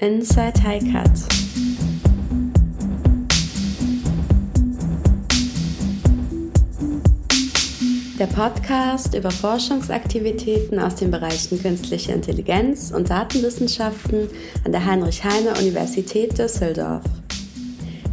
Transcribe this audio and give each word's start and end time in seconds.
Inside 0.00 0.54
HiCut. 0.62 1.10
Der 8.18 8.26
Podcast 8.26 9.14
über 9.14 9.30
Forschungsaktivitäten 9.30 10.78
aus 10.78 10.94
den 10.94 11.10
Bereichen 11.10 11.60
künstliche 11.60 12.12
Intelligenz 12.12 12.92
und 12.92 13.10
Datenwissenschaften 13.10 14.28
an 14.64 14.72
der 14.72 14.86
Heinrich-Heine-Universität 14.86 16.38
Düsseldorf. 16.38 17.04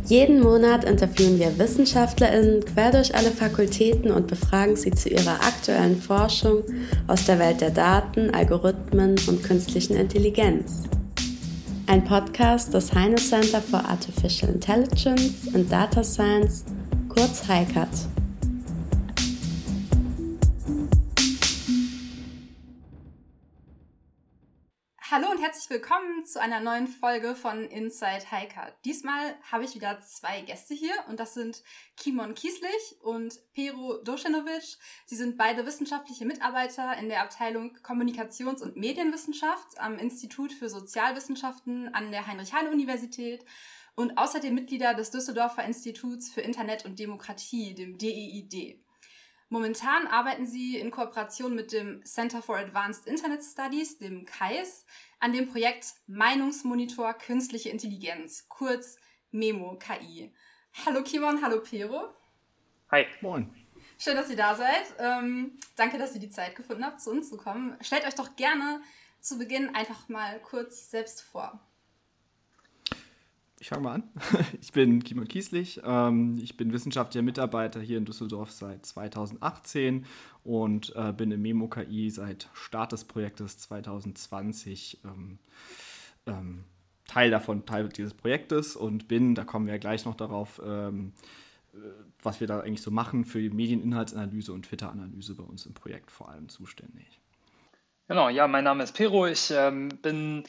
Jeden 0.08 0.42
Monat 0.42 0.84
interviewen 0.84 1.40
wir 1.40 1.58
WissenschaftlerInnen 1.58 2.66
quer 2.66 2.92
durch 2.92 3.16
alle 3.16 3.32
Fakultäten 3.32 4.12
und 4.12 4.28
befragen 4.28 4.76
sie 4.76 4.92
zu 4.92 5.08
ihrer 5.08 5.36
aktuellen 5.36 6.02
Forschung 6.02 6.64
aus 7.08 7.26
der 7.26 7.40
Welt 7.40 7.62
der 7.62 7.72
Daten, 7.72 8.34
Algorithmen 8.34 9.16
und 9.28 9.42
künstlichen 9.42 9.96
Intelligenz. 9.96 10.84
Ein 11.90 12.04
Podcast 12.04 12.74
des 12.74 12.94
Heine 12.94 13.16
Center 13.16 13.62
for 13.62 13.80
Artificial 13.80 14.50
Intelligence 14.50 15.48
and 15.54 15.72
Data 15.72 16.04
Science, 16.04 16.66
kurz 17.08 17.48
HiCAT. 17.48 17.88
Und 25.38 25.44
herzlich 25.44 25.70
willkommen 25.70 26.26
zu 26.26 26.42
einer 26.42 26.60
neuen 26.60 26.88
Folge 26.88 27.36
von 27.36 27.66
Inside 27.66 28.24
Hiker. 28.32 28.74
Diesmal 28.86 29.36
habe 29.52 29.66
ich 29.66 29.76
wieder 29.76 30.02
zwei 30.02 30.42
Gäste 30.42 30.74
hier 30.74 30.94
und 31.10 31.20
das 31.20 31.36
sind 31.36 31.62
Kimon 31.96 32.34
Kieslich 32.34 32.96
und 33.02 33.40
Pero 33.54 34.02
Doschenovic. 34.04 34.78
Sie 35.06 35.16
sind 35.16 35.38
beide 35.38 35.64
wissenschaftliche 35.68 36.26
Mitarbeiter 36.26 36.98
in 36.98 37.08
der 37.08 37.22
Abteilung 37.22 37.78
Kommunikations- 37.84 38.64
und 38.64 38.78
Medienwissenschaft 38.78 39.80
am 39.80 40.00
Institut 40.00 40.52
für 40.52 40.70
Sozialwissenschaften 40.70 41.94
an 41.94 42.10
der 42.10 42.26
Heinrich-Heine-Universität 42.26 43.46
und 43.94 44.18
außerdem 44.18 44.56
Mitglieder 44.56 44.96
des 44.96 45.12
Düsseldorfer 45.12 45.64
Instituts 45.64 46.32
für 46.32 46.42
Internet 46.42 46.84
und 46.84 46.98
Demokratie, 46.98 47.76
dem 47.76 48.00
DEID. 48.00 48.80
Momentan 49.50 50.08
arbeiten 50.08 50.46
sie 50.46 50.78
in 50.78 50.92
Kooperation 50.92 51.56
mit 51.56 51.72
dem 51.72 52.04
Center 52.04 52.42
for 52.42 52.58
Advanced 52.58 53.08
Internet 53.08 53.42
Studies, 53.44 53.98
dem 53.98 54.26
KAIS, 54.26 54.86
an 55.20 55.32
dem 55.32 55.48
Projekt 55.50 55.94
Meinungsmonitor 56.08 57.14
Künstliche 57.14 57.70
Intelligenz, 57.70 58.48
kurz 58.50 58.98
MEMO 59.32 59.80
KI. 59.80 60.34
Hallo 60.86 61.02
Kimon, 61.02 61.42
hallo 61.42 61.62
Pero. 61.62 62.14
Hi. 62.92 63.06
Moin. 63.22 63.50
Schön, 63.98 64.16
dass 64.16 64.30
ihr 64.30 64.36
da 64.36 64.54
seid. 64.54 64.84
Ähm, 65.00 65.58
danke, 65.78 65.98
dass 65.98 66.14
ihr 66.14 66.22
die 66.22 66.30
Zeit 66.30 66.56
gefunden 66.56 66.86
habt, 66.86 67.00
zu 67.00 67.10
uns 67.10 67.30
zu 67.30 67.38
kommen. 67.38 67.78
Stellt 67.82 68.06
euch 68.06 68.16
doch 68.16 68.36
gerne 68.36 68.82
zu 69.22 69.38
Beginn 69.38 69.74
einfach 69.74 70.10
mal 70.10 70.40
kurz 70.42 70.92
selbst 70.92 71.22
vor. 71.22 71.60
Ich 73.60 73.70
fange 73.70 73.84
mal 73.84 73.96
an. 73.96 74.04
Ich 74.62 74.72
bin 74.72 75.04
Kimon 75.04 75.28
Kieslich. 75.28 75.82
Ähm, 75.84 76.38
ich 76.42 76.58
bin 76.58 76.74
wissenschaftlicher 76.74 77.24
Mitarbeiter 77.24 77.82
hier 77.82 77.98
in 77.98 78.06
Düsseldorf 78.06 78.52
seit 78.52 78.86
2018 78.86 80.06
und 80.44 80.96
äh, 80.96 81.12
bin 81.12 81.32
im 81.32 81.42
Memo 81.42 81.68
KI 81.68 82.10
seit 82.10 82.50
Start 82.54 82.92
des 82.92 83.06
Projektes 83.06 83.58
2020 83.60 85.00
ähm, 85.06 85.40
ähm, 86.28 86.64
Teil 87.08 87.32
davon, 87.32 87.66
Teil 87.66 87.90
dieses 87.90 88.14
Projektes 88.14 88.76
und 88.76 89.08
bin, 89.08 89.34
da 89.34 89.44
kommen 89.44 89.66
wir 89.66 89.74
ja 89.74 89.80
gleich 89.80 90.06
noch 90.06 90.16
darauf, 90.16 90.62
ähm, 90.64 91.14
äh, 91.74 91.78
was 92.22 92.40
wir 92.40 92.48
da 92.48 92.60
eigentlich 92.60 92.82
so 92.82 92.92
machen, 92.92 93.26
für 93.26 93.42
die 93.42 93.50
Medieninhaltsanalyse 93.50 94.54
und 94.54 94.66
Twitter-Analyse 94.66 95.36
bei 95.36 95.44
uns 95.44 95.66
im 95.66 95.74
Projekt 95.74 96.12
vor 96.12 96.30
allem 96.30 96.50
zuständig. 96.50 97.20
Genau, 98.08 98.30
ja, 98.30 98.48
mein 98.48 98.64
Name 98.64 98.84
ist 98.84 98.94
Pero. 98.94 99.26
Ich 99.26 99.52
ähm, 99.52 99.90
bin 100.02 100.44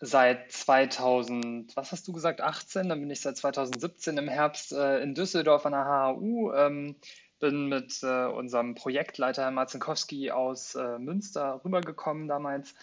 seit 0.00 0.52
2000, 0.52 1.76
was 1.76 1.92
hast 1.92 2.06
du 2.08 2.12
gesagt, 2.12 2.40
18? 2.40 2.88
Dann 2.88 3.00
bin 3.00 3.10
ich 3.10 3.20
seit 3.20 3.36
2017 3.36 4.18
im 4.18 4.28
Herbst 4.28 4.72
äh, 4.72 5.00
in 5.00 5.14
Düsseldorf 5.14 5.66
an 5.66 5.72
der 5.72 5.84
HHU. 5.84 6.52
Ähm, 6.52 6.96
bin 7.44 7.68
mit 7.68 8.02
äh, 8.02 8.26
unserem 8.26 8.74
Projektleiter 8.74 9.42
Herr 9.42 9.50
Marzinkowski 9.50 10.30
aus 10.30 10.74
äh, 10.76 10.98
Münster 10.98 11.60
rübergekommen 11.64 12.26
damals 12.26 12.74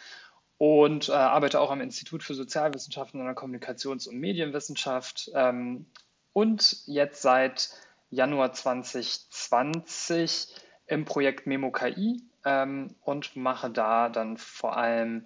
und 0.58 1.10
äh, 1.10 1.14
arbeite 1.14 1.60
auch 1.60 1.72
am 1.72 1.82
Institut 1.82 2.22
für 2.22 2.36
Sozialwissenschaften 2.36 3.20
und 3.20 3.36
Kommunikations- 3.36 4.08
und 4.08 4.20
Medienwissenschaft 4.20 5.32
ähm, 5.34 5.88
und 6.34 6.84
jetzt 6.86 7.24
seit 7.24 7.72
Januar 8.12 8.54
2020 8.54 10.54
im 10.86 11.06
Projekt 11.06 11.48
Memo 11.48 11.72
KI 11.72 12.22
ähm, 12.46 12.94
und 13.02 13.36
mache 13.36 13.72
da 13.72 14.10
dann 14.10 14.38
vor 14.38 14.78
allem 14.78 15.26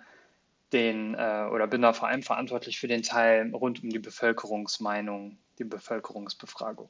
den 0.73 1.13
äh, 1.15 1.47
oder 1.51 1.67
bin 1.67 1.81
da 1.81 1.93
vor 1.93 2.07
allem 2.07 2.23
verantwortlich 2.23 2.79
für 2.79 2.87
den 2.87 3.03
Teil 3.03 3.51
rund 3.53 3.83
um 3.83 3.89
die 3.89 3.99
Bevölkerungsmeinung, 3.99 5.37
die 5.59 5.63
Bevölkerungsbefragung. 5.63 6.89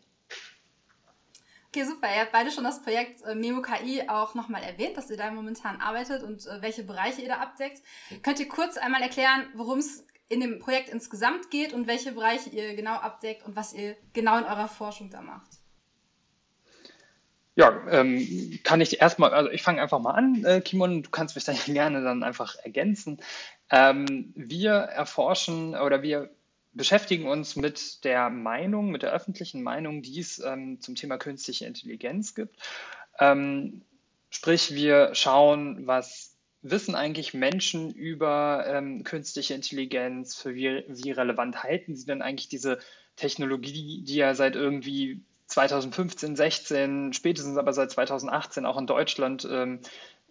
Okay, 1.76 1.84
super. 1.84 2.08
Ihr 2.08 2.22
habt 2.22 2.32
beide 2.32 2.52
schon 2.52 2.64
das 2.64 2.82
Projekt 2.82 3.22
äh, 3.24 3.36
Memo 3.36 3.62
KI 3.62 4.08
auch 4.08 4.34
nochmal 4.34 4.64
erwähnt, 4.64 4.96
dass 4.96 5.10
ihr 5.10 5.18
da 5.18 5.30
momentan 5.30 5.82
arbeitet 5.82 6.24
und 6.24 6.46
äh, 6.48 6.62
welche 6.62 6.84
Bereiche 6.84 7.22
ihr 7.22 7.28
da 7.28 7.40
abdeckt. 7.40 7.82
Könnt 8.24 8.40
ihr 8.40 8.48
kurz 8.48 8.78
einmal 8.78 9.02
erklären, 9.02 9.46
worum 9.56 9.80
es 9.80 10.08
in 10.30 10.40
dem 10.40 10.60
Projekt 10.60 10.88
insgesamt 10.88 11.52
geht 11.52 11.74
und 11.74 11.88
welche 11.88 12.14
Bereiche 12.14 12.50
ihr 12.50 12.76
genau 12.76 12.94
abdeckt 12.94 13.46
und 13.46 13.58
was 13.58 13.74
ihr 13.74 13.98
genau 14.14 14.38
in 14.38 14.46
eurer 14.46 14.70
Forschung 14.70 15.10
da 15.10 15.22
macht? 15.22 15.50
Ja, 17.58 17.88
ähm, 17.90 18.60
kann 18.64 18.82
ich 18.82 19.00
erstmal, 19.02 19.34
also 19.34 19.50
ich 19.50 19.64
fange 19.64 19.82
einfach 19.82 20.00
mal 20.00 20.12
an, 20.12 20.44
äh, 20.44 20.60
Kimon, 20.60 21.04
du 21.04 21.10
kannst 21.10 21.36
mich 21.36 21.46
dann 21.46 21.56
gerne 21.66 22.04
dann 22.04 22.24
einfach 22.24 22.56
ergänzen. 22.64 23.22
Ähm, 23.72 24.34
wir 24.36 24.72
erforschen 24.74 25.76
oder 25.76 26.02
wir 26.02 26.30
beschäftigen 26.74 27.28
uns 27.28 27.56
mit 27.56 28.04
der 28.04 28.30
Meinung, 28.30 28.92
mit 28.92 29.02
der 29.02 29.14
öffentlichen 29.14 29.64
Meinung, 29.64 30.02
die 30.02 30.20
es 30.20 30.40
ähm, 30.40 30.82
zum 30.82 30.96
Thema 30.96 31.18
künstliche 31.18 31.66
Intelligenz 31.66 32.36
gibt. 32.36 32.58
Ähm, 33.20 33.82
sprich, 34.30 34.76
wir 34.76 35.16
schauen, 35.16 35.88
was 35.88 36.36
wissen 36.62 36.96
eigentlich 36.96 37.34
Menschen 37.34 37.92
über 37.92 38.66
ähm, 38.68 39.04
künstliche 39.04 39.54
Intelligenz, 39.54 40.36
für 40.36 40.56
wie, 40.56 40.84
wie 40.88 41.12
relevant 41.12 41.64
halten 41.64 41.96
sie 41.96 42.06
denn 42.06 42.22
eigentlich 42.22 42.50
diese 42.50 42.80
Technologie, 43.16 44.02
die 44.04 44.16
ja 44.16 44.34
seit 44.34 44.56
irgendwie 44.56 45.22
2015, 45.48 46.36
16, 46.36 47.14
spätestens 47.14 47.58
aber 47.58 47.72
seit 47.72 47.92
2018 47.92 48.66
auch 48.66 48.78
in 48.78 48.88
Deutschland 48.88 49.48
ähm, 49.50 49.80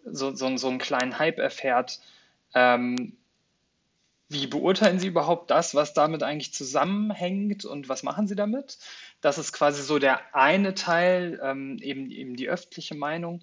so, 0.05 0.34
so, 0.34 0.55
so 0.56 0.69
einen 0.69 0.78
kleinen 0.78 1.19
Hype 1.19 1.39
erfährt. 1.39 2.01
Ähm, 2.53 3.16
wie 4.29 4.47
beurteilen 4.47 4.99
Sie 4.99 5.09
überhaupt 5.09 5.51
das, 5.51 5.75
was 5.75 5.93
damit 5.95 6.23
eigentlich 6.23 6.55
zusammenhängt 6.55 7.65
und 7.65 7.89
was 7.89 8.03
machen 8.03 8.27
Sie 8.27 8.35
damit? 8.35 8.79
Das 9.21 9.39
ist 9.39 9.53
quasi 9.53 9.83
so 9.83 9.99
der 9.99 10.35
eine 10.35 10.75
Teil, 10.75 11.41
ähm, 11.43 11.79
eben, 11.79 12.11
eben 12.11 12.37
die 12.37 12.49
öffentliche 12.49 12.95
Meinung. 12.95 13.43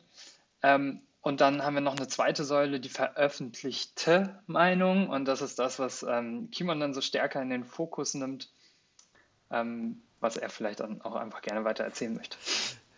Ähm, 0.63 1.01
und 1.21 1.39
dann 1.39 1.63
haben 1.63 1.75
wir 1.75 1.81
noch 1.81 1.97
eine 1.97 2.07
zweite 2.07 2.43
Säule, 2.43 2.79
die 2.79 2.89
veröffentlichte 2.89 4.41
Meinung. 4.47 5.09
Und 5.09 5.25
das 5.25 5.41
ist 5.41 5.59
das, 5.59 5.77
was 5.77 6.03
ähm, 6.03 6.49
Kimon 6.49 6.79
dann 6.79 6.95
so 6.95 7.01
stärker 7.01 7.41
in 7.41 7.51
den 7.51 7.63
Fokus 7.63 8.15
nimmt. 8.15 8.49
Ähm, 9.51 10.01
was 10.21 10.37
er 10.37 10.49
vielleicht 10.49 10.79
dann 10.79 11.01
auch 11.01 11.15
einfach 11.15 11.41
gerne 11.41 11.65
weiter 11.65 11.83
erzählen 11.83 12.15
möchte. 12.15 12.37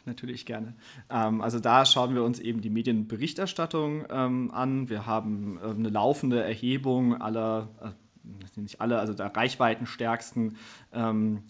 Natürlich 0.05 0.45
gerne. 0.45 0.75
Ähm, 1.09 1.41
also 1.41 1.59
da 1.59 1.85
schauen 1.85 2.13
wir 2.13 2.23
uns 2.23 2.39
eben 2.39 2.61
die 2.61 2.69
Medienberichterstattung 2.69 4.05
ähm, 4.09 4.51
an. 4.51 4.89
Wir 4.89 5.05
haben 5.05 5.57
äh, 5.57 5.69
eine 5.69 5.89
laufende 5.89 6.43
Erhebung 6.43 7.21
aller, 7.21 7.69
äh, 7.81 8.59
nicht 8.59 8.81
alle, 8.81 8.99
also 8.99 9.13
der 9.13 9.33
reichweitenstärksten 9.35 10.57
ähm, 10.91 11.43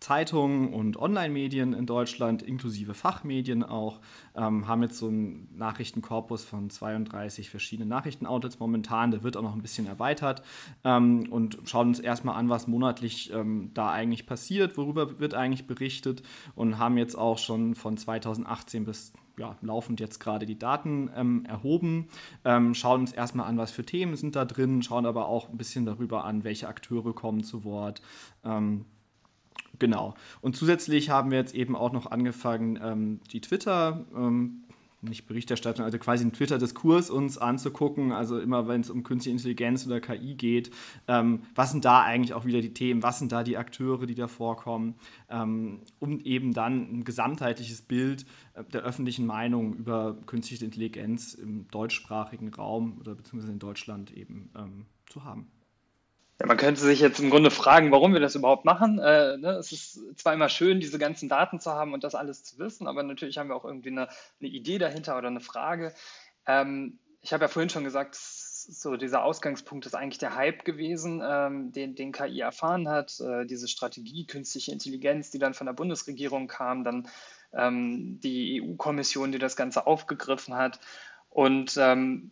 Zeitungen 0.00 0.72
und 0.72 0.96
Online-Medien 0.96 1.72
in 1.72 1.86
Deutschland, 1.86 2.42
inklusive 2.42 2.94
Fachmedien 2.94 3.62
auch, 3.62 4.00
ähm, 4.36 4.68
haben 4.68 4.82
jetzt 4.82 4.98
so 4.98 5.08
einen 5.08 5.48
Nachrichtenkorpus 5.56 6.44
von 6.44 6.70
32 6.70 7.50
verschiedenen 7.50 7.88
Nachrichtenoutlets 7.88 8.58
momentan. 8.58 9.10
Der 9.10 9.22
wird 9.22 9.36
auch 9.36 9.42
noch 9.42 9.54
ein 9.54 9.62
bisschen 9.62 9.86
erweitert 9.86 10.42
ähm, 10.84 11.26
und 11.30 11.58
schauen 11.64 11.88
uns 11.88 12.00
erstmal 12.00 12.36
an, 12.36 12.48
was 12.48 12.66
monatlich 12.66 13.32
ähm, 13.32 13.70
da 13.74 13.90
eigentlich 13.90 14.26
passiert, 14.26 14.76
worüber 14.76 15.18
wird 15.18 15.34
eigentlich 15.34 15.66
berichtet 15.66 16.22
und 16.54 16.78
haben 16.78 16.96
jetzt 16.96 17.16
auch 17.16 17.38
schon 17.38 17.74
von 17.74 17.96
2018 17.96 18.84
bis 18.84 19.12
ja, 19.38 19.56
laufend 19.62 20.00
jetzt 20.00 20.18
gerade 20.18 20.46
die 20.46 20.58
Daten 20.58 21.10
ähm, 21.14 21.44
erhoben, 21.46 22.08
ähm, 22.44 22.74
schauen 22.74 23.02
uns 23.02 23.12
erstmal 23.12 23.46
an, 23.46 23.56
was 23.56 23.70
für 23.70 23.84
Themen 23.84 24.16
sind 24.16 24.36
da 24.36 24.44
drin, 24.44 24.82
schauen 24.82 25.06
aber 25.06 25.28
auch 25.28 25.48
ein 25.48 25.56
bisschen 25.56 25.86
darüber 25.86 26.24
an, 26.24 26.44
welche 26.44 26.68
Akteure 26.68 27.14
kommen 27.14 27.44
zu 27.44 27.64
Wort. 27.64 28.02
Ähm, 28.44 28.84
Genau. 29.78 30.14
Und 30.40 30.56
zusätzlich 30.56 31.10
haben 31.10 31.30
wir 31.30 31.38
jetzt 31.38 31.54
eben 31.54 31.76
auch 31.76 31.92
noch 31.92 32.10
angefangen, 32.10 32.78
ähm, 32.82 33.20
die 33.32 33.40
Twitter, 33.40 34.04
ähm, 34.14 34.64
nicht 35.00 35.26
Berichterstattung, 35.26 35.84
also 35.84 35.98
quasi 35.98 36.22
einen 36.22 36.32
Twitter-Diskurs 36.32 37.08
uns 37.10 37.38
anzugucken. 37.38 38.10
Also 38.10 38.40
immer, 38.40 38.66
wenn 38.66 38.80
es 38.80 38.90
um 38.90 39.04
künstliche 39.04 39.36
Intelligenz 39.36 39.86
oder 39.86 40.00
KI 40.00 40.34
geht, 40.34 40.70
ähm, 41.06 41.42
was 41.54 41.70
sind 41.70 41.84
da 41.84 42.02
eigentlich 42.02 42.34
auch 42.34 42.44
wieder 42.44 42.60
die 42.60 42.74
Themen, 42.74 43.02
was 43.02 43.20
sind 43.20 43.30
da 43.30 43.44
die 43.44 43.56
Akteure, 43.56 44.06
die 44.06 44.16
da 44.16 44.26
vorkommen, 44.26 44.94
ähm, 45.30 45.80
um 46.00 46.20
eben 46.20 46.52
dann 46.52 46.98
ein 46.98 47.04
gesamtheitliches 47.04 47.82
Bild 47.82 48.26
äh, 48.54 48.64
der 48.72 48.82
öffentlichen 48.82 49.26
Meinung 49.26 49.74
über 49.74 50.16
künstliche 50.26 50.64
Intelligenz 50.64 51.34
im 51.34 51.68
deutschsprachigen 51.70 52.52
Raum 52.52 52.96
oder 52.98 53.14
beziehungsweise 53.14 53.52
in 53.52 53.60
Deutschland 53.60 54.10
eben 54.12 54.50
ähm, 54.56 54.86
zu 55.06 55.22
haben. 55.24 55.46
Ja, 56.40 56.46
man 56.46 56.56
könnte 56.56 56.80
sich 56.80 57.00
jetzt 57.00 57.18
im 57.18 57.30
Grunde 57.30 57.50
fragen, 57.50 57.90
warum 57.90 58.12
wir 58.12 58.20
das 58.20 58.36
überhaupt 58.36 58.64
machen. 58.64 59.00
Äh, 59.00 59.38
ne? 59.38 59.50
Es 59.58 59.72
ist 59.72 60.00
zwar 60.16 60.34
immer 60.34 60.48
schön, 60.48 60.78
diese 60.78 60.98
ganzen 60.98 61.28
Daten 61.28 61.58
zu 61.58 61.72
haben 61.72 61.92
und 61.94 62.04
das 62.04 62.14
alles 62.14 62.44
zu 62.44 62.58
wissen, 62.58 62.86
aber 62.86 63.02
natürlich 63.02 63.38
haben 63.38 63.48
wir 63.48 63.56
auch 63.56 63.64
irgendwie 63.64 63.90
eine, 63.90 64.08
eine 64.40 64.48
Idee 64.48 64.78
dahinter 64.78 65.18
oder 65.18 65.28
eine 65.28 65.40
Frage. 65.40 65.92
Ähm, 66.46 66.98
ich 67.22 67.32
habe 67.32 67.44
ja 67.44 67.48
vorhin 67.48 67.70
schon 67.70 67.82
gesagt, 67.82 68.14
so 68.14 68.96
dieser 68.96 69.24
Ausgangspunkt 69.24 69.86
ist 69.86 69.94
eigentlich 69.94 70.18
der 70.18 70.36
Hype 70.36 70.64
gewesen, 70.64 71.22
ähm, 71.24 71.72
den, 71.72 71.96
den 71.96 72.12
KI 72.12 72.40
erfahren 72.40 72.88
hat, 72.88 73.18
äh, 73.18 73.44
diese 73.44 73.66
Strategie 73.66 74.26
künstliche 74.26 74.70
Intelligenz, 74.70 75.30
die 75.30 75.38
dann 75.38 75.54
von 75.54 75.66
der 75.66 75.74
Bundesregierung 75.74 76.46
kam, 76.46 76.84
dann 76.84 77.08
ähm, 77.52 78.20
die 78.20 78.62
EU-Kommission, 78.62 79.32
die 79.32 79.38
das 79.38 79.56
Ganze 79.56 79.86
aufgegriffen 79.86 80.54
hat 80.54 80.78
und 81.30 81.76
ähm, 81.78 82.30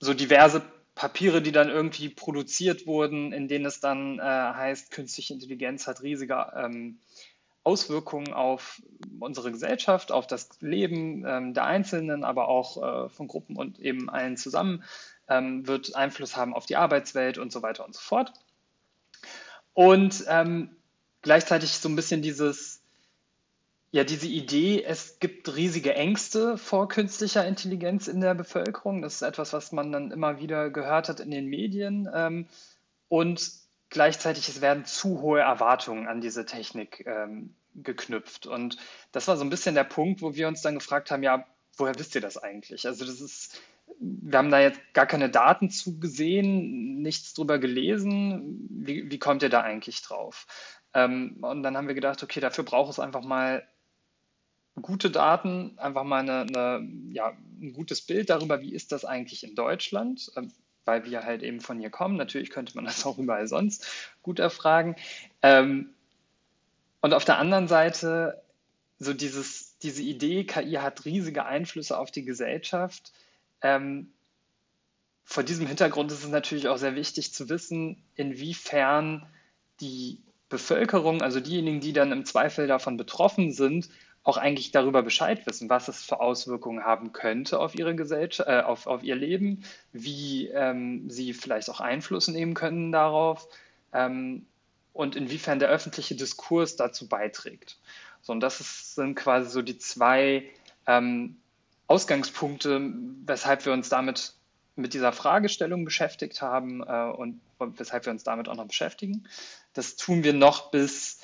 so 0.00 0.14
diverse 0.14 0.62
Papiere, 0.94 1.40
die 1.40 1.52
dann 1.52 1.68
irgendwie 1.68 2.08
produziert 2.08 2.86
wurden, 2.86 3.32
in 3.32 3.48
denen 3.48 3.64
es 3.64 3.80
dann 3.80 4.18
äh, 4.18 4.22
heißt, 4.22 4.90
künstliche 4.90 5.32
Intelligenz 5.32 5.86
hat 5.86 6.02
riesige 6.02 6.52
ähm, 6.54 6.98
Auswirkungen 7.64 8.32
auf 8.32 8.82
unsere 9.20 9.52
Gesellschaft, 9.52 10.12
auf 10.12 10.26
das 10.26 10.60
Leben 10.60 11.24
ähm, 11.26 11.54
der 11.54 11.64
Einzelnen, 11.64 12.24
aber 12.24 12.48
auch 12.48 13.06
äh, 13.06 13.08
von 13.08 13.28
Gruppen 13.28 13.56
und 13.56 13.78
eben 13.78 14.10
allen 14.10 14.36
zusammen, 14.36 14.84
ähm, 15.28 15.66
wird 15.66 15.94
Einfluss 15.94 16.36
haben 16.36 16.54
auf 16.54 16.66
die 16.66 16.76
Arbeitswelt 16.76 17.38
und 17.38 17.52
so 17.52 17.62
weiter 17.62 17.84
und 17.84 17.94
so 17.94 18.00
fort. 18.00 18.32
Und 19.74 20.24
ähm, 20.28 20.76
gleichzeitig 21.22 21.70
so 21.70 21.88
ein 21.88 21.96
bisschen 21.96 22.20
dieses 22.20 22.81
ja, 23.92 24.04
diese 24.04 24.26
Idee, 24.26 24.82
es 24.82 25.18
gibt 25.18 25.54
riesige 25.54 25.94
Ängste 25.94 26.56
vor 26.56 26.88
künstlicher 26.88 27.46
Intelligenz 27.46 28.08
in 28.08 28.22
der 28.22 28.34
Bevölkerung. 28.34 29.02
Das 29.02 29.16
ist 29.16 29.22
etwas, 29.22 29.52
was 29.52 29.70
man 29.70 29.92
dann 29.92 30.10
immer 30.10 30.40
wieder 30.40 30.70
gehört 30.70 31.10
hat 31.10 31.20
in 31.20 31.30
den 31.30 31.46
Medien. 31.46 32.08
Ähm, 32.12 32.46
und 33.08 33.52
gleichzeitig 33.90 34.48
es 34.48 34.62
werden 34.62 34.86
zu 34.86 35.20
hohe 35.20 35.40
Erwartungen 35.40 36.08
an 36.08 36.22
diese 36.22 36.46
Technik 36.46 37.04
ähm, 37.06 37.54
geknüpft. 37.74 38.46
Und 38.46 38.78
das 39.12 39.28
war 39.28 39.36
so 39.36 39.44
ein 39.44 39.50
bisschen 39.50 39.74
der 39.74 39.84
Punkt, 39.84 40.22
wo 40.22 40.34
wir 40.34 40.48
uns 40.48 40.62
dann 40.62 40.74
gefragt 40.76 41.10
haben, 41.10 41.22
ja, 41.22 41.44
woher 41.76 41.98
wisst 41.98 42.14
ihr 42.14 42.22
das 42.22 42.38
eigentlich? 42.38 42.86
Also 42.86 43.04
das 43.04 43.20
ist, 43.20 43.60
wir 43.98 44.38
haben 44.38 44.50
da 44.50 44.60
jetzt 44.60 44.80
gar 44.94 45.06
keine 45.06 45.28
Daten 45.28 45.68
zu 45.68 46.00
gesehen, 46.00 47.02
nichts 47.02 47.34
drüber 47.34 47.58
gelesen. 47.58 48.68
Wie, 48.70 49.10
wie 49.10 49.18
kommt 49.18 49.42
ihr 49.42 49.50
da 49.50 49.60
eigentlich 49.60 50.00
drauf? 50.00 50.46
Ähm, 50.94 51.36
und 51.42 51.62
dann 51.62 51.76
haben 51.76 51.88
wir 51.88 51.94
gedacht, 51.94 52.22
okay, 52.22 52.40
dafür 52.40 52.64
braucht 52.64 52.90
es 52.90 52.98
einfach 52.98 53.22
mal 53.22 53.66
gute 54.80 55.10
Daten, 55.10 55.78
einfach 55.78 56.04
mal 56.04 56.20
eine, 56.20 56.40
eine, 56.42 56.88
ja, 57.10 57.36
ein 57.60 57.72
gutes 57.72 58.00
Bild 58.00 58.30
darüber, 58.30 58.62
wie 58.62 58.72
ist 58.72 58.92
das 58.92 59.04
eigentlich 59.04 59.44
in 59.44 59.54
Deutschland, 59.54 60.32
ähm, 60.36 60.50
weil 60.84 61.04
wir 61.04 61.24
halt 61.24 61.42
eben 61.42 61.60
von 61.60 61.78
hier 61.78 61.90
kommen. 61.90 62.16
Natürlich 62.16 62.50
könnte 62.50 62.74
man 62.74 62.84
das 62.86 63.04
auch 63.04 63.18
überall 63.18 63.46
sonst 63.46 63.86
gut 64.22 64.38
erfragen. 64.38 64.96
Ähm, 65.42 65.90
und 67.00 67.14
auf 67.14 67.24
der 67.24 67.38
anderen 67.38 67.68
Seite 67.68 68.42
so 68.98 69.12
dieses, 69.12 69.76
diese 69.78 70.02
Idee, 70.02 70.44
KI 70.44 70.74
hat 70.74 71.04
riesige 71.04 71.44
Einflüsse 71.44 71.98
auf 71.98 72.10
die 72.10 72.24
Gesellschaft. 72.24 73.12
Ähm, 73.60 74.12
vor 75.24 75.42
diesem 75.42 75.66
Hintergrund 75.66 76.12
ist 76.12 76.24
es 76.24 76.30
natürlich 76.30 76.68
auch 76.68 76.78
sehr 76.78 76.94
wichtig 76.94 77.34
zu 77.34 77.48
wissen, 77.48 78.02
inwiefern 78.14 79.26
die 79.80 80.20
Bevölkerung, 80.48 81.22
also 81.22 81.40
diejenigen, 81.40 81.80
die 81.80 81.92
dann 81.92 82.12
im 82.12 82.24
Zweifel 82.24 82.66
davon 82.66 82.96
betroffen 82.96 83.52
sind, 83.52 83.88
auch 84.24 84.36
eigentlich 84.36 84.70
darüber 84.70 85.02
Bescheid 85.02 85.44
wissen, 85.46 85.68
was 85.68 85.88
es 85.88 86.04
für 86.04 86.20
Auswirkungen 86.20 86.84
haben 86.84 87.12
könnte 87.12 87.58
auf 87.58 87.74
ihre 87.74 87.96
Gesellschaft, 87.96 88.48
äh, 88.48 88.60
auf, 88.60 88.86
auf 88.86 89.02
ihr 89.02 89.16
Leben, 89.16 89.64
wie 89.92 90.48
ähm, 90.48 91.10
sie 91.10 91.32
vielleicht 91.32 91.68
auch 91.70 91.80
Einfluss 91.80 92.28
nehmen 92.28 92.54
können 92.54 92.92
darauf 92.92 93.48
ähm, 93.92 94.46
und 94.92 95.16
inwiefern 95.16 95.58
der 95.58 95.70
öffentliche 95.70 96.14
Diskurs 96.14 96.76
dazu 96.76 97.08
beiträgt. 97.08 97.78
So, 98.20 98.32
und 98.32 98.40
das 98.40 98.60
ist, 98.60 98.94
sind 98.94 99.16
quasi 99.16 99.50
so 99.50 99.62
die 99.62 99.78
zwei 99.78 100.44
ähm, 100.86 101.36
Ausgangspunkte, 101.88 102.92
weshalb 103.26 103.66
wir 103.66 103.72
uns 103.72 103.88
damit 103.88 104.34
mit 104.76 104.94
dieser 104.94 105.12
Fragestellung 105.12 105.84
beschäftigt 105.84 106.40
haben 106.40 106.82
äh, 106.82 107.12
und 107.16 107.40
weshalb 107.58 108.06
wir 108.06 108.12
uns 108.12 108.22
damit 108.22 108.48
auch 108.48 108.56
noch 108.56 108.66
beschäftigen. 108.66 109.24
Das 109.74 109.96
tun 109.96 110.22
wir 110.22 110.32
noch 110.32 110.70
bis 110.70 111.20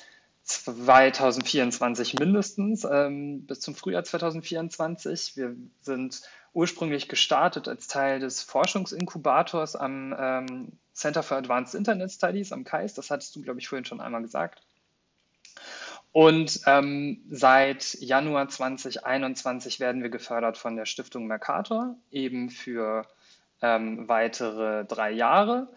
2024 0.49 2.15
mindestens, 2.15 2.83
ähm, 2.83 3.45
bis 3.45 3.59
zum 3.59 3.75
Frühjahr 3.75 4.03
2024. 4.03 5.37
Wir 5.37 5.55
sind 5.81 6.21
ursprünglich 6.53 7.07
gestartet 7.07 7.67
als 7.67 7.87
Teil 7.87 8.19
des 8.19 8.41
Forschungsinkubators 8.41 9.75
am 9.75 10.15
ähm, 10.17 10.71
Center 10.93 11.21
for 11.21 11.37
Advanced 11.37 11.75
Internet 11.75 12.11
Studies 12.11 12.51
am 12.51 12.63
KAIS. 12.63 12.95
Das 12.95 13.11
hattest 13.11 13.35
du, 13.35 13.41
glaube 13.43 13.59
ich, 13.59 13.67
vorhin 13.67 13.85
schon 13.85 14.01
einmal 14.01 14.23
gesagt. 14.23 14.61
Und 16.11 16.61
ähm, 16.65 17.21
seit 17.29 17.93
Januar 18.01 18.49
2021 18.49 19.79
werden 19.79 20.01
wir 20.01 20.09
gefördert 20.09 20.57
von 20.57 20.75
der 20.75 20.85
Stiftung 20.85 21.27
Mercator, 21.27 21.95
eben 22.09 22.49
für 22.49 23.05
ähm, 23.61 24.09
weitere 24.09 24.85
drei 24.85 25.11
Jahre. 25.11 25.67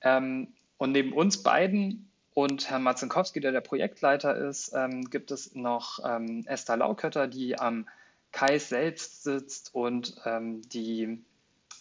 Ähm, 0.00 0.54
und 0.78 0.92
neben 0.92 1.12
uns 1.12 1.42
beiden 1.42 2.10
und 2.34 2.68
Herrn 2.68 2.82
Marzinkowski, 2.82 3.40
der 3.40 3.52
der 3.52 3.60
Projektleiter 3.60 4.36
ist, 4.36 4.72
ähm, 4.74 5.08
gibt 5.08 5.30
es 5.30 5.54
noch 5.54 6.00
ähm, 6.04 6.44
Esther 6.46 6.76
Laukötter, 6.76 7.28
die 7.28 7.58
am 7.58 7.88
KAIS 8.32 8.68
selbst 8.68 9.22
sitzt 9.22 9.72
und 9.72 10.16
ähm, 10.24 10.62
die 10.68 11.22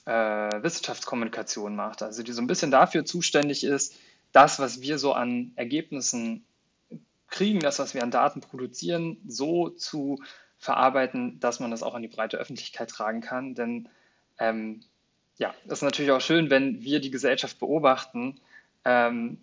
äh, 0.06 0.12
Wissenschaftskommunikation 0.12 1.76
macht. 1.76 2.04
Also 2.04 2.22
die 2.22 2.32
so 2.32 2.42
ein 2.42 2.48
bisschen 2.48 2.70
dafür 2.70 3.04
zuständig 3.04 3.64
ist, 3.64 3.96
das, 4.32 4.60
was 4.60 4.82
wir 4.82 5.00
so 5.00 5.14
an 5.14 5.52
Ergebnissen 5.56 6.46
kriegen, 7.28 7.60
das, 7.60 7.80
was 7.80 7.96
wir 7.96 8.04
an 8.04 8.12
Daten 8.12 8.42
produzieren, 8.42 9.18
so 9.28 9.70
zu 9.70 10.22
verarbeiten, 10.60 11.40
dass 11.40 11.60
man 11.60 11.72
das 11.72 11.82
auch 11.82 11.96
an 11.96 12.04
die 12.04 12.08
breite 12.08 12.38
Öffentlichkeit 12.38 12.90
tragen 12.90 13.22
kann. 13.22 13.56
Denn 13.56 13.90
ähm, 14.38 14.82
ja, 15.38 15.54
es 15.66 15.74
ist 15.74 15.82
natürlich 15.82 16.12
auch 16.12 16.22
schön, 16.22 16.52
wenn 16.52 16.84
wir 16.84 17.00
die 17.00 17.12
Gesellschaft 17.12 17.58
beobachten, 17.60 18.40
ähm, 18.86 19.40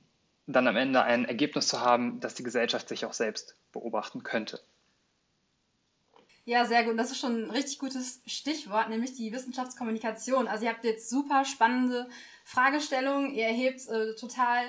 dann 0.53 0.69
am 0.69 0.77
Ende 0.77 1.03
ein 1.03 1.25
Ergebnis 1.25 1.69
zu 1.69 1.81
haben, 1.81 2.21
das 2.21 2.35
die 2.35 2.43
Gesellschaft 2.43 2.89
sich 2.89 3.05
auch 3.05 3.13
selbst 3.13 3.57
beobachten 3.73 4.23
könnte. 4.23 4.61
Ja, 6.45 6.65
sehr 6.65 6.85
gut. 6.85 6.99
Das 6.99 7.11
ist 7.11 7.21
schon 7.21 7.45
ein 7.45 7.51
richtig 7.51 7.79
gutes 7.79 8.23
Stichwort, 8.27 8.89
nämlich 8.89 9.15
die 9.15 9.33
Wissenschaftskommunikation. 9.33 10.49
Also 10.49 10.65
ihr 10.65 10.71
habt 10.71 10.85
jetzt 10.85 11.09
super 11.09 11.45
spannende 11.45 12.09
Fragestellungen, 12.45 13.33
ihr 13.33 13.45
erhebt 13.45 13.87
äh, 13.89 14.15
total 14.17 14.65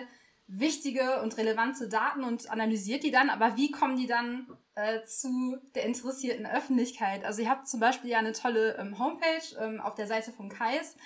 wichtige 0.47 1.21
und 1.21 1.37
relevante 1.37 1.87
Daten 1.87 2.23
und 2.23 2.51
analysiert 2.51 3.03
die 3.03 3.11
dann, 3.11 3.29
aber 3.29 3.55
wie 3.55 3.71
kommen 3.71 3.95
die 3.95 4.05
dann 4.05 4.47
äh, 4.75 5.03
zu 5.05 5.57
der 5.73 5.85
interessierten 5.85 6.45
Öffentlichkeit? 6.45 7.23
Also 7.23 7.41
ihr 7.41 7.49
habt 7.49 7.69
zum 7.69 7.79
Beispiel 7.79 8.09
ja 8.09 8.19
eine 8.19 8.33
tolle 8.33 8.75
ähm, 8.77 8.99
Homepage 8.99 9.55
ähm, 9.59 9.79
auf 9.79 9.95
der 9.95 10.07
Seite 10.07 10.33
von 10.33 10.49
Kais 10.49 10.97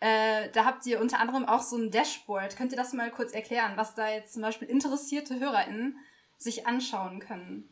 äh, 0.00 0.50
da 0.52 0.64
habt 0.64 0.86
ihr 0.86 1.00
unter 1.00 1.20
anderem 1.20 1.44
auch 1.46 1.62
so 1.62 1.76
ein 1.76 1.90
Dashboard. 1.90 2.56
Könnt 2.56 2.72
ihr 2.72 2.78
das 2.78 2.92
mal 2.92 3.10
kurz 3.10 3.32
erklären, 3.32 3.72
was 3.76 3.94
da 3.94 4.08
jetzt 4.08 4.34
zum 4.34 4.42
Beispiel 4.42 4.68
interessierte 4.68 5.40
HörerInnen 5.40 5.96
sich 6.36 6.66
anschauen 6.66 7.20
können? 7.20 7.68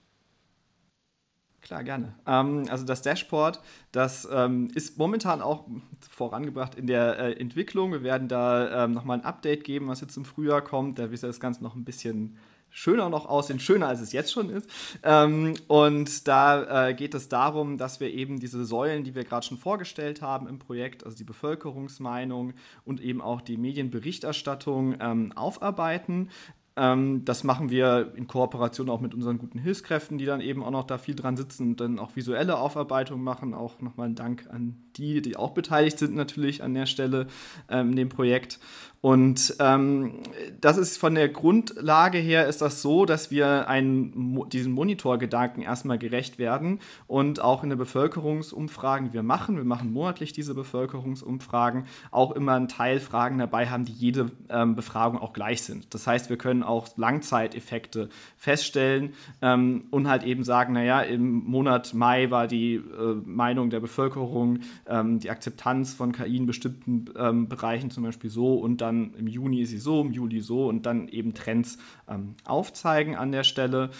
Klar, 1.61 1.83
gerne. 1.83 2.14
Ähm, 2.26 2.66
also 2.69 2.85
das 2.85 3.00
Dashboard, 3.00 3.61
das 3.90 4.28
ähm, 4.31 4.71
ist 4.75 4.99
momentan 4.99 5.40
auch 5.40 5.66
vorangebracht 6.11 6.75
in 6.75 6.87
der 6.87 7.19
äh, 7.19 7.33
Entwicklung. 7.40 7.93
Wir 7.93 8.02
werden 8.02 8.28
da 8.28 8.85
ähm, 8.85 8.93
nochmal 8.93 9.19
ein 9.19 9.25
Update 9.25 9.64
geben, 9.64 9.88
was 9.88 10.02
jetzt 10.02 10.16
im 10.19 10.26
Frühjahr 10.26 10.62
kommt. 10.62 10.99
Da 10.99 11.11
wird 11.11 11.23
das 11.23 11.40
Ganze 11.40 11.62
noch 11.62 11.75
ein 11.75 11.85
bisschen 11.85 12.37
schöner 12.75 13.09
noch 13.09 13.26
aussehen, 13.26 13.61
schöner 13.61 13.87
als 13.87 14.00
es 14.00 14.12
jetzt 14.12 14.33
schon 14.33 14.50
ist. 14.50 14.69
Ähm, 15.04 15.54
und 15.69 16.26
da 16.26 16.88
äh, 16.88 16.95
geht 16.95 17.14
es 17.14 17.28
darum, 17.28 17.78
dass 17.78 18.00
wir 18.00 18.12
eben 18.12 18.40
diese 18.40 18.64
Säulen, 18.64 19.04
die 19.04 19.14
wir 19.14 19.25
gerade 19.25 19.47
schon 19.47 19.59
vorgestellt 19.59 20.21
haben 20.21 20.49
im 20.49 20.59
Projekt, 20.59 21.04
also 21.04 21.16
die 21.16 21.25
Bevölkerungsmeinung 21.25 22.52
und 22.85 23.00
eben 23.00 23.23
auch 23.23 23.40
die 23.40 23.57
Medienberichterstattung 23.57 24.97
ähm, 25.00 25.33
aufarbeiten. 25.37 26.31
Ähm, 26.76 27.25
das 27.25 27.45
machen 27.45 27.71
wir 27.71 28.12
in 28.16 28.26
Kooperation 28.26 28.90
auch 28.90 29.00
mit 29.00 29.14
unseren 29.14 29.38
guten 29.38 29.61
Hilfskräften, 29.61 30.19
die 30.19 30.25
dann 30.25 30.40
eben 30.40 30.64
auch 30.64 30.73
noch 30.73 30.85
da 30.85 30.99
viel 30.99 31.14
dran 31.14 31.37
sitzen 31.37 31.69
und 31.71 31.81
dann 31.81 32.00
auch 32.00 32.16
visuelle 32.16 32.59
Aufarbeitung 32.59 33.23
machen. 33.23 33.54
Auch 33.54 33.81
nochmal 33.81 34.09
ein 34.09 34.16
Dank 34.16 34.49
an 34.50 34.76
die, 34.97 35.23
die 35.23 35.37
auch 35.37 35.52
beteiligt 35.52 35.99
sind 35.99 36.16
natürlich 36.16 36.64
an 36.64 36.75
der 36.75 36.87
Stelle 36.87 37.28
ähm, 37.69 37.90
in 37.90 37.97
dem 37.97 38.09
Projekt. 38.09 38.59
Und 39.04 39.56
ähm, 39.58 40.14
das 40.62 40.78
ist 40.78 40.96
von 40.96 41.14
der 41.14 41.28
Grundlage 41.28 42.16
her 42.16 42.49
ist 42.49 42.62
das 42.62 42.80
so, 42.80 43.04
dass 43.04 43.30
wir 43.30 43.68
einen, 43.68 44.49
diesen 44.49 44.73
Monitorgedanken 44.73 45.62
erstmal 45.62 45.99
gerecht 45.99 46.38
werden 46.38 46.80
und 47.06 47.38
auch 47.38 47.62
in 47.62 47.68
den 47.68 47.76
Bevölkerungsumfragen, 47.76 49.08
die 49.08 49.12
wir 49.12 49.23
machen, 49.23 49.58
wir 49.58 49.64
machen 49.64 49.92
monatlich 49.92 50.32
diese 50.32 50.54
Bevölkerungsumfragen, 50.54 51.84
auch 52.12 52.32
immer 52.32 52.54
einen 52.54 52.68
Teil 52.68 52.99
Fragen 52.99 53.37
dabei 53.37 53.66
haben, 53.66 53.84
die 53.84 53.92
jede 53.92 54.30
ähm, 54.49 54.75
Befragung 54.75 55.18
auch 55.18 55.34
gleich 55.34 55.61
sind. 55.61 55.92
Das 55.92 56.06
heißt, 56.06 56.30
wir 56.30 56.38
können 56.38 56.62
auch 56.62 56.88
Langzeiteffekte 56.96 58.08
feststellen 58.38 59.12
ähm, 59.42 59.84
und 59.90 60.08
halt 60.08 60.23
eben 60.23 60.44
sagen, 60.44 60.73
naja, 60.73 61.02
im 61.02 61.44
Monat 61.44 61.92
Mai 61.92 62.30
war 62.30 62.46
die 62.46 62.76
äh, 62.76 62.80
Meinung 63.26 63.68
der 63.68 63.80
Bevölkerung, 63.80 64.61
ähm, 64.88 65.18
die 65.18 65.28
Akzeptanz 65.28 65.92
von 65.92 66.12
KI 66.12 66.38
in 66.38 66.46
bestimmten 66.46 67.04
ähm, 67.18 67.50
Bereichen 67.50 67.90
zum 67.90 68.02
Beispiel 68.02 68.30
so 68.30 68.54
und 68.54 68.80
dann 68.80 68.93
im 68.94 69.26
Juni 69.26 69.60
ist 69.60 69.70
sie 69.70 69.78
so, 69.78 70.00
im 70.00 70.12
Juli 70.12 70.40
so 70.40 70.68
und 70.68 70.86
dann 70.86 71.08
eben 71.08 71.34
Trends 71.34 71.78
ähm, 72.08 72.34
aufzeigen 72.44 73.16
an 73.16 73.32
der 73.32 73.44
Stelle. 73.44 73.90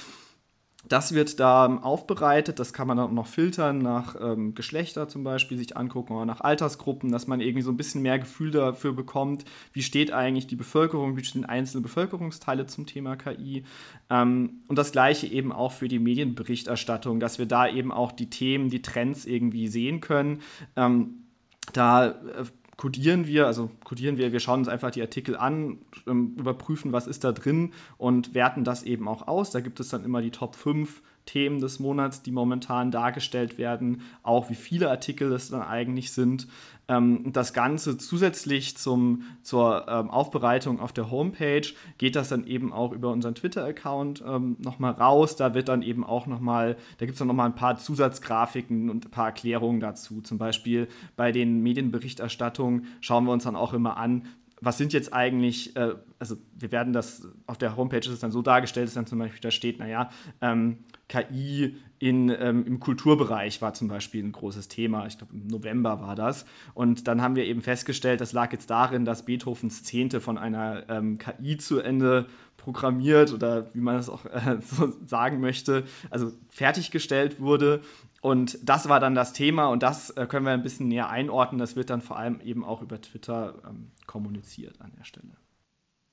Das 0.86 1.14
wird 1.14 1.40
da 1.40 1.78
aufbereitet, 1.78 2.58
das 2.58 2.74
kann 2.74 2.86
man 2.86 2.98
dann 2.98 3.14
noch 3.14 3.26
filtern 3.26 3.78
nach 3.78 4.16
ähm, 4.20 4.54
Geschlechter 4.54 5.08
zum 5.08 5.24
Beispiel, 5.24 5.56
sich 5.56 5.76
angucken 5.76 6.12
oder 6.12 6.26
nach 6.26 6.42
Altersgruppen, 6.42 7.10
dass 7.10 7.26
man 7.26 7.40
irgendwie 7.40 7.62
so 7.62 7.70
ein 7.70 7.78
bisschen 7.78 8.02
mehr 8.02 8.18
Gefühl 8.18 8.50
dafür 8.50 8.92
bekommt, 8.92 9.46
wie 9.72 9.82
steht 9.82 10.12
eigentlich 10.12 10.46
die 10.46 10.56
Bevölkerung, 10.56 11.16
wie 11.16 11.24
stehen 11.24 11.46
einzelne 11.46 11.80
Bevölkerungsteile 11.80 12.66
zum 12.66 12.84
Thema 12.84 13.16
KI. 13.16 13.64
Ähm, 14.10 14.62
und 14.68 14.76
das 14.76 14.92
gleiche 14.92 15.26
eben 15.26 15.52
auch 15.52 15.72
für 15.72 15.88
die 15.88 15.98
Medienberichterstattung, 15.98 17.18
dass 17.18 17.38
wir 17.38 17.46
da 17.46 17.66
eben 17.66 17.90
auch 17.90 18.12
die 18.12 18.28
Themen, 18.28 18.68
die 18.68 18.82
Trends 18.82 19.24
irgendwie 19.24 19.68
sehen 19.68 20.02
können. 20.02 20.42
Ähm, 20.76 21.24
da 21.72 22.08
äh, 22.08 22.44
codieren 22.76 23.26
wir, 23.26 23.47
also 23.47 23.71
codieren 23.85 24.16
wir, 24.16 24.33
wir 24.33 24.40
schauen 24.40 24.61
uns 24.61 24.69
einfach 24.69 24.90
die 24.90 25.02
Artikel 25.02 25.37
an, 25.37 25.78
ähm, 26.07 26.35
überprüfen, 26.37 26.93
was 26.93 27.07
ist 27.07 27.25
da 27.25 27.33
drin 27.33 27.73
und 27.99 28.35
werten 28.35 28.64
das 28.64 28.83
eben 28.83 29.09
auch 29.09 29.28
aus. 29.28 29.50
Da 29.50 29.61
gibt 29.61 29.81
es 29.81 29.88
dann 29.88 30.04
immer 30.04 30.23
die 30.23 30.31
Top 30.31 30.57
5 30.57 31.02
Themen 31.26 31.61
des 31.61 31.81
Monats, 31.81 32.23
die 32.23 32.33
momentan 32.33 32.90
dargestellt 32.90 33.57
werden, 33.57 34.02
auch 34.23 34.50
wie 34.50 34.54
viele 34.54 34.90
Artikel 34.90 35.33
es 35.33 35.49
dann 35.49 35.62
eigentlich 35.62 36.12
sind. 36.12 36.49
Ähm, 36.88 37.33
das 37.33 37.53
Ganze 37.53 37.97
zusätzlich 37.97 38.76
zum, 38.76 39.23
zur 39.43 39.87
ähm, 39.88 40.11
Aufbereitung 40.11 40.81
auf 40.81 40.93
der 40.93 41.11
Homepage 41.11 41.67
geht 41.99 42.17
das 42.17 42.29
dann 42.29 42.47
eben 42.47 42.73
auch 42.73 42.93
über 42.93 43.11
unseren 43.11 43.35
Twitter-Account 43.35 44.23
ähm, 44.26 44.57
nochmal 44.61 44.93
raus. 44.93 45.37
Da 45.37 45.55
wird 45.55 45.69
dann 45.69 45.83
eben 45.83 46.05
auch 46.05 46.26
nochmal, 46.26 46.76
da 46.99 47.07
gibt 47.07 47.14
es 47.14 47.19
dann 47.19 47.29
nochmal 47.29 47.49
ein 47.49 47.55
paar 47.55 47.79
Zusatzgrafiken 47.79 48.91
und 48.91 49.07
ein 49.07 49.11
paar 49.11 49.26
Erklärungen 49.26 49.81
dazu. 49.81 50.21
Zum 50.21 50.38
Beispiel 50.38 50.88
bei 51.17 51.33
den 51.33 51.62
Medienberichterstattungen 51.62 52.87
schauen 53.00 53.25
wir 53.25 53.33
uns 53.33 53.45
dann 53.45 53.57
auch 53.57 53.73
immer 53.73 53.97
an, 53.97 54.25
was 54.61 54.79
sind 54.79 54.93
jetzt 54.93 55.12
eigentlich, 55.12 55.76
äh, 55.76 55.95
also 56.19 56.37
wir 56.59 56.73
werden 56.73 56.93
das 56.93 57.29
auf 57.47 57.59
der 57.59 57.76
Homepage 57.76 57.99
ist 57.99 58.09
es 58.09 58.21
dann 58.21 58.31
so 58.31 58.43
dargestellt, 58.43 58.87
dass 58.87 58.95
dann 58.95 59.07
zum 59.07 59.19
Beispiel 59.19 59.41
da 59.41 59.50
steht, 59.50 59.79
naja, 59.79 60.11
ähm, 60.41 60.79
KI 61.14 61.76
in, 61.99 62.28
ähm, 62.28 62.66
im 62.66 62.80
Kulturbereich 62.80 63.62
war 63.62 63.73
zum 63.73 63.88
Beispiel 63.88 64.23
ein 64.23 64.33
großes 64.33 64.68
Thema. 64.68 65.06
Ich 65.06 65.16
glaube, 65.18 65.33
im 65.33 65.47
November 65.47 66.00
war 66.00 66.16
das. 66.16 66.44
Und 66.75 67.06
dann 67.09 67.23
haben 67.23 67.37
wir 67.37 67.44
eben 67.44 67.62
festgestellt, 67.62 68.21
das 68.21 68.33
lag 68.33 68.52
jetzt 68.52 68.68
darin, 68.68 69.04
dass 69.04 69.25
Beethovens 69.25 69.85
Zehnte 69.85 70.21
von 70.21 70.37
einer 70.37 70.85
ähm, 70.88 71.18
KI 71.18 71.56
zu 71.56 71.78
Ende 71.78 72.26
programmiert 72.56 73.33
oder 73.33 73.73
wie 73.75 73.80
man 73.80 73.97
es 73.97 74.09
auch 74.09 74.25
äh, 74.26 74.59
so 74.61 74.92
sagen 75.06 75.40
möchte, 75.40 75.85
also 76.11 76.33
fertiggestellt 76.49 77.40
wurde. 77.40 77.80
Und 78.21 78.59
das 78.62 78.88
war 78.88 79.00
dann 79.00 79.14
das 79.14 79.33
Thema 79.33 79.66
und 79.66 79.83
das 79.83 80.11
äh, 80.11 80.26
können 80.26 80.47
wir 80.47 80.52
ein 80.52 80.62
bisschen 80.62 80.88
näher 80.88 81.11
einordnen. 81.11 81.59
Das 81.59 81.76
wird 81.76 81.90
dann 81.90 82.00
vor 82.00 82.18
allem 82.18 82.40
eben 82.40 82.64
auch 82.64 82.83
über 82.83 83.00
Twitter 83.00 83.54
ähm, 83.68 83.92
kommuniziert 84.06 84.80
an 84.80 84.92
der 84.99 85.04
Stelle. 85.04 85.37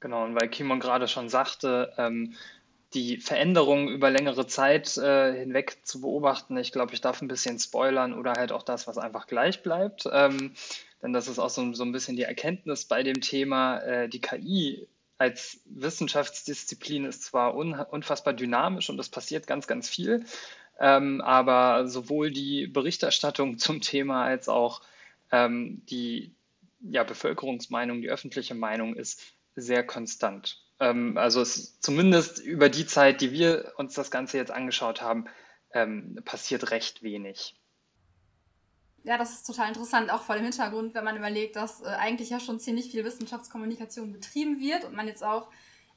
Genau, 0.01 0.25
und 0.25 0.36
weil 0.36 0.50
Kimon 0.50 0.79
gerade 0.79 1.08
schon 1.08 1.29
sagte, 1.29 1.93
ähm, 1.98 2.34
die 2.93 3.17
Veränderungen 3.17 3.88
über 3.88 4.10
längere 4.10 4.48
Zeit 4.48 4.98
äh, 4.98 5.33
hinweg 5.33 5.79
zu 5.83 6.01
beobachten. 6.01 6.57
Ich 6.57 6.71
glaube, 6.71 6.93
ich 6.93 7.01
darf 7.01 7.21
ein 7.21 7.27
bisschen 7.27 7.57
spoilern 7.57 8.13
oder 8.13 8.33
halt 8.33 8.51
auch 8.51 8.63
das, 8.63 8.88
was 8.88 8.98
einfach 8.98 9.27
gleich 9.27 9.63
bleibt. 9.63 10.07
Ähm, 10.12 10.53
denn 11.01 11.13
das 11.13 11.27
ist 11.27 11.39
auch 11.39 11.50
so, 11.50 11.74
so, 11.74 11.83
ein 11.83 11.91
bisschen 11.91 12.15
die 12.15 12.24
Erkenntnis 12.24 12.86
bei 12.86 13.03
dem 13.03 13.21
Thema, 13.21 13.79
äh, 13.79 14.10
die 14.10 14.21
KI 14.21 14.88
als 15.17 15.62
Wissenschaftsdisziplin 15.65 17.05
ist 17.05 17.24
zwar 17.24 17.55
un 17.55 17.74
unfassbar 17.75 18.33
dynamisch 18.33 18.89
und 18.89 19.00
es 19.00 19.10
passiert 19.10 19.45
ganz, 19.45 19.67
ganz 19.67 19.88
viel, 19.88 20.25
ähm, 20.79 21.21
aber 21.21 21.88
sowohl 21.88 22.31
die 22.31 22.67
Berichterstattung 22.67 23.57
zum 23.60 23.81
Thema 23.81 24.24
als 24.24 24.50
auch 24.50 24.81
ähm, 25.31 25.83
die 25.89 26.33
ja, 26.81 27.03
Bevölkerungsmeinung, 27.03 28.01
die 28.01 28.10
öffentliche 28.10 28.55
Meinung 28.55 28.95
ist 28.95 29.21
sehr 29.55 29.86
konstant. 29.86 30.60
Ähm, 30.81 31.15
also 31.15 31.41
es, 31.41 31.79
zumindest 31.79 32.39
über 32.39 32.67
die 32.67 32.88
Zeit, 32.88 33.21
die 33.21 33.31
wir 33.31 33.73
uns 33.77 33.93
das 33.93 34.09
Ganze 34.11 34.38
jetzt 34.38 34.51
angeschaut 34.51 35.01
haben, 35.01 35.25
ähm, 35.73 36.19
passiert 36.25 36.71
recht 36.71 37.03
wenig. 37.03 37.55
Ja, 39.03 39.17
das 39.17 39.31
ist 39.33 39.47
total 39.47 39.69
interessant, 39.69 40.11
auch 40.11 40.23
vor 40.23 40.35
dem 40.35 40.43
Hintergrund, 40.43 40.93
wenn 40.93 41.03
man 41.03 41.17
überlegt, 41.17 41.55
dass 41.55 41.81
äh, 41.81 41.85
eigentlich 41.85 42.31
ja 42.31 42.39
schon 42.39 42.59
ziemlich 42.59 42.91
viel 42.91 43.05
Wissenschaftskommunikation 43.05 44.11
betrieben 44.11 44.59
wird 44.59 44.83
und 44.83 44.95
man 44.95 45.07
jetzt 45.07 45.23
auch 45.23 45.47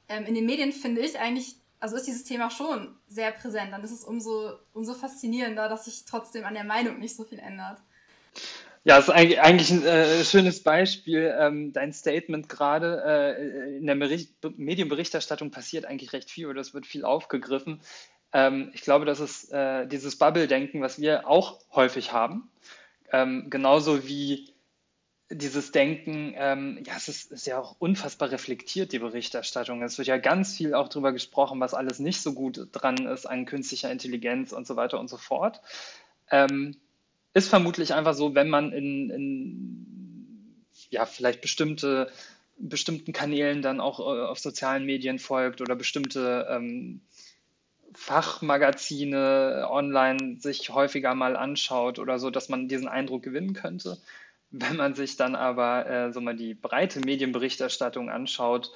ähm, 0.07 0.25
in 0.25 0.35
den 0.35 0.45
Medien, 0.45 0.71
finde 0.71 1.01
ich, 1.01 1.19
eigentlich, 1.19 1.55
also 1.79 1.95
ist 1.95 2.07
dieses 2.07 2.23
Thema 2.23 2.51
schon 2.51 2.95
sehr 3.07 3.31
präsent. 3.31 3.73
Dann 3.73 3.83
ist 3.83 3.91
es 3.91 4.03
umso, 4.03 4.53
umso 4.73 4.93
faszinierender, 4.93 5.67
dass 5.67 5.85
sich 5.85 6.05
trotzdem 6.05 6.45
an 6.45 6.53
der 6.53 6.63
Meinung 6.63 6.99
nicht 6.99 7.15
so 7.15 7.23
viel 7.23 7.39
ändert. 7.39 7.79
Ja, 8.87 8.99
ist 8.99 9.09
eigentlich, 9.09 9.41
eigentlich 9.41 9.71
ein 9.71 9.83
äh, 9.83 10.23
schönes 10.23 10.61
Beispiel. 10.61 11.35
Ähm, 11.39 11.73
dein 11.73 11.91
Statement 11.91 12.47
gerade 12.47 13.03
äh, 13.03 13.77
in 13.77 13.87
der 13.87 13.95
Bericht, 13.95 14.35
Medienberichterstattung 14.57 15.49
passiert 15.49 15.85
eigentlich 15.85 16.13
recht 16.13 16.29
viel 16.29 16.45
oder 16.45 16.61
es 16.61 16.75
wird 16.75 16.85
viel 16.85 17.03
aufgegriffen. 17.03 17.81
Ähm, 18.31 18.69
ich 18.75 18.81
glaube, 18.81 19.05
das 19.05 19.19
ist 19.19 19.51
äh, 19.51 19.87
dieses 19.87 20.19
Bubble-Denken, 20.19 20.83
was 20.83 21.01
wir 21.01 21.27
auch 21.27 21.61
häufig 21.73 22.11
haben. 22.11 22.51
Ähm, 23.11 23.49
genauso 23.49 24.07
wie 24.07 24.53
dieses 25.31 25.71
Denken, 25.71 26.35
ähm, 26.37 26.83
ja, 26.85 26.93
es 26.95 27.07
ist, 27.07 27.31
ist, 27.31 27.47
ja 27.47 27.57
auch 27.57 27.77
unfassbar 27.79 28.29
reflektiert, 28.29 28.91
die 28.91 28.99
Berichterstattung. 28.99 29.81
Es 29.81 29.97
wird 29.97 30.09
ja 30.09 30.17
ganz 30.17 30.55
viel 30.55 30.75
auch 30.75 30.89
darüber 30.89 31.11
gesprochen, 31.11 31.59
was 31.59 31.73
alles 31.73 31.97
nicht 31.97 32.21
so 32.21 32.33
gut 32.33 32.67
dran 32.71 33.07
ist 33.07 33.25
an 33.25 33.47
künstlicher 33.47 33.91
Intelligenz 33.91 34.51
und 34.51 34.67
so 34.67 34.75
weiter 34.75 34.99
und 34.99 35.07
so 35.07 35.17
fort. 35.17 35.59
Ähm, 36.29 36.77
ist 37.35 37.49
vermutlich 37.49 37.93
einfach 37.93 38.13
so, 38.13 38.33
wenn 38.33 38.49
man 38.49 38.71
in, 38.71 39.09
in 39.09 40.65
ja, 40.89 41.05
vielleicht 41.05 41.41
bestimmte, 41.41 42.09
bestimmten 42.57 43.11
Kanälen 43.11 43.61
dann 43.61 43.81
auch 43.81 43.99
äh, 43.99 44.21
auf 44.25 44.39
sozialen 44.39 44.85
Medien 44.85 45.19
folgt 45.19 45.59
oder 45.61 45.75
bestimmte 45.75 46.47
ähm, 46.49 47.01
Fachmagazine 47.93 49.67
online 49.69 50.39
sich 50.39 50.69
häufiger 50.69 51.13
mal 51.13 51.35
anschaut 51.35 51.99
oder 51.99 52.19
so, 52.19 52.29
dass 52.29 52.47
man 52.47 52.69
diesen 52.69 52.87
Eindruck 52.87 53.23
gewinnen 53.23 53.53
könnte. 53.53 53.97
Wenn 54.51 54.77
man 54.77 54.95
sich 54.95 55.17
dann 55.17 55.35
aber 55.35 55.89
äh, 55.89 56.13
so 56.13 56.21
mal 56.21 56.37
die 56.37 56.53
breite 56.53 57.01
Medienberichterstattung 57.01 58.09
anschaut, 58.09 58.71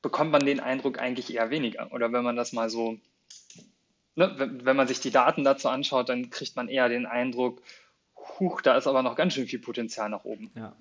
bekommt 0.00 0.30
man 0.30 0.46
den 0.46 0.60
Eindruck 0.60 1.00
eigentlich 1.00 1.34
eher 1.34 1.50
weniger. 1.50 1.90
Oder 1.92 2.12
wenn 2.12 2.22
man 2.22 2.36
das 2.36 2.52
mal 2.52 2.70
so 2.70 3.00
ne, 4.16 4.32
wenn, 4.36 4.76
man 4.76 4.88
sich 4.88 5.00
die 5.00 5.10
Daten 5.10 5.44
dazu 5.44 5.68
anschaut, 5.68 6.08
dann 6.08 6.30
kriegt 6.30 6.56
man 6.56 6.68
eher 6.68 6.88
den 6.88 7.06
Eindruck, 7.06 7.62
huch, 8.38 8.60
da 8.60 8.76
ist 8.76 8.86
aber 8.86 9.02
noch 9.02 9.16
ganz 9.16 9.34
schön 9.34 9.46
viel 9.46 9.58
Potenzial 9.58 10.08
nach 10.08 10.24
oben. 10.24 10.50
Ja. 10.54 10.76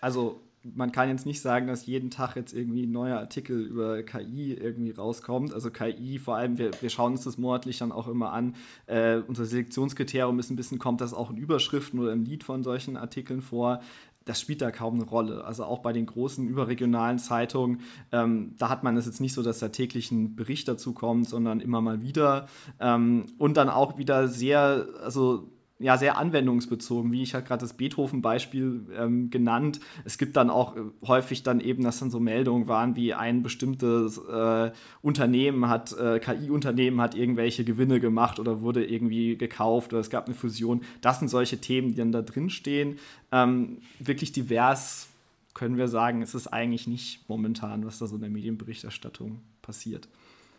Also 0.00 0.40
man 0.74 0.92
kann 0.92 1.08
jetzt 1.08 1.26
nicht 1.26 1.40
sagen, 1.40 1.66
dass 1.66 1.86
jeden 1.86 2.10
Tag 2.10 2.34
jetzt 2.36 2.52
irgendwie 2.52 2.86
ein 2.86 2.92
neuer 2.92 3.18
Artikel 3.18 3.60
über 3.60 4.02
KI 4.02 4.52
irgendwie 4.52 4.90
rauskommt. 4.90 5.52
Also 5.52 5.70
KI, 5.70 6.18
vor 6.18 6.36
allem, 6.36 6.58
wir, 6.58 6.70
wir 6.80 6.90
schauen 6.90 7.12
uns 7.12 7.24
das 7.24 7.38
monatlich 7.38 7.78
dann 7.78 7.92
auch 7.92 8.08
immer 8.08 8.32
an. 8.32 8.56
Äh, 8.86 9.18
unser 9.18 9.44
Selektionskriterium 9.44 10.38
ist 10.38 10.50
ein 10.50 10.56
bisschen, 10.56 10.78
kommt 10.78 11.00
das 11.00 11.14
auch 11.14 11.30
in 11.30 11.36
Überschriften 11.36 12.00
oder 12.00 12.12
im 12.12 12.24
Lied 12.24 12.42
von 12.42 12.62
solchen 12.64 12.96
Artikeln 12.96 13.42
vor 13.42 13.80
das 14.26 14.40
spielt 14.40 14.60
da 14.60 14.70
kaum 14.70 14.94
eine 14.94 15.04
Rolle. 15.04 15.44
Also 15.44 15.64
auch 15.64 15.78
bei 15.78 15.92
den 15.92 16.04
großen 16.04 16.46
überregionalen 16.46 17.18
Zeitungen, 17.18 17.80
ähm, 18.12 18.54
da 18.58 18.68
hat 18.68 18.82
man 18.82 18.96
es 18.96 19.06
jetzt 19.06 19.20
nicht 19.20 19.32
so, 19.32 19.42
dass 19.42 19.60
da 19.60 19.68
täglich 19.68 20.10
ein 20.10 20.36
Bericht 20.36 20.68
dazu 20.68 20.92
kommt, 20.92 21.28
sondern 21.28 21.60
immer 21.60 21.80
mal 21.80 22.02
wieder. 22.02 22.48
Ähm, 22.80 23.26
und 23.38 23.56
dann 23.56 23.70
auch 23.70 23.96
wieder 23.98 24.28
sehr, 24.28 24.86
also 25.02 25.48
ja, 25.78 25.98
sehr 25.98 26.16
anwendungsbezogen, 26.16 27.12
wie 27.12 27.22
ich 27.22 27.34
halt 27.34 27.46
gerade 27.46 27.60
das 27.60 27.74
Beethoven-Beispiel 27.74 28.86
ähm, 28.96 29.28
genannt. 29.28 29.80
Es 30.04 30.16
gibt 30.16 30.36
dann 30.36 30.48
auch 30.48 30.74
äh, 30.74 30.80
häufig 31.06 31.42
dann 31.42 31.60
eben, 31.60 31.84
dass 31.84 31.98
dann 31.98 32.10
so 32.10 32.18
Meldungen 32.18 32.66
waren, 32.66 32.96
wie 32.96 33.12
ein 33.12 33.42
bestimmtes 33.42 34.16
äh, 34.18 34.70
Unternehmen 35.02 35.68
hat, 35.68 35.92
äh, 35.98 36.18
KI-Unternehmen 36.18 37.00
hat 37.00 37.14
irgendwelche 37.14 37.64
Gewinne 37.64 38.00
gemacht 38.00 38.38
oder 38.38 38.62
wurde 38.62 38.86
irgendwie 38.86 39.36
gekauft 39.36 39.92
oder 39.92 40.00
es 40.00 40.08
gab 40.08 40.26
eine 40.26 40.34
Fusion. 40.34 40.80
Das 41.02 41.18
sind 41.18 41.28
solche 41.28 41.58
Themen, 41.58 41.88
die 41.88 41.96
dann 41.96 42.12
da 42.12 42.22
drin 42.22 42.48
stehen. 42.48 42.98
Ähm, 43.30 43.78
wirklich 43.98 44.32
divers 44.32 45.08
können 45.52 45.76
wir 45.76 45.88
sagen, 45.88 46.22
ist 46.22 46.34
es 46.34 46.46
eigentlich 46.46 46.86
nicht 46.86 47.28
momentan, 47.28 47.84
was 47.84 47.98
da 47.98 48.06
so 48.06 48.14
in 48.14 48.22
der 48.22 48.30
Medienberichterstattung 48.30 49.40
passiert 49.60 50.08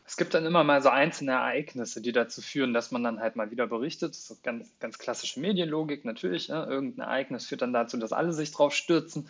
es 0.08 0.16
gibt 0.16 0.34
dann 0.34 0.46
immer 0.46 0.64
mal 0.64 0.82
so 0.82 0.88
einzelne 0.88 1.34
Ereignisse, 1.34 2.02
die 2.02 2.14
dazu 2.14 2.42
führen, 2.42 2.74
dass 2.74 2.92
man 2.92 3.04
dann 3.04 3.20
halt 3.20 3.36
mal 3.36 3.52
wieder 3.52 3.68
berichtet. 3.68 4.12
Das 4.12 4.32
ist 4.32 4.42
ganz, 4.42 4.74
ganz 4.80 4.98
klassische 4.98 5.42
Medienlogik 5.42 6.06
natürlich. 6.06 6.48
Ne? 6.48 6.66
Irgendein 6.70 7.06
Ereignis 7.06 7.46
führt 7.46 7.62
dann 7.62 7.74
dazu, 7.74 7.98
dass 7.98 8.14
alle 8.14 8.32
sich 8.32 8.54
drauf 8.54 8.74
stürzen. 8.74 9.30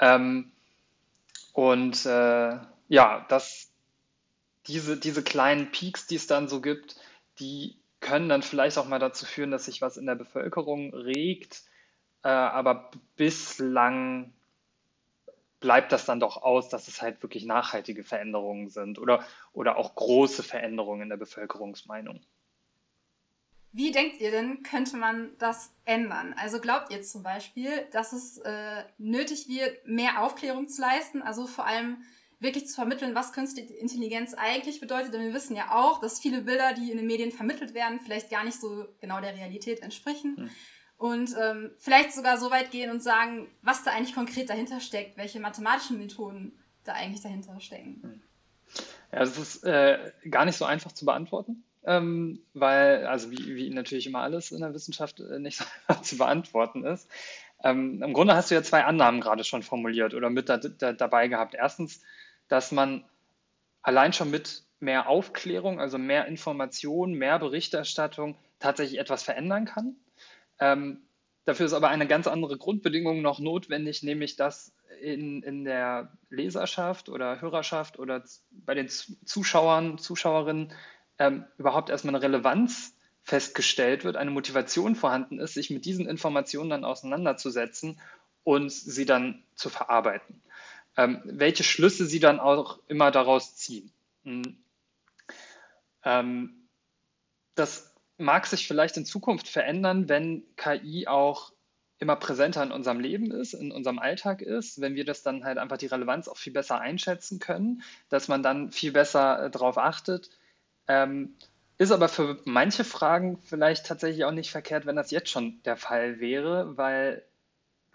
Ähm, 0.00 0.50
und 1.52 2.04
äh, 2.06 2.58
ja, 2.88 3.24
dass 3.28 3.70
diese, 4.66 4.96
diese 4.96 5.22
kleinen 5.22 5.70
Peaks, 5.70 6.08
die 6.08 6.16
es 6.16 6.26
dann 6.26 6.48
so 6.48 6.60
gibt, 6.60 6.96
die 7.38 7.76
können 8.00 8.28
dann 8.28 8.42
vielleicht 8.42 8.78
auch 8.78 8.88
mal 8.88 8.98
dazu 8.98 9.26
führen, 9.26 9.52
dass 9.52 9.66
sich 9.66 9.80
was 9.80 9.96
in 9.96 10.06
der 10.06 10.16
Bevölkerung 10.16 10.92
regt. 10.92 11.62
Äh, 12.24 12.30
aber 12.30 12.90
bislang 13.14 14.32
bleibt 15.60 15.92
das 15.92 16.04
dann 16.04 16.20
doch 16.20 16.42
aus, 16.42 16.68
dass 16.68 16.88
es 16.88 17.02
halt 17.02 17.22
wirklich 17.22 17.44
nachhaltige 17.44 18.04
Veränderungen 18.04 18.68
sind 18.68 18.98
oder, 18.98 19.24
oder 19.52 19.76
auch 19.76 19.94
große 19.94 20.42
Veränderungen 20.42 21.02
in 21.02 21.08
der 21.08 21.16
Bevölkerungsmeinung. 21.16 22.20
Wie 23.72 23.90
denkt 23.90 24.20
ihr 24.20 24.30
denn, 24.30 24.62
könnte 24.62 24.96
man 24.96 25.36
das 25.38 25.74
ändern? 25.84 26.34
Also 26.38 26.60
glaubt 26.60 26.90
ihr 26.90 27.02
zum 27.02 27.22
Beispiel, 27.22 27.70
dass 27.92 28.14
es 28.14 28.38
äh, 28.38 28.84
nötig 28.96 29.48
wird, 29.48 29.86
mehr 29.86 30.22
Aufklärung 30.22 30.68
zu 30.68 30.80
leisten, 30.80 31.20
also 31.20 31.46
vor 31.46 31.66
allem 31.66 31.98
wirklich 32.38 32.66
zu 32.68 32.74
vermitteln, 32.74 33.14
was 33.14 33.32
künstliche 33.32 33.74
Intelligenz 33.74 34.34
eigentlich 34.34 34.80
bedeutet? 34.80 35.12
Denn 35.12 35.22
wir 35.22 35.34
wissen 35.34 35.56
ja 35.56 35.74
auch, 35.74 36.00
dass 36.00 36.20
viele 36.20 36.42
Bilder, 36.42 36.72
die 36.72 36.90
in 36.90 36.96
den 36.96 37.06
Medien 37.06 37.32
vermittelt 37.32 37.74
werden, 37.74 38.00
vielleicht 38.00 38.30
gar 38.30 38.44
nicht 38.44 38.58
so 38.58 38.86
genau 39.00 39.20
der 39.20 39.34
Realität 39.34 39.82
entsprechen. 39.82 40.36
Hm. 40.36 40.50
Und 40.98 41.34
ähm, 41.38 41.70
vielleicht 41.78 42.14
sogar 42.14 42.38
so 42.38 42.50
weit 42.50 42.70
gehen 42.70 42.90
und 42.90 43.02
sagen, 43.02 43.48
was 43.62 43.84
da 43.84 43.92
eigentlich 43.92 44.14
konkret 44.14 44.48
dahinter 44.48 44.80
steckt, 44.80 45.18
welche 45.18 45.40
mathematischen 45.40 45.98
Methoden 45.98 46.52
da 46.84 46.94
eigentlich 46.94 47.22
dahinter 47.22 47.60
stecken. 47.60 48.22
Ja, 49.12 49.18
das 49.20 49.36
ist 49.36 49.64
äh, 49.64 49.98
gar 50.30 50.44
nicht 50.46 50.56
so 50.56 50.64
einfach 50.64 50.92
zu 50.92 51.04
beantworten 51.04 51.62
ähm, 51.86 52.40
weil, 52.52 53.06
also 53.06 53.30
wie, 53.30 53.54
wie 53.54 53.70
natürlich 53.70 54.06
immer 54.06 54.20
alles 54.20 54.50
in 54.50 54.60
der 54.60 54.74
Wissenschaft 54.74 55.20
äh, 55.20 55.38
nicht 55.38 55.58
so 55.58 55.64
einfach 55.86 56.02
zu 56.02 56.18
beantworten 56.18 56.84
ist. 56.84 57.08
Ähm, 57.62 58.02
Im 58.02 58.12
Grunde 58.12 58.34
hast 58.34 58.50
du 58.50 58.54
ja 58.54 58.62
zwei 58.62 58.84
Annahmen 58.84 59.20
gerade 59.20 59.44
schon 59.44 59.62
formuliert 59.62 60.12
oder 60.12 60.28
mit 60.28 60.48
da, 60.48 60.58
da, 60.58 60.92
dabei 60.92 61.28
gehabt. 61.28 61.54
Erstens, 61.54 62.02
dass 62.48 62.72
man 62.72 63.04
allein 63.82 64.12
schon 64.12 64.30
mit 64.30 64.64
mehr 64.80 65.08
Aufklärung, 65.08 65.80
also 65.80 65.96
mehr 65.96 66.26
Information, 66.26 67.14
mehr 67.14 67.38
Berichterstattung 67.38 68.36
tatsächlich 68.58 68.98
etwas 68.98 69.22
verändern 69.22 69.64
kann. 69.64 69.96
Ähm, 70.58 71.02
dafür 71.44 71.66
ist 71.66 71.72
aber 71.72 71.88
eine 71.88 72.06
ganz 72.06 72.26
andere 72.26 72.56
Grundbedingung 72.56 73.22
noch 73.22 73.38
notwendig, 73.38 74.02
nämlich 74.02 74.36
dass 74.36 74.72
in, 75.00 75.42
in 75.42 75.64
der 75.64 76.12
Leserschaft 76.30 77.08
oder 77.08 77.40
Hörerschaft 77.40 77.98
oder 77.98 78.24
bei 78.50 78.74
den 78.74 78.88
Zuschauern, 78.88 79.98
Zuschauerinnen 79.98 80.72
ähm, 81.18 81.44
überhaupt 81.58 81.90
erstmal 81.90 82.14
eine 82.14 82.22
Relevanz 82.22 82.94
festgestellt 83.22 84.04
wird, 84.04 84.16
eine 84.16 84.30
Motivation 84.30 84.94
vorhanden 84.94 85.40
ist, 85.40 85.54
sich 85.54 85.70
mit 85.70 85.84
diesen 85.84 86.08
Informationen 86.08 86.70
dann 86.70 86.84
auseinanderzusetzen 86.84 88.00
und 88.44 88.70
sie 88.70 89.04
dann 89.04 89.42
zu 89.54 89.68
verarbeiten. 89.68 90.40
Ähm, 90.96 91.20
welche 91.24 91.64
Schlüsse 91.64 92.06
sie 92.06 92.20
dann 92.20 92.38
auch 92.38 92.78
immer 92.86 93.10
daraus 93.10 93.56
ziehen. 93.56 93.90
Hm. 94.24 94.56
Ähm, 96.04 96.68
das 97.56 97.95
mag 98.18 98.46
sich 98.46 98.66
vielleicht 98.66 98.96
in 98.96 99.04
Zukunft 99.04 99.48
verändern, 99.48 100.08
wenn 100.08 100.42
KI 100.56 101.06
auch 101.06 101.52
immer 101.98 102.16
präsenter 102.16 102.62
in 102.62 102.72
unserem 102.72 103.00
Leben 103.00 103.30
ist, 103.30 103.54
in 103.54 103.72
unserem 103.72 103.98
Alltag 103.98 104.42
ist, 104.42 104.80
wenn 104.80 104.94
wir 104.94 105.04
das 105.04 105.22
dann 105.22 105.44
halt 105.44 105.58
einfach 105.58 105.78
die 105.78 105.86
Relevanz 105.86 106.28
auch 106.28 106.36
viel 106.36 106.52
besser 106.52 106.78
einschätzen 106.78 107.38
können, 107.38 107.82
dass 108.08 108.28
man 108.28 108.42
dann 108.42 108.70
viel 108.70 108.92
besser 108.92 109.44
äh, 109.44 109.50
darauf 109.50 109.78
achtet, 109.78 110.30
ähm, 110.88 111.36
ist 111.78 111.92
aber 111.92 112.08
für 112.08 112.40
manche 112.44 112.84
Fragen 112.84 113.38
vielleicht 113.38 113.86
tatsächlich 113.86 114.24
auch 114.24 114.32
nicht 114.32 114.50
verkehrt, 114.50 114.86
wenn 114.86 114.96
das 114.96 115.10
jetzt 115.10 115.30
schon 115.30 115.62
der 115.64 115.76
Fall 115.76 116.20
wäre, 116.20 116.76
weil 116.76 117.22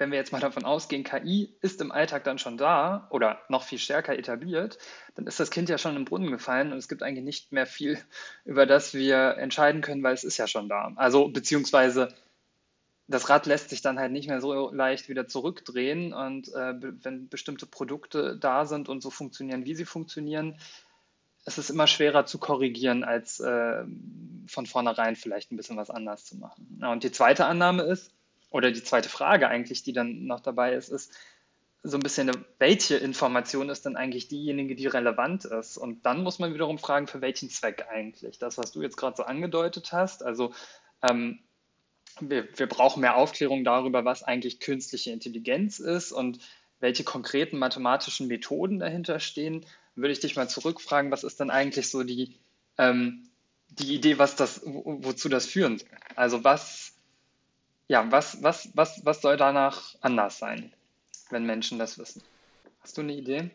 wenn 0.01 0.09
wir 0.09 0.17
jetzt 0.17 0.31
mal 0.31 0.41
davon 0.41 0.65
ausgehen, 0.65 1.03
KI 1.03 1.55
ist 1.61 1.79
im 1.79 1.91
Alltag 1.91 2.23
dann 2.23 2.39
schon 2.39 2.57
da 2.57 3.07
oder 3.11 3.39
noch 3.49 3.61
viel 3.61 3.77
stärker 3.77 4.17
etabliert, 4.17 4.79
dann 5.13 5.27
ist 5.27 5.39
das 5.39 5.51
Kind 5.51 5.69
ja 5.69 5.77
schon 5.77 5.95
im 5.95 6.05
Brunnen 6.05 6.31
gefallen 6.31 6.71
und 6.71 6.79
es 6.79 6.87
gibt 6.87 7.03
eigentlich 7.03 7.23
nicht 7.23 7.51
mehr 7.51 7.67
viel, 7.67 7.99
über 8.43 8.65
das 8.65 8.95
wir 8.95 9.37
entscheiden 9.37 9.81
können, 9.81 10.01
weil 10.01 10.15
es 10.15 10.23
ist 10.23 10.37
ja 10.37 10.47
schon 10.47 10.67
da. 10.67 10.91
Also 10.95 11.29
beziehungsweise 11.29 12.15
das 13.07 13.29
Rad 13.29 13.45
lässt 13.45 13.69
sich 13.69 13.83
dann 13.83 13.99
halt 13.99 14.11
nicht 14.11 14.27
mehr 14.27 14.41
so 14.41 14.71
leicht 14.71 15.07
wieder 15.07 15.27
zurückdrehen 15.27 16.13
und 16.13 16.47
äh, 16.47 16.73
wenn 17.03 17.29
bestimmte 17.29 17.67
Produkte 17.67 18.37
da 18.37 18.65
sind 18.65 18.89
und 18.89 19.03
so 19.03 19.11
funktionieren, 19.11 19.65
wie 19.65 19.75
sie 19.75 19.85
funktionieren, 19.85 20.57
es 21.45 21.59
ist 21.59 21.69
immer 21.69 21.85
schwerer 21.85 22.25
zu 22.25 22.39
korrigieren, 22.39 23.03
als 23.03 23.39
äh, 23.39 23.83
von 24.47 24.65
vornherein 24.65 25.15
vielleicht 25.15 25.51
ein 25.51 25.57
bisschen 25.57 25.77
was 25.77 25.91
anders 25.91 26.25
zu 26.25 26.37
machen. 26.37 26.81
Und 26.83 27.03
die 27.03 27.11
zweite 27.11 27.45
Annahme 27.45 27.83
ist, 27.83 28.11
oder 28.51 28.71
die 28.71 28.83
zweite 28.83 29.09
Frage 29.09 29.47
eigentlich, 29.47 29.83
die 29.83 29.93
dann 29.93 30.25
noch 30.25 30.39
dabei 30.39 30.73
ist, 30.73 30.89
ist 30.89 31.13
so 31.83 31.97
ein 31.97 32.03
bisschen, 32.03 32.31
welche 32.59 32.97
Information 32.97 33.69
ist 33.69 33.85
denn 33.85 33.95
eigentlich 33.95 34.27
diejenige, 34.27 34.75
die 34.75 34.85
relevant 34.85 35.45
ist? 35.45 35.77
Und 35.77 36.05
dann 36.05 36.21
muss 36.21 36.37
man 36.37 36.53
wiederum 36.53 36.77
fragen, 36.77 37.07
für 37.07 37.21
welchen 37.21 37.49
Zweck 37.49 37.87
eigentlich? 37.89 38.37
Das, 38.37 38.59
was 38.59 38.71
du 38.71 38.83
jetzt 38.83 38.97
gerade 38.97 39.17
so 39.17 39.23
angedeutet 39.23 39.91
hast, 39.91 40.23
also 40.23 40.53
ähm, 41.01 41.39
wir, 42.19 42.47
wir 42.55 42.67
brauchen 42.67 43.01
mehr 43.01 43.15
Aufklärung 43.15 43.63
darüber, 43.63 44.05
was 44.05 44.21
eigentlich 44.21 44.59
künstliche 44.59 45.11
Intelligenz 45.11 45.79
ist 45.79 46.11
und 46.11 46.37
welche 46.79 47.03
konkreten 47.03 47.57
mathematischen 47.57 48.27
Methoden 48.27 48.77
dahinter 48.77 49.19
stehen 49.19 49.65
würde 49.95 50.13
ich 50.13 50.19
dich 50.19 50.35
mal 50.35 50.49
zurückfragen, 50.49 51.11
was 51.11 51.23
ist 51.23 51.39
denn 51.39 51.49
eigentlich 51.49 51.89
so 51.89 52.03
die, 52.03 52.35
ähm, 52.77 53.29
die 53.69 53.95
Idee, 53.95 54.17
was 54.17 54.35
das, 54.35 54.61
wo, 54.65 54.99
wozu 55.03 55.29
das 55.29 55.45
führen 55.45 55.77
soll? 55.77 55.89
Also 56.15 56.43
was, 56.43 56.93
ja, 57.91 58.09
was, 58.09 58.41
was, 58.41 58.69
was, 58.73 59.05
was 59.05 59.21
soll 59.21 59.35
danach 59.35 59.95
anders 59.99 60.39
sein, 60.39 60.71
wenn 61.29 61.45
Menschen 61.45 61.77
das 61.77 61.99
wissen? 61.99 62.23
Hast 62.79 62.97
du 62.97 63.01
eine 63.01 63.11
Idee? 63.11 63.51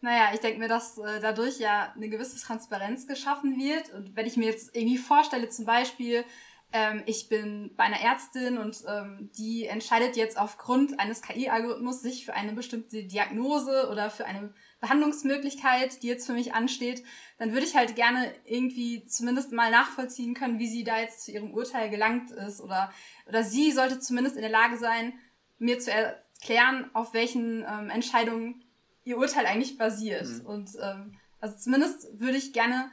Naja, 0.00 0.30
ich 0.32 0.40
denke 0.40 0.58
mir, 0.58 0.68
dass 0.68 0.96
äh, 0.96 1.20
dadurch 1.20 1.58
ja 1.58 1.92
eine 1.94 2.08
gewisse 2.08 2.42
Transparenz 2.42 3.06
geschaffen 3.06 3.58
wird. 3.58 3.92
Und 3.92 4.16
wenn 4.16 4.24
ich 4.24 4.38
mir 4.38 4.46
jetzt 4.46 4.74
irgendwie 4.74 4.96
vorstelle, 4.96 5.50
zum 5.50 5.66
Beispiel, 5.66 6.24
ähm, 6.72 7.02
ich 7.04 7.28
bin 7.28 7.74
bei 7.76 7.84
einer 7.84 8.00
Ärztin 8.00 8.56
und 8.56 8.82
ähm, 8.88 9.30
die 9.36 9.66
entscheidet 9.66 10.16
jetzt 10.16 10.38
aufgrund 10.38 10.98
eines 10.98 11.20
KI-Algorithmus 11.20 12.00
sich 12.00 12.24
für 12.24 12.32
eine 12.32 12.54
bestimmte 12.54 13.04
Diagnose 13.04 13.90
oder 13.90 14.08
für 14.08 14.24
eine 14.24 14.54
Behandlungsmöglichkeit, 14.80 16.02
die 16.02 16.08
jetzt 16.08 16.26
für 16.26 16.32
mich 16.32 16.54
ansteht, 16.54 17.02
dann 17.38 17.52
würde 17.52 17.66
ich 17.66 17.76
halt 17.76 17.96
gerne 17.96 18.32
irgendwie 18.44 19.06
zumindest 19.06 19.52
mal 19.52 19.70
nachvollziehen 19.70 20.34
können, 20.34 20.58
wie 20.58 20.68
sie 20.68 20.84
da 20.84 21.00
jetzt 21.00 21.24
zu 21.24 21.32
ihrem 21.32 21.52
Urteil 21.54 21.88
gelangt 21.90 22.30
ist. 22.30 22.60
Oder, 22.60 22.92
oder 23.26 23.42
sie 23.42 23.72
sollte 23.72 24.00
zumindest 24.00 24.36
in 24.36 24.42
der 24.42 24.50
Lage 24.50 24.76
sein, 24.76 25.14
mir 25.58 25.78
zu 25.78 25.90
erklären, 25.90 26.90
auf 26.92 27.14
welchen 27.14 27.64
ähm, 27.66 27.90
Entscheidungen 27.90 28.64
ihr 29.04 29.16
Urteil 29.16 29.46
eigentlich 29.46 29.78
basiert. 29.78 30.26
Mhm. 30.26 30.46
Und 30.46 30.70
ähm, 30.82 31.18
also 31.40 31.56
zumindest 31.56 32.20
würde 32.20 32.36
ich 32.36 32.52
gerne 32.52 32.90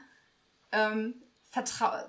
ähm, 0.72 1.22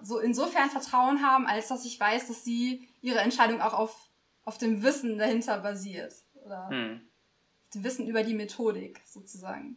so 0.03 0.19
insofern 0.19 0.71
Vertrauen 0.71 1.23
haben, 1.23 1.47
als 1.47 1.69
dass 1.69 1.85
ich 1.85 1.99
weiß, 1.99 2.29
dass 2.29 2.45
sie 2.45 2.89
ihre 3.03 3.19
Entscheidung 3.19 3.61
auch 3.61 3.75
auf, 3.75 4.11
auf 4.45 4.57
dem 4.57 4.83
Wissen 4.83 5.19
dahinter 5.19 5.59
basiert. 5.59 6.15
Oder 6.45 6.71
mhm. 6.71 7.01
Wissen 7.83 8.07
über 8.07 8.23
die 8.23 8.35
Methodik 8.35 9.01
sozusagen. 9.05 9.77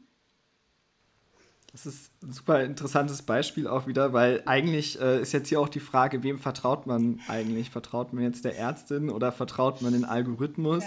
Das 1.71 1.85
ist 1.85 2.11
ein 2.23 2.31
super 2.31 2.63
interessantes 2.63 3.21
Beispiel 3.21 3.67
auch 3.67 3.87
wieder, 3.87 4.13
weil 4.13 4.41
eigentlich 4.45 4.99
äh, 5.01 5.21
ist 5.21 5.33
jetzt 5.33 5.49
hier 5.49 5.59
auch 5.59 5.69
die 5.69 5.81
Frage, 5.81 6.23
wem 6.23 6.39
vertraut 6.39 6.87
man 6.87 7.19
eigentlich? 7.27 7.69
Vertraut 7.69 8.13
man 8.13 8.23
jetzt 8.23 8.45
der 8.45 8.57
Ärztin 8.57 9.09
oder 9.09 9.31
vertraut 9.31 9.81
man 9.81 9.93
den 9.93 10.05
Algorithmus? 10.05 10.83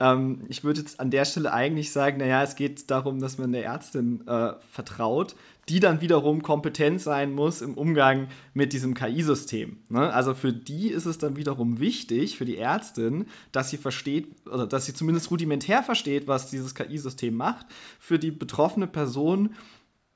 Ja. 0.00 0.14
Ähm, 0.14 0.40
ich 0.48 0.64
würde 0.64 0.80
jetzt 0.80 1.00
an 1.00 1.10
der 1.10 1.26
Stelle 1.26 1.52
eigentlich 1.52 1.92
sagen, 1.92 2.18
naja, 2.18 2.42
es 2.42 2.56
geht 2.56 2.90
darum, 2.90 3.20
dass 3.20 3.38
man 3.38 3.52
der 3.52 3.64
Ärztin 3.64 4.26
äh, 4.26 4.54
vertraut, 4.70 5.36
die 5.68 5.80
dann 5.80 6.00
wiederum 6.00 6.42
kompetent 6.42 7.00
sein 7.00 7.32
muss 7.32 7.62
im 7.62 7.74
Umgang 7.74 8.28
mit 8.52 8.72
diesem 8.72 8.94
KI-System. 8.94 9.78
Ne? 9.88 10.12
Also 10.12 10.34
für 10.34 10.52
die 10.52 10.88
ist 10.88 11.06
es 11.06 11.18
dann 11.18 11.36
wiederum 11.36 11.78
wichtig, 11.78 12.36
für 12.36 12.44
die 12.44 12.58
Ärztin, 12.58 13.26
dass 13.52 13.70
sie 13.70 13.76
versteht, 13.76 14.34
oder 14.46 14.66
dass 14.66 14.86
sie 14.86 14.94
zumindest 14.94 15.30
rudimentär 15.30 15.82
versteht, 15.82 16.26
was 16.26 16.50
dieses 16.50 16.74
KI-System 16.74 17.34
macht. 17.34 17.66
Für 18.00 18.18
die 18.18 18.32
betroffene 18.32 18.88
Person 18.88 19.54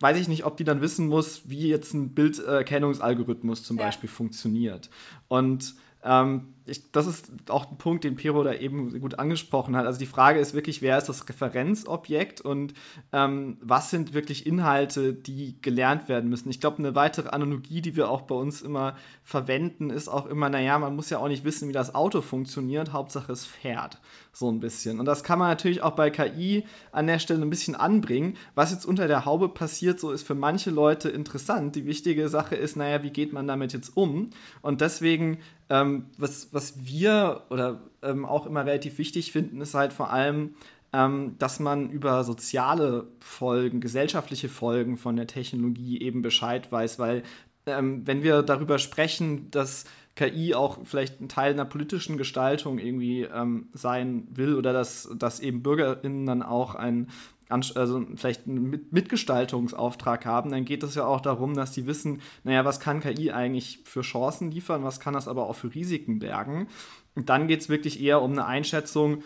weiß 0.00 0.18
ich 0.18 0.28
nicht, 0.28 0.44
ob 0.44 0.56
die 0.56 0.64
dann 0.64 0.80
wissen 0.80 1.06
muss, 1.06 1.48
wie 1.48 1.68
jetzt 1.68 1.94
ein 1.94 2.12
Bilderkennungsalgorithmus 2.12 3.62
zum 3.62 3.78
ja. 3.78 3.87
Beispiel 3.87 4.09
funktioniert. 4.09 4.90
Und 5.28 5.74
ähm, 6.02 6.54
ich, 6.66 6.90
das 6.90 7.07
ist 7.07 7.31
auch 7.48 7.70
ein 7.70 7.79
Punkt, 7.79 8.05
den 8.05 8.16
Pero 8.16 8.42
da 8.42 8.52
eben 8.52 9.00
gut 9.00 9.18
angesprochen 9.18 9.76
hat. 9.76 9.87
Also 9.87 9.98
die 9.98 10.07
Frage 10.07 10.40
ist 10.40 10.55
wirklich, 10.55 10.83
wer 10.83 10.98
ist 10.98 11.09
das 11.09 11.29
Referenzobjekt 11.29 12.40
und 12.40 12.74
ähm, 13.12 13.59
was 13.61 13.90
sind 13.90 14.14
wirklich 14.14 14.46
Inhalte, 14.46 15.14
die 15.14 15.61
gelernt 15.62 16.09
werden 16.09 16.29
müssen. 16.29 16.50
Ich 16.50 16.61
glaube, 16.61 16.79
eine 16.79 16.94
weitere 16.94 17.29
Analogie, 17.29 17.81
die 17.81 17.96
wir 17.96 18.11
auch 18.11 18.22
bei 18.22 18.35
uns 18.35 18.62
immer 18.62 18.96
verwenden, 19.22 19.90
ist 19.90 20.09
auch 20.09 20.26
immer, 20.26 20.48
naja, 20.48 20.79
man 20.79 20.96
muss 20.96 21.11
ja 21.11 21.18
auch 21.18 21.29
nicht 21.29 21.44
wissen, 21.44 21.68
wie 21.68 21.72
das 21.72 21.94
Auto 21.94 22.20
funktioniert, 22.20 22.92
Hauptsache 22.92 23.33
es 23.33 23.44
fährt 23.44 23.98
so 24.37 24.50
ein 24.50 24.61
bisschen. 24.61 25.00
Und 25.00 25.07
das 25.07 25.24
kann 25.24 25.38
man 25.38 25.48
natürlich 25.48 25.83
auch 25.83 25.92
bei 25.92 26.11
KI 26.11 26.64
an 26.92 27.07
der 27.07 27.18
Stelle 27.18 27.40
ein 27.42 27.50
bisschen 27.50 27.74
anbringen. 27.74 28.37
Was 28.55 28.70
jetzt 28.70 28.85
unter 28.85 29.09
der 29.09 29.24
Haube 29.24 29.48
passiert, 29.48 29.98
so 29.98 30.12
ist 30.12 30.26
für 30.26 30.35
manche 30.35 30.70
Leute 30.70 31.09
interessant. 31.09 31.74
Die 31.74 31.87
wichtige 31.87 32.29
Sache 32.29 32.55
ist, 32.55 32.76
naja, 32.76 33.02
wie 33.02 33.11
geht 33.11 33.33
man 33.33 33.48
damit 33.48 33.72
jetzt 33.72 33.96
um? 33.96 34.31
Und 34.61 34.83
deswegen, 34.83 35.38
ähm, 35.70 36.07
was, 36.18 36.48
was 36.56 36.86
wir 36.86 37.42
oder 37.50 37.82
ähm, 38.02 38.24
auch 38.24 38.46
immer 38.46 38.64
relativ 38.64 38.98
wichtig 38.98 39.30
finden, 39.30 39.60
ist 39.60 39.74
halt 39.74 39.92
vor 39.92 40.10
allem, 40.10 40.54
ähm, 40.92 41.36
dass 41.38 41.60
man 41.60 41.90
über 41.90 42.24
soziale 42.24 43.06
Folgen, 43.20 43.80
gesellschaftliche 43.80 44.48
Folgen 44.48 44.96
von 44.96 45.16
der 45.16 45.26
Technologie 45.26 46.00
eben 46.00 46.22
Bescheid 46.22 46.72
weiß, 46.72 46.98
weil 46.98 47.22
ähm, 47.66 48.06
wenn 48.06 48.22
wir 48.22 48.42
darüber 48.42 48.78
sprechen, 48.78 49.50
dass 49.50 49.84
KI 50.14 50.54
auch 50.54 50.78
vielleicht 50.84 51.20
ein 51.20 51.28
Teil 51.28 51.52
einer 51.52 51.66
politischen 51.66 52.16
Gestaltung 52.16 52.78
irgendwie 52.78 53.24
ähm, 53.24 53.68
sein 53.74 54.26
will 54.30 54.54
oder 54.54 54.72
dass, 54.72 55.10
dass 55.14 55.40
eben 55.40 55.62
BürgerInnen 55.62 56.24
dann 56.24 56.42
auch 56.42 56.74
ein 56.74 57.08
also 57.48 58.04
vielleicht 58.16 58.46
einen 58.46 58.87
Mitgestaltungsauftrag 58.90 60.26
haben, 60.26 60.50
dann 60.50 60.64
geht 60.64 60.82
es 60.82 60.94
ja 60.94 61.06
auch 61.06 61.20
darum, 61.20 61.54
dass 61.54 61.72
die 61.72 61.87
wissen, 61.87 62.20
naja, 62.44 62.64
was 62.64 62.80
kann 62.80 63.00
KI 63.00 63.30
eigentlich 63.30 63.80
für 63.85 64.02
Chancen 64.02 64.50
liefern, 64.50 64.82
was 64.82 65.00
kann 65.00 65.14
das 65.14 65.28
aber 65.28 65.48
auch 65.48 65.54
für 65.54 65.72
Risiken 65.72 66.18
bergen. 66.18 66.68
Und 67.14 67.28
dann 67.28 67.46
geht 67.46 67.61
es 67.61 67.68
wirklich 67.68 68.00
eher 68.00 68.20
um 68.20 68.32
eine 68.32 68.46
Einschätzung, 68.46 69.22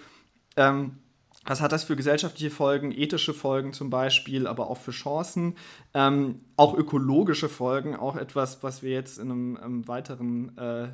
ähm, 0.57 0.99
was 1.45 1.63
hat 1.63 1.73
das 1.73 1.85
für 1.85 1.97
gesellschaftliche 1.97 2.51
Folgen, 2.51 2.93
ethische 2.93 3.33
Folgen 3.33 3.73
zum 3.73 3.89
Beispiel, 3.89 4.47
aber 4.47 4.69
auch 4.69 4.77
für 4.77 4.91
Chancen, 4.91 5.57
ähm, 5.95 6.41
auch 6.57 6.75
ökologische 6.75 7.49
Folgen, 7.49 7.97
auch 7.97 8.17
etwas, 8.17 8.63
was 8.63 8.83
wir 8.83 8.91
jetzt 8.91 9.19
in 9.19 9.31
einem, 9.31 9.57
einem 9.57 9.89
weiteren 9.89 10.57
äh, 10.59 10.89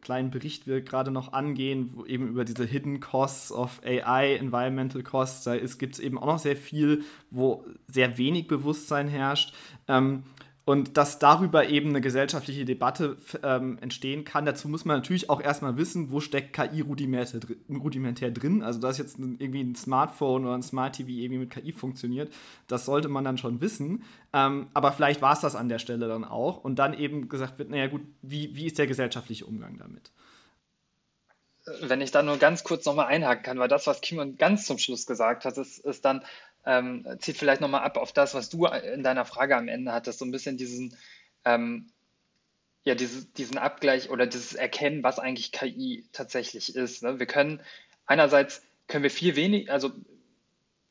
kleinen 0.00 0.30
Bericht 0.30 0.66
wir 0.66 0.82
gerade 0.82 1.10
noch 1.10 1.32
angehen, 1.32 1.90
wo 1.94 2.04
eben 2.04 2.28
über 2.28 2.44
diese 2.44 2.64
Hidden 2.64 3.00
Costs 3.00 3.52
of 3.52 3.80
AI, 3.84 4.36
Environmental 4.36 5.02
Costs, 5.02 5.44
da 5.44 5.56
gibt 5.56 5.94
es 5.94 6.00
eben 6.00 6.18
auch 6.18 6.26
noch 6.26 6.38
sehr 6.38 6.56
viel, 6.56 7.04
wo 7.30 7.64
sehr 7.88 8.18
wenig 8.18 8.46
Bewusstsein 8.46 9.08
herrscht. 9.08 9.54
Ähm, 9.88 10.24
und 10.66 10.96
dass 10.96 11.18
darüber 11.18 11.68
eben 11.68 11.90
eine 11.90 12.00
gesellschaftliche 12.00 12.64
Debatte 12.64 13.18
ähm, 13.42 13.78
entstehen 13.82 14.24
kann. 14.24 14.46
Dazu 14.46 14.68
muss 14.68 14.86
man 14.86 14.96
natürlich 14.96 15.28
auch 15.28 15.42
erstmal 15.42 15.76
wissen, 15.76 16.10
wo 16.10 16.20
steckt 16.20 16.54
KI 16.54 16.80
rudimentär, 16.80 17.40
rudimentär 17.68 18.30
drin. 18.30 18.62
Also, 18.62 18.80
dass 18.80 18.96
jetzt 18.96 19.18
irgendwie 19.18 19.62
ein 19.62 19.74
Smartphone 19.74 20.46
oder 20.46 20.54
ein 20.54 20.62
Smart 20.62 20.96
TV 20.96 21.10
irgendwie 21.10 21.40
mit 21.40 21.50
KI 21.50 21.72
funktioniert, 21.72 22.32
das 22.66 22.86
sollte 22.86 23.08
man 23.08 23.24
dann 23.24 23.36
schon 23.36 23.60
wissen. 23.60 24.04
Ähm, 24.32 24.68
aber 24.72 24.92
vielleicht 24.92 25.20
war 25.20 25.34
es 25.34 25.40
das 25.40 25.54
an 25.54 25.68
der 25.68 25.78
Stelle 25.78 26.08
dann 26.08 26.24
auch. 26.24 26.64
Und 26.64 26.78
dann 26.78 26.94
eben 26.94 27.28
gesagt 27.28 27.58
wird, 27.58 27.68
naja 27.68 27.88
gut, 27.88 28.02
wie, 28.22 28.56
wie 28.56 28.66
ist 28.66 28.78
der 28.78 28.86
gesellschaftliche 28.86 29.44
Umgang 29.44 29.76
damit? 29.76 30.12
Wenn 31.82 32.00
ich 32.00 32.10
da 32.10 32.22
nur 32.22 32.38
ganz 32.38 32.64
kurz 32.64 32.84
nochmal 32.86 33.06
einhaken 33.06 33.42
kann, 33.42 33.58
weil 33.58 33.68
das, 33.68 33.86
was 33.86 34.00
Kimon 34.00 34.36
ganz 34.36 34.66
zum 34.66 34.78
Schluss 34.78 35.06
gesagt 35.06 35.44
hat, 35.44 35.56
ist, 35.56 35.78
ist 35.78 36.04
dann, 36.04 36.22
ähm, 36.66 37.06
zieht 37.18 37.36
vielleicht 37.36 37.60
nochmal 37.60 37.82
ab 37.82 37.96
auf 37.96 38.12
das, 38.12 38.34
was 38.34 38.48
du 38.48 38.66
in 38.66 39.02
deiner 39.02 39.24
Frage 39.24 39.56
am 39.56 39.68
Ende 39.68 39.92
hattest, 39.92 40.18
so 40.18 40.24
ein 40.24 40.30
bisschen 40.30 40.56
diesen, 40.56 40.96
ähm, 41.44 41.90
ja, 42.84 42.94
dieses, 42.94 43.32
diesen 43.32 43.58
Abgleich 43.58 44.10
oder 44.10 44.26
dieses 44.26 44.54
Erkennen, 44.54 45.02
was 45.02 45.18
eigentlich 45.18 45.52
KI 45.52 46.04
tatsächlich 46.12 46.74
ist. 46.74 47.02
Ne? 47.02 47.18
Wir 47.18 47.26
können 47.26 47.60
einerseits 48.06 48.62
können 48.86 49.02
wir 49.02 49.10
viel 49.10 49.36
wenig, 49.36 49.70
also 49.70 49.92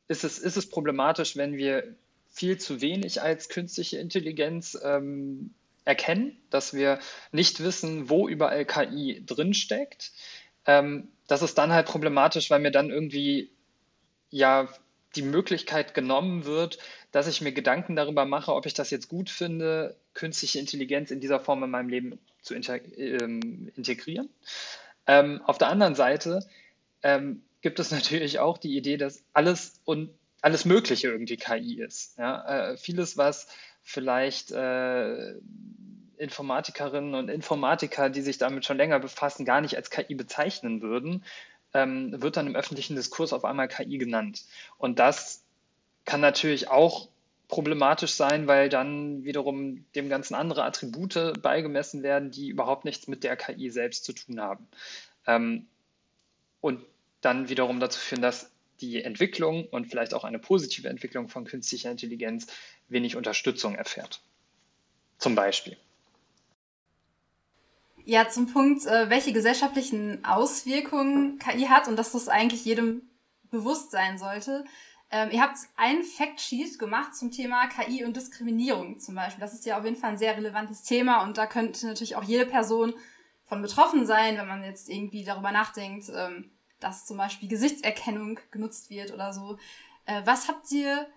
ist 0.08 0.24
es, 0.24 0.40
ist 0.40 0.58
es 0.58 0.70
problematisch, 0.70 1.36
wenn 1.36 1.58
wir 1.58 1.96
viel 2.30 2.58
zu 2.58 2.82
wenig 2.82 3.22
als 3.22 3.50
künstliche 3.50 3.98
Intelligenz 4.00 4.78
ähm, 4.84 5.54
erkennen, 5.86 6.38
dass 6.50 6.74
wir 6.74 7.00
nicht 7.32 7.64
wissen, 7.64 8.10
wo 8.10 8.28
überall 8.28 8.66
KI 8.66 9.24
drinsteckt. 9.26 10.12
Ähm, 10.66 11.10
das 11.28 11.42
ist 11.42 11.58
dann 11.58 11.72
halt 11.72 11.88
problematisch, 11.88 12.50
weil 12.50 12.60
mir 12.60 12.72
dann 12.72 12.90
irgendwie 12.90 13.52
ja 14.30 14.68
die 15.16 15.22
Möglichkeit 15.22 15.94
genommen 15.94 16.46
wird, 16.46 16.80
dass 17.12 17.28
ich 17.28 17.42
mir 17.42 17.52
Gedanken 17.52 17.96
darüber 17.96 18.26
mache, 18.26 18.54
ob 18.54 18.66
ich 18.66 18.74
das 18.74 18.90
jetzt 18.90 19.08
gut 19.08 19.30
finde, 19.30 19.96
künstliche 20.14 20.60
Intelligenz 20.60 21.12
in 21.12 21.20
dieser 21.20 21.40
Form 21.40 21.64
in 21.64 21.70
meinem 21.70 21.90
Leben 21.90 22.20
zu 22.42 22.56
ähm, 22.56 23.72
integrieren. 23.76 24.30
Ähm, 25.08 25.42
auf 25.46 25.58
der 25.58 25.70
anderen 25.70 25.96
Seite 25.96 26.46
ähm, 27.02 27.44
gibt 27.62 27.80
es 27.80 27.92
natürlich 27.92 28.40
auch 28.40 28.58
die 28.58 28.76
Idee, 28.76 28.98
dass 28.98 29.24
alles 29.34 29.82
und 29.86 30.10
alles 30.42 30.66
Mögliche 30.66 31.08
irgendwie 31.08 31.38
KI 31.38 31.82
ist. 31.82 32.18
Ja? 32.18 32.72
Äh, 32.72 32.78
vieles, 32.78 33.18
was 33.18 33.48
vielleicht 33.82 34.52
äh, 34.52 35.34
Informatikerinnen 36.18 37.16
und 37.16 37.30
Informatiker, 37.30 38.10
die 38.10 38.22
sich 38.22 38.38
damit 38.38 38.66
schon 38.66 38.78
länger 38.78 39.00
befassen, 39.00 39.46
gar 39.46 39.62
nicht 39.62 39.76
als 39.76 39.90
KI 39.90 40.16
bezeichnen 40.16 40.82
würden, 40.82 41.24
ähm, 41.74 42.22
wird 42.22 42.38
dann 42.38 42.48
im 42.48 42.56
öffentlichen 42.56 42.96
Diskurs 42.96 43.34
auf 43.34 43.46
einmal 43.46 43.68
KI 43.68 43.98
genannt. 43.98 44.44
Und 44.78 45.00
das 45.00 45.44
kann 46.06 46.22
natürlich 46.22 46.70
auch 46.70 47.08
problematisch 47.48 48.14
sein, 48.14 48.48
weil 48.48 48.70
dann 48.70 49.24
wiederum 49.24 49.86
dem 49.96 50.10
Ganzen 50.10 50.34
andere 50.36 50.64
Attribute 50.64 51.42
beigemessen 51.42 52.04
werden, 52.04 52.32
die 52.32 52.50
überhaupt 52.50 52.86
nichts 52.86 53.08
mit 53.08 53.24
der 53.24 53.38
KI 53.38 53.70
selbst 53.70 54.06
zu 54.06 54.14
tun 54.14 54.40
haben. 54.42 54.68
Ähm, 55.28 55.68
und 56.62 56.84
dann 57.22 57.50
wiederum 57.50 57.80
dazu 57.80 58.00
führen, 58.00 58.22
dass 58.22 58.52
die 58.82 59.04
Entwicklung 59.04 59.68
und 59.68 59.86
vielleicht 59.86 60.14
auch 60.14 60.24
eine 60.24 60.40
positive 60.40 60.90
Entwicklung 60.90 61.30
von 61.30 61.46
künstlicher 61.46 61.92
Intelligenz 61.92 62.48
wenig 62.90 63.16
Unterstützung 63.16 63.76
erfährt. 63.76 64.22
Zum 65.20 65.36
Beispiel. 65.36 65.78
Ja, 68.06 68.28
zum 68.28 68.52
Punkt, 68.52 68.86
äh, 68.86 69.10
welche 69.10 69.32
gesellschaftlichen 69.32 70.26
Auswirkungen 70.26 71.40
KI 71.40 71.68
hat 71.68 71.88
und 71.88 71.96
dass 71.96 72.12
das 72.12 72.28
eigentlich 72.28 72.66
jedem 72.66 73.10
bewusst 73.50 73.92
sein 73.92 74.18
sollte. 74.18 74.66
Ähm, 75.10 75.30
ihr 75.32 75.42
habt 75.42 75.58
ein 75.78 76.04
Factsheet 76.04 76.80
gemacht 76.80 77.16
zum 77.16 77.32
Thema 77.32 77.68
KI 77.68 78.04
und 78.04 78.18
Diskriminierung 78.18 79.00
zum 79.00 79.16
Beispiel. 79.16 79.40
Das 79.40 79.54
ist 79.54 79.66
ja 79.66 79.78
auf 79.78 79.86
jeden 79.86 79.96
Fall 79.96 80.12
ein 80.12 80.18
sehr 80.18 80.36
relevantes 80.36 80.84
Thema 80.84 81.24
und 81.24 81.38
da 81.38 81.46
könnte 81.46 81.88
natürlich 81.88 82.18
auch 82.18 82.24
jede 82.24 82.46
Person 82.46 82.94
von 83.46 83.62
betroffen 83.62 84.06
sein, 84.06 84.38
wenn 84.38 84.48
man 84.48 84.64
jetzt 84.64 84.90
irgendwie 84.90 85.24
darüber 85.24 85.52
nachdenkt, 85.52 86.10
ähm, 86.14 86.52
dass 86.82 87.06
zum 87.06 87.16
Beispiel 87.16 87.48
Gesichtserkennung 87.48 88.40
genutzt 88.52 88.90
wird 88.90 89.14
oder 89.14 89.32
so. 89.32 89.58
Äh, 90.06 90.24
was 90.26 90.50
habt 90.50 90.70
ihr 90.72 91.08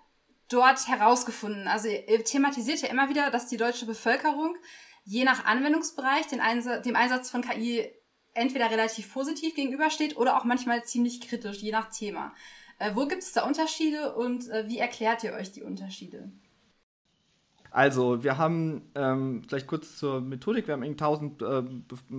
dort 0.48 0.86
herausgefunden? 0.86 1.66
Also 1.66 1.88
ihr 1.88 2.22
thematisiert 2.22 2.82
ja 2.82 2.88
immer 2.88 3.08
wieder, 3.08 3.30
dass 3.32 3.48
die 3.48 3.56
deutsche 3.56 3.86
Bevölkerung 3.86 4.56
je 5.06 5.24
nach 5.24 5.46
Anwendungsbereich 5.46 6.26
den 6.26 6.40
Einsatz, 6.40 6.82
dem 6.82 6.96
Einsatz 6.96 7.30
von 7.30 7.40
KI 7.40 7.88
entweder 8.34 8.70
relativ 8.70 9.12
positiv 9.12 9.54
gegenübersteht 9.54 10.16
oder 10.16 10.36
auch 10.36 10.44
manchmal 10.44 10.84
ziemlich 10.84 11.20
kritisch, 11.20 11.62
je 11.62 11.72
nach 11.72 11.90
Thema. 11.90 12.34
Äh, 12.78 12.94
wo 12.94 13.06
gibt 13.06 13.22
es 13.22 13.32
da 13.32 13.46
Unterschiede 13.46 14.14
und 14.14 14.48
äh, 14.50 14.68
wie 14.68 14.78
erklärt 14.78 15.24
ihr 15.24 15.32
euch 15.32 15.52
die 15.52 15.62
Unterschiede? 15.62 16.30
Also, 17.70 18.22
wir 18.22 18.38
haben 18.38 18.82
ähm, 18.94 19.42
vielleicht 19.46 19.66
kurz 19.66 19.96
zur 19.96 20.20
Methodik. 20.20 20.66
Wir 20.66 20.74
haben 20.74 20.82
1000 20.82 21.42
äh, 21.42 21.62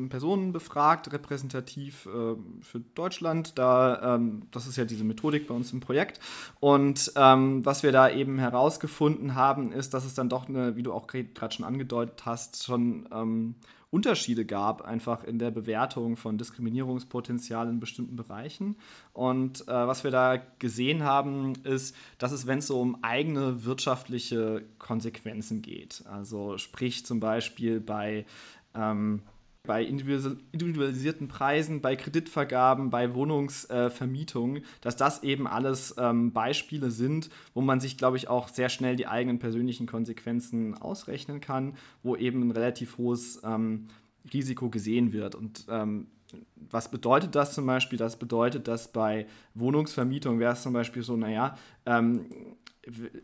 Personen 0.10 0.52
befragt, 0.52 1.12
repräsentativ 1.12 2.06
äh, 2.06 2.36
für 2.62 2.80
Deutschland. 2.96 3.58
Da, 3.58 4.16
ähm, 4.16 4.44
das 4.52 4.68
ist 4.68 4.78
ja 4.78 4.86
diese 4.86 5.04
Methodik 5.04 5.48
bei 5.48 5.54
uns 5.54 5.74
im 5.74 5.80
Projekt. 5.80 6.20
Und 6.60 7.12
ähm, 7.16 7.66
was 7.66 7.84
wir 7.84 7.92
da 7.92 8.10
eben 8.10 8.40
herausgefunden 8.40 9.36
haben, 9.36 9.72
ist, 9.72 9.94
dass 9.94 10.06
es 10.06 10.14
dann 10.14 10.30
doch 10.30 10.48
eine, 10.48 10.76
wie 10.76 10.84
du 10.84 10.94
auch 10.94 11.08
gerade 11.08 11.54
schon 11.54 11.66
angedeutet 11.66 12.26
hast, 12.26 12.64
schon 12.64 13.08
ähm, 13.12 13.56
Unterschiede 13.98 14.46
gab, 14.46 14.84
einfach 14.84 15.24
in 15.24 15.40
der 15.40 15.50
Bewertung 15.50 16.18
von 16.18 16.38
Diskriminierungspotenzial 16.38 17.68
in 17.68 17.80
bestimmten 17.80 18.16
Bereichen. 18.16 18.76
Und 19.12 19.68
äh, 19.68 19.72
was 19.72 20.04
wir 20.04 20.12
da 20.12 20.38
gesehen 20.60 21.02
haben, 21.04 21.54
ist, 21.64 21.96
dass 22.20 22.32
es, 22.32 22.46
wenn 22.46 22.60
es 22.60 22.68
so 22.68 22.80
um 22.80 23.04
eigene 23.04 23.66
wirtschaftliche 23.66 24.64
Konsequenzen 24.78 25.64
geht, 25.64 26.04
also 26.06 26.60
sprich 26.60 27.08
zum 27.08 27.20
Beispiel 27.20 27.80
bei 27.80 28.28
ähm, 28.76 29.24
bei 29.68 29.84
individualisierten 29.84 31.28
Preisen, 31.28 31.82
bei 31.82 31.96
Kreditvergaben, 31.96 32.90
bei 32.90 33.14
Wohnungsvermietungen, 33.14 34.64
äh, 34.64 34.66
dass 34.82 34.96
das 34.96 35.22
eben 35.22 35.46
alles 35.46 35.94
ähm, 36.00 36.32
Beispiele 36.32 36.90
sind, 36.90 37.30
wo 37.54 37.62
man 37.62 37.80
sich, 37.80 37.98
glaube 37.98 38.18
ich, 38.18 38.28
auch 38.28 38.48
sehr 38.48 38.70
schnell 38.70 38.96
die 38.96 39.08
eigenen 39.08 39.38
persönlichen 39.38 39.86
Konsequenzen 39.86 40.76
ausrechnen 40.76 41.42
kann, 41.42 41.76
wo 42.02 42.16
eben 42.16 42.42
ein 42.42 42.52
relativ 42.52 42.98
hohes 42.98 43.42
ähm, 43.44 43.88
Risiko 44.34 44.70
gesehen 44.70 45.14
wird. 45.14 45.36
Und 45.36 45.66
ähm, 45.70 46.08
was 46.56 46.90
bedeutet 46.90 47.36
das 47.36 47.54
zum 47.54 47.66
Beispiel? 47.66 47.98
Das 47.98 48.18
bedeutet, 48.18 48.68
dass 48.68 48.92
bei 48.92 49.28
Wohnungsvermietung 49.54 50.40
wäre 50.40 50.54
es 50.54 50.62
zum 50.62 50.74
Beispiel 50.74 51.04
so, 51.04 51.16
naja, 51.16 51.58
ähm, 51.86 52.26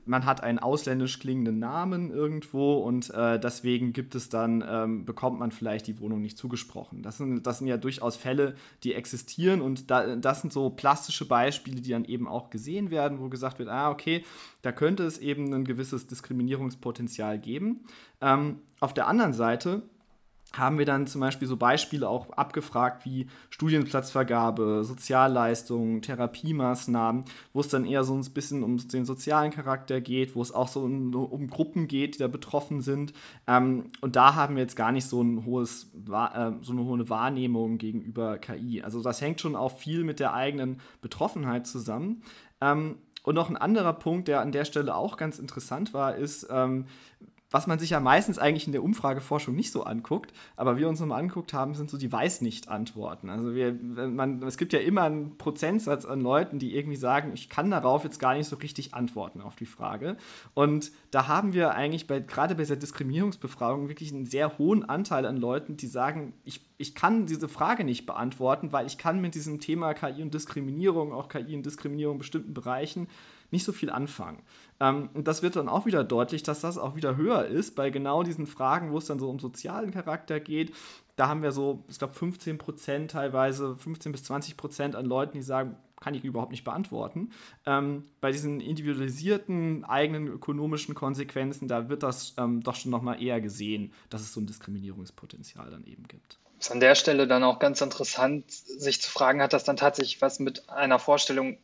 man 0.06 0.26
hat 0.26 0.44
einen 0.44 0.60
ausländisch 0.60 1.20
klingenden 1.20 1.60
Namen 1.60 2.12
irgendwo 2.12 2.78
und 2.80 3.10
äh, 3.12 3.40
deswegen 3.40 3.94
gibt 3.94 4.16
es 4.16 4.30
dann, 4.30 4.64
ähm, 4.68 5.06
bekommt 5.06 5.40
man 5.40 5.52
vielleicht 5.52 5.88
die 5.88 6.00
Wohnung 6.00 6.22
nicht 6.22 6.38
zugesprochen. 6.38 7.02
Das 7.02 7.18
sind, 7.18 7.46
das 7.46 7.60
sind 7.60 7.68
ja 7.68 7.78
durchaus 7.78 8.16
Fälle, 8.16 8.56
die 8.84 8.94
existieren 8.94 9.62
und 9.62 9.90
da, 9.90 10.16
das 10.16 10.42
sind 10.42 10.52
so 10.52 10.70
plastische 10.70 11.28
Beispiele, 11.28 11.82
die 11.82 11.92
dann 11.92 12.06
eben 12.06 12.28
auch 12.28 12.50
gesehen 12.50 12.92
werden, 12.92 13.20
wo 13.20 13.30
gesagt 13.30 13.60
wird, 13.60 13.70
ah, 13.70 13.90
okay, 13.90 14.24
da 14.62 14.72
könnte 14.72 15.04
es 15.04 15.18
eben 15.18 15.54
ein 15.54 15.66
gewisses 15.66 16.08
Diskriminierungspotenzial 16.08 17.40
geben. 17.40 17.86
Ähm, 18.22 18.60
auf 18.80 18.94
der 18.94 19.08
anderen 19.08 19.34
Seite 19.34 19.84
haben 20.56 20.78
wir 20.78 20.86
dann 20.86 21.08
zum 21.08 21.22
Beispiel 21.22 21.48
so 21.48 21.58
Beispiele 21.58 22.08
auch 22.08 22.30
abgefragt 22.32 23.06
wie 23.06 23.28
Studienplatzvergabe, 23.50 24.84
Sozialleistungen, 24.84 26.02
Therapiemaßnahmen, 26.02 27.26
wo 27.54 27.60
es 27.60 27.70
dann 27.70 27.86
eher 27.86 28.04
so 28.04 28.14
ein 28.16 28.24
bisschen 28.34 28.64
um 28.64 28.78
den 28.78 29.06
sozialen 29.06 29.52
Charakter 29.52 30.00
geht, 30.00 30.36
wo 30.36 30.42
es 30.42 30.52
auch 30.52 30.68
so 30.68 30.82
um, 30.82 31.14
um 31.16 31.48
Gruppen 31.48 31.88
geht, 31.88 32.16
die 32.16 32.20
da 32.20 32.28
betroffen 32.28 32.82
sind. 32.82 33.14
Ähm, 33.48 33.86
und 34.02 34.16
da 34.16 34.36
haben 34.36 34.56
wir 34.56 34.62
jetzt 34.62 34.76
gar 34.76 34.92
nicht 34.92 35.08
so, 35.08 35.22
ein 35.22 35.46
hohes, 35.46 35.92
äh, 35.96 36.52
so 36.62 36.72
eine 36.72 36.86
hohe 36.86 37.10
Wahrnehmung 37.10 37.80
gegenüber 37.80 38.38
KI. 38.38 38.84
Also 38.84 39.02
das 39.02 39.22
hängt 39.22 39.42
schon 39.42 39.56
auch 39.56 39.76
viel 39.76 40.04
mit 40.04 40.20
der 40.20 40.34
eigenen 40.34 40.80
Betroffenheit 41.02 41.66
zusammen. 41.66 42.22
Ähm, 42.62 42.98
und 43.24 43.36
noch 43.36 43.50
ein 43.50 43.58
anderer 43.58 43.94
Punkt, 43.94 44.28
der 44.28 44.42
an 44.42 44.52
der 44.52 44.66
Stelle 44.66 44.96
auch 44.96 45.18
ganz 45.18 45.40
interessant 45.40 45.94
war, 45.94 46.16
ist, 46.16 46.48
ähm, 46.52 46.86
was 47.54 47.68
man 47.68 47.78
sich 47.78 47.92
ja 47.92 48.00
meistens 48.00 48.40
eigentlich 48.40 48.66
in 48.66 48.72
der 48.72 48.84
Umfrageforschung 48.84 49.56
nicht 49.56 49.72
so 49.72 49.84
anguckt, 49.84 50.34
aber 50.56 50.76
wir 50.76 50.90
uns 50.90 51.00
nochmal 51.00 51.20
angeguckt 51.20 51.54
haben, 51.54 51.76
sind 51.76 51.88
so 51.88 52.00
die 52.00 52.12
Weiß-nicht-Antworten. 52.12 53.30
Also 53.30 53.54
wir, 53.54 53.74
man, 53.74 54.42
es 54.42 54.58
gibt 54.58 54.74
ja 54.74 54.80
immer 54.80 55.04
einen 55.04 55.38
Prozentsatz 55.38 56.04
an 56.06 56.20
Leuten, 56.20 56.58
die 56.58 56.76
irgendwie 56.76 56.98
sagen, 56.98 57.30
ich 57.36 57.50
kann 57.50 57.70
darauf 57.70 58.06
jetzt 58.06 58.20
gar 58.20 58.34
nicht 58.34 58.48
so 58.48 58.56
richtig 58.56 58.96
antworten 58.96 59.40
auf 59.40 59.56
die 59.56 59.68
Frage. 59.68 60.18
Und 60.56 60.92
da 61.12 61.28
haben 61.28 61.54
wir 61.54 61.76
eigentlich 61.76 62.08
bei, 62.08 62.22
gerade 62.22 62.56
bei 62.56 62.64
dieser 62.64 62.76
Diskriminierungsbefragung 62.76 63.88
wirklich 63.88 64.12
einen 64.12 64.26
sehr 64.26 64.58
hohen 64.58 64.90
Anteil 64.90 65.28
an 65.28 65.38
Leuten, 65.38 65.78
die 65.78 65.86
sagen, 65.86 66.34
ich, 66.46 66.66
ich 66.80 66.96
kann 66.96 67.28
diese 67.28 67.48
Frage 67.48 67.84
nicht 67.84 68.08
beantworten, 68.08 68.72
weil 68.72 68.88
ich 68.88 68.98
kann 68.98 69.22
mit 69.22 69.36
diesem 69.36 69.60
Thema 69.60 69.94
KI 69.94 70.24
und 70.24 70.34
Diskriminierung, 70.34 71.14
auch 71.14 71.30
KI 71.30 71.56
und 71.56 71.68
Diskriminierung 71.68 72.16
in 72.16 72.20
bestimmten 72.20 72.56
Bereichen, 72.56 73.08
nicht 73.54 73.64
so 73.64 73.72
viel 73.72 73.90
anfangen. 73.90 74.42
Ähm, 74.82 75.10
und 75.14 75.28
das 75.28 75.42
wird 75.42 75.56
dann 75.56 75.70
auch 75.70 75.86
wieder 75.86 76.04
deutlich, 76.04 76.44
dass 76.44 76.60
das 76.60 76.78
auch 76.78 76.96
wieder 76.98 77.16
höher 77.16 77.46
ist 77.46 77.76
bei 77.76 77.90
genau 77.90 78.24
diesen 78.24 78.48
Fragen, 78.48 78.92
wo 78.92 78.98
es 78.98 79.06
dann 79.06 79.20
so 79.20 79.30
um 79.30 79.40
sozialen 79.40 79.92
Charakter 79.92 80.42
geht. 80.42 80.74
Da 81.16 81.30
haben 81.30 81.44
wir 81.44 81.52
so, 81.52 81.86
ich 81.88 82.00
glaube, 82.00 82.14
15 82.14 82.58
Prozent 82.58 83.12
teilweise, 83.12 83.78
15 83.78 84.12
bis 84.12 84.24
20 84.26 84.58
Prozent 84.58 84.96
an 84.96 85.06
Leuten, 85.06 85.38
die 85.38 85.44
sagen, 85.44 85.78
kann 86.02 86.16
ich 86.16 86.26
überhaupt 86.26 86.52
nicht 86.52 86.66
beantworten. 86.66 87.32
Ähm, 87.66 88.04
bei 88.20 88.32
diesen 88.32 88.60
individualisierten 88.60 89.86
eigenen 89.86 90.28
ökonomischen 90.28 90.96
Konsequenzen, 90.96 91.70
da 91.70 91.88
wird 91.88 92.04
das 92.04 92.34
ähm, 92.38 92.62
doch 92.62 92.76
schon 92.76 92.92
nochmal 92.92 93.22
eher 93.24 93.40
gesehen, 93.40 93.94
dass 94.10 94.22
es 94.22 94.34
so 94.34 94.42
ein 94.42 94.48
Diskriminierungspotenzial 94.48 95.70
dann 95.70 95.86
eben 95.86 96.08
gibt. 96.08 96.40
Ist 96.60 96.72
an 96.72 96.80
der 96.80 96.96
Stelle 96.96 97.28
dann 97.28 97.44
auch 97.44 97.60
ganz 97.60 97.80
interessant, 97.82 98.52
sich 98.52 99.02
zu 99.02 99.10
fragen, 99.10 99.42
hat 99.42 99.54
das 99.54 99.64
dann 99.64 99.78
tatsächlich 99.78 100.22
was 100.22 100.40
mit 100.40 100.70
einer 100.70 101.00
Vorstellung 101.00 101.58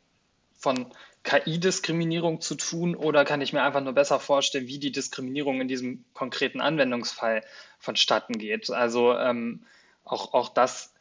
von 0.59 0.87
KI-Diskriminierung 1.23 2.41
zu 2.41 2.55
tun 2.55 2.95
oder 2.95 3.25
kann 3.25 3.41
ich 3.41 3.53
mir 3.53 3.63
einfach 3.63 3.81
nur 3.81 3.93
besser 3.93 4.19
vorstellen, 4.19 4.67
wie 4.67 4.77
die 4.77 4.91
Diskriminierung 4.91 5.61
in 5.61 5.67
diesem 5.67 6.03
konkreten 6.13 6.61
Anwendungsfall 6.61 7.43
vonstatten 7.79 8.37
geht? 8.37 8.69
Also 8.69 9.17
ähm, 9.17 9.65
auch, 10.03 10.33
auch 10.33 10.49
das 10.49 10.93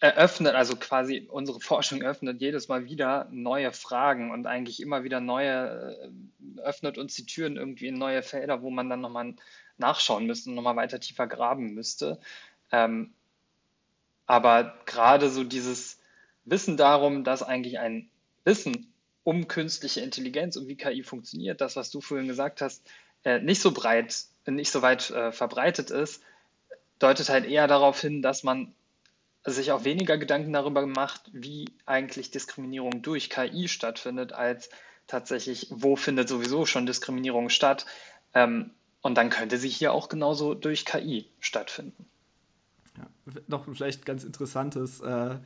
eröffnet, 0.00 0.54
also 0.54 0.76
quasi 0.76 1.28
unsere 1.30 1.60
Forschung 1.60 2.02
öffnet 2.02 2.40
jedes 2.40 2.68
Mal 2.68 2.84
wieder 2.86 3.28
neue 3.30 3.72
Fragen 3.72 4.30
und 4.30 4.46
eigentlich 4.46 4.80
immer 4.80 5.04
wieder 5.04 5.20
neue, 5.20 6.10
äh, 6.56 6.60
öffnet 6.60 6.98
uns 6.98 7.14
die 7.14 7.26
Türen 7.26 7.56
irgendwie 7.56 7.88
in 7.88 7.98
neue 7.98 8.22
Felder, 8.22 8.62
wo 8.62 8.70
man 8.70 8.88
dann 8.88 9.00
nochmal 9.00 9.34
nachschauen 9.76 10.26
müsste 10.26 10.50
und 10.50 10.56
nochmal 10.56 10.76
weiter 10.76 11.00
tiefer 11.00 11.26
graben 11.26 11.74
müsste. 11.74 12.20
Ähm, 12.72 13.12
aber 14.26 14.78
gerade 14.86 15.30
so 15.30 15.44
dieses 15.44 16.00
Wissen 16.44 16.76
darum, 16.76 17.24
dass 17.24 17.42
eigentlich 17.42 17.78
ein 17.78 18.08
Wissen 18.48 18.92
um 19.24 19.46
künstliche 19.46 20.00
Intelligenz 20.00 20.56
und 20.56 20.68
wie 20.68 20.76
KI 20.76 21.02
funktioniert, 21.02 21.60
das, 21.60 21.76
was 21.76 21.90
du 21.90 22.00
vorhin 22.00 22.28
gesagt 22.28 22.62
hast, 22.62 22.82
äh, 23.24 23.40
nicht 23.40 23.60
so 23.60 23.72
breit, 23.72 24.24
nicht 24.46 24.70
so 24.70 24.80
weit 24.80 25.10
äh, 25.10 25.32
verbreitet 25.32 25.90
ist, 25.90 26.22
deutet 26.98 27.28
halt 27.28 27.44
eher 27.44 27.66
darauf 27.68 28.00
hin, 28.00 28.22
dass 28.22 28.42
man 28.42 28.74
sich 29.44 29.70
auch 29.70 29.84
weniger 29.84 30.16
Gedanken 30.16 30.54
darüber 30.54 30.86
macht, 30.86 31.30
wie 31.32 31.66
eigentlich 31.84 32.30
Diskriminierung 32.30 33.02
durch 33.02 33.28
KI 33.28 33.68
stattfindet, 33.68 34.32
als 34.32 34.70
tatsächlich, 35.06 35.66
wo 35.70 35.96
findet 35.96 36.28
sowieso 36.28 36.64
schon 36.64 36.86
Diskriminierung 36.86 37.50
statt. 37.50 37.84
Ähm, 38.34 38.70
und 39.02 39.16
dann 39.16 39.28
könnte 39.28 39.58
sie 39.58 39.68
hier 39.68 39.92
auch 39.92 40.08
genauso 40.08 40.54
durch 40.54 40.86
KI 40.86 41.26
stattfinden. 41.38 42.06
Ja, 42.96 43.08
noch 43.46 43.66
vielleicht 43.66 44.06
ganz 44.06 44.24
interessantes 44.24 45.00
äh, 45.00 45.36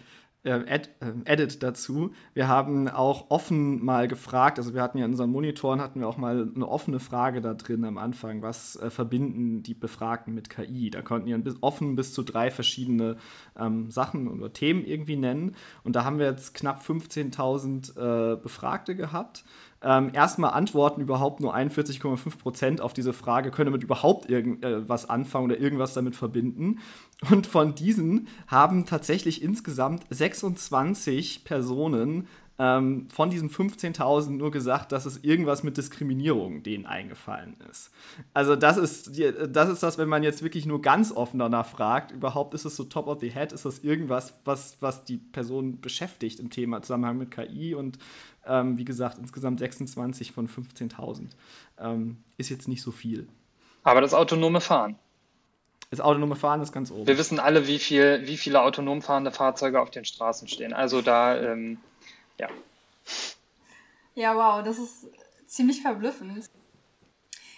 äh, 0.45 0.61
Ed, 0.67 0.91
äh, 1.01 1.13
Edit 1.25 1.63
dazu. 1.63 2.13
Wir 2.35 2.49
haben 2.49 2.89
auch 2.89 3.31
offen 3.31 3.85
mal 3.85 4.09
gefragt, 4.09 4.59
also 4.59 4.75
wir 4.75 4.83
hatten 4.83 4.99
ja 4.99 5.05
in 5.05 5.13
unseren 5.13 5.31
Monitoren 5.31 5.81
hatten 5.81 6.01
wir 6.01 6.09
auch 6.09 6.17
mal 6.17 6.51
eine 6.55 6.69
offene 6.69 7.01
Frage 7.01 7.41
da 7.41 7.55
drin 7.55 7.85
am 7.85 7.99
Anfang, 7.99 8.43
was 8.43 8.77
äh, 8.77 8.91
verbinden 8.91 9.63
die 9.63 9.75
Befragten 9.75 10.35
mit 10.35 10.51
KI? 10.51 10.91
Da 10.91 11.03
konnten 11.03 11.27
die 11.27 11.37
bis, 11.39 11.57
offen 11.61 11.97
bis 11.97 12.13
zu 12.13 12.23
drei 12.23 12.51
verschiedene 12.51 13.17
ähm, 13.57 13.91
Sachen 13.91 14.29
oder 14.29 14.53
Themen 14.53 14.85
irgendwie 14.85 15.17
nennen. 15.17 15.55
Und 15.85 15.97
da 15.97 16.05
haben 16.05 16.19
wir 16.19 16.27
jetzt 16.27 16.55
knapp 16.55 16.83
15.000 16.83 18.33
äh, 18.33 18.37
Befragte 18.37 18.97
gehabt 18.97 19.45
ähm, 19.85 20.11
erstmal 20.13 20.53
antworten 20.53 21.01
überhaupt 21.01 21.41
nur 21.41 21.55
41,5 21.55 22.39
Prozent 22.39 22.81
auf 22.81 22.93
diese 22.93 23.13
Frage, 23.13 23.51
können 23.51 23.71
damit 23.71 23.83
überhaupt 23.83 24.31
irgendwas 24.31 25.05
äh, 25.05 25.09
anfangen 25.09 25.47
oder 25.47 25.59
irgendwas 25.59 25.95
damit 25.95 26.17
verbinden. 26.17 26.81
Und 27.31 27.47
von 27.47 27.75
diesen 27.75 28.29
haben 28.47 28.87
tatsächlich 28.87 29.43
insgesamt 29.43 30.05
26 30.11 31.45
Personen 31.45 32.27
ähm, 32.59 33.09
von 33.11 33.31
diesen 33.31 33.51
15.000 33.51 34.31
nur 34.31 34.51
gesagt, 34.51 34.93
dass 34.93 35.07
es 35.07 35.25
irgendwas 35.25 35.63
mit 35.63 35.77
Diskriminierung 35.77 36.63
denen 36.63 36.87
eingefallen 36.87 37.57
ist. 37.71 37.91
Also 38.35 38.57
das 38.57 38.77
ist, 38.77 39.19
das 39.49 39.69
ist 39.69 39.83
das, 39.83 39.99
wenn 39.99 40.09
man 40.09 40.23
jetzt 40.23 40.43
wirklich 40.43 40.67
nur 40.67 40.83
ganz 40.83 41.13
offen 41.13 41.39
danach 41.39 41.67
fragt, 41.67 42.11
überhaupt 42.13 42.55
ist 42.55 42.65
es 42.65 42.77
so 42.77 42.85
top 42.85 43.07
of 43.07 43.21
the 43.21 43.31
head, 43.31 43.53
ist 43.53 43.65
das 43.65 43.81
irgendwas, 43.81 44.35
was, 44.45 44.77
was 44.81 45.05
die 45.05 45.19
Person 45.19 45.81
beschäftigt 45.81 46.41
im 46.41 46.51
Thema 46.51 46.83
Zusammenhang 46.83 47.19
mit 47.19 47.31
KI 47.31 47.75
und 47.75 47.99
ähm, 48.47 48.77
wie 48.79 48.85
gesagt, 48.85 49.19
insgesamt 49.19 49.61
26 49.61 50.33
von 50.33 50.49
15.000. 50.49 51.29
Ähm, 51.79 52.19
ist 52.37 52.51
jetzt 52.51 52.69
nicht 52.69 52.83
so 52.83 52.91
viel. 52.91 53.29
Aber 53.83 54.01
das 54.01 54.15
autonome 54.15 54.61
Fahren. 54.61 54.97
Das 55.91 56.01
autonome 56.01 56.37
Fahren 56.37 56.63
ist 56.63 56.73
ganz 56.73 56.91
oben. 56.91 57.07
Wir 57.07 57.19
wissen 57.19 57.39
alle, 57.39 57.67
wie, 57.67 57.79
viel, 57.79 58.23
wie 58.27 58.39
viele 58.39 58.63
autonom 58.63 59.03
fahrende 59.03 59.31
Fahrzeuge 59.31 59.81
auf 59.81 59.91
den 59.91 60.05
Straßen 60.05 60.49
stehen. 60.49 60.73
Also 60.73 61.03
da, 61.03 61.39
ähm, 61.39 61.79
ja. 62.43 62.49
Ja, 64.15 64.37
wow, 64.37 64.63
das 64.63 64.79
ist 64.79 65.07
ziemlich 65.47 65.81
verblüffend. 65.81 66.51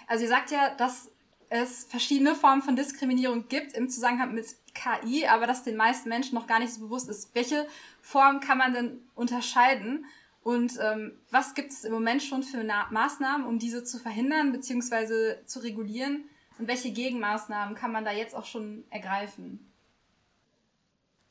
Also 0.07 0.25
ihr 0.25 0.29
sagt 0.29 0.51
ja, 0.51 0.75
dass 0.75 1.11
es 1.49 1.85
verschiedene 1.85 2.35
Formen 2.35 2.63
von 2.63 2.77
Diskriminierung 2.77 3.49
gibt 3.49 3.75
im 3.75 3.89
Zusammenhang 3.89 4.35
mit 4.35 4.47
KI, 4.75 5.27
aber 5.27 5.47
dass 5.47 5.63
den 5.63 5.77
meisten 5.77 6.09
Menschen 6.09 6.35
noch 6.35 6.47
gar 6.47 6.59
nicht 6.59 6.73
so 6.73 6.81
bewusst 6.81 7.09
ist. 7.09 7.35
Welche 7.35 7.67
Form 8.01 8.41
kann 8.41 8.59
man 8.59 8.75
denn 8.75 8.99
unterscheiden? 9.15 10.07
Und 10.43 10.79
ähm, 10.81 11.19
was 11.31 11.55
gibt 11.55 11.73
es 11.73 11.85
im 11.85 11.93
Moment 11.93 12.23
schon 12.23 12.43
für 12.43 12.63
Na 12.65 12.89
Maßnahmen, 12.91 13.47
um 13.47 13.59
diese 13.59 13.83
zu 13.85 13.99
verhindern 13.99 14.53
bzw. 14.53 15.45
zu 15.47 15.61
regulieren? 15.61 16.25
Und 16.59 16.69
welche 16.69 16.91
Gegenmaßnahmen 16.93 17.75
kann 17.75 17.93
man 17.93 18.05
da 18.05 18.13
jetzt 18.13 18.35
auch 18.35 18.45
schon 18.45 18.85
ergreifen? 18.91 19.74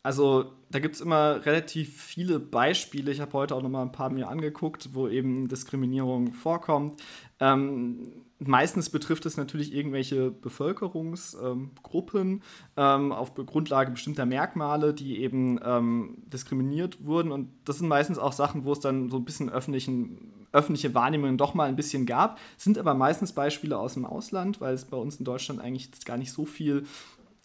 Also 0.03 0.51
da 0.69 0.79
gibt 0.79 0.95
es 0.95 1.01
immer 1.01 1.45
relativ 1.45 2.01
viele 2.01 2.39
Beispiele. 2.39 3.11
Ich 3.11 3.21
habe 3.21 3.31
heute 3.33 3.55
auch 3.55 3.61
noch 3.61 3.69
mal 3.69 3.83
ein 3.83 3.93
paar 3.93 4.09
mir 4.09 4.27
angeguckt, 4.27 4.89
wo 4.93 5.07
eben 5.07 5.47
Diskriminierung 5.47 6.33
vorkommt. 6.33 7.01
Ähm, 7.39 8.11
meistens 8.39 8.89
betrifft 8.89 9.25
es 9.25 9.37
natürlich 9.37 9.73
irgendwelche 9.73 10.29
Bevölkerungsgruppen 10.29 12.43
ähm, 12.75 13.11
auf 13.13 13.33
Grundlage 13.33 13.91
bestimmter 13.91 14.25
Merkmale, 14.25 14.93
die 14.93 15.21
eben 15.21 15.57
ähm, 15.63 16.17
diskriminiert 16.25 17.05
wurden. 17.05 17.31
Und 17.31 17.49
das 17.63 17.77
sind 17.77 17.87
meistens 17.87 18.17
auch 18.17 18.33
Sachen, 18.33 18.65
wo 18.65 18.73
es 18.73 18.81
dann 18.81 19.09
so 19.09 19.17
ein 19.17 19.25
bisschen 19.25 19.49
öffentlichen, 19.49 20.33
öffentliche 20.51 20.93
Wahrnehmungen 20.93 21.37
doch 21.37 21.53
mal 21.53 21.69
ein 21.69 21.77
bisschen 21.77 22.05
gab. 22.05 22.39
Sind 22.57 22.77
aber 22.77 22.93
meistens 22.93 23.31
Beispiele 23.31 23.77
aus 23.77 23.93
dem 23.93 24.05
Ausland, 24.05 24.59
weil 24.59 24.73
es 24.73 24.83
bei 24.83 24.97
uns 24.97 25.15
in 25.15 25.23
Deutschland 25.23 25.61
eigentlich 25.61 25.89
gar 26.03 26.17
nicht 26.17 26.33
so 26.33 26.45
viel 26.45 26.83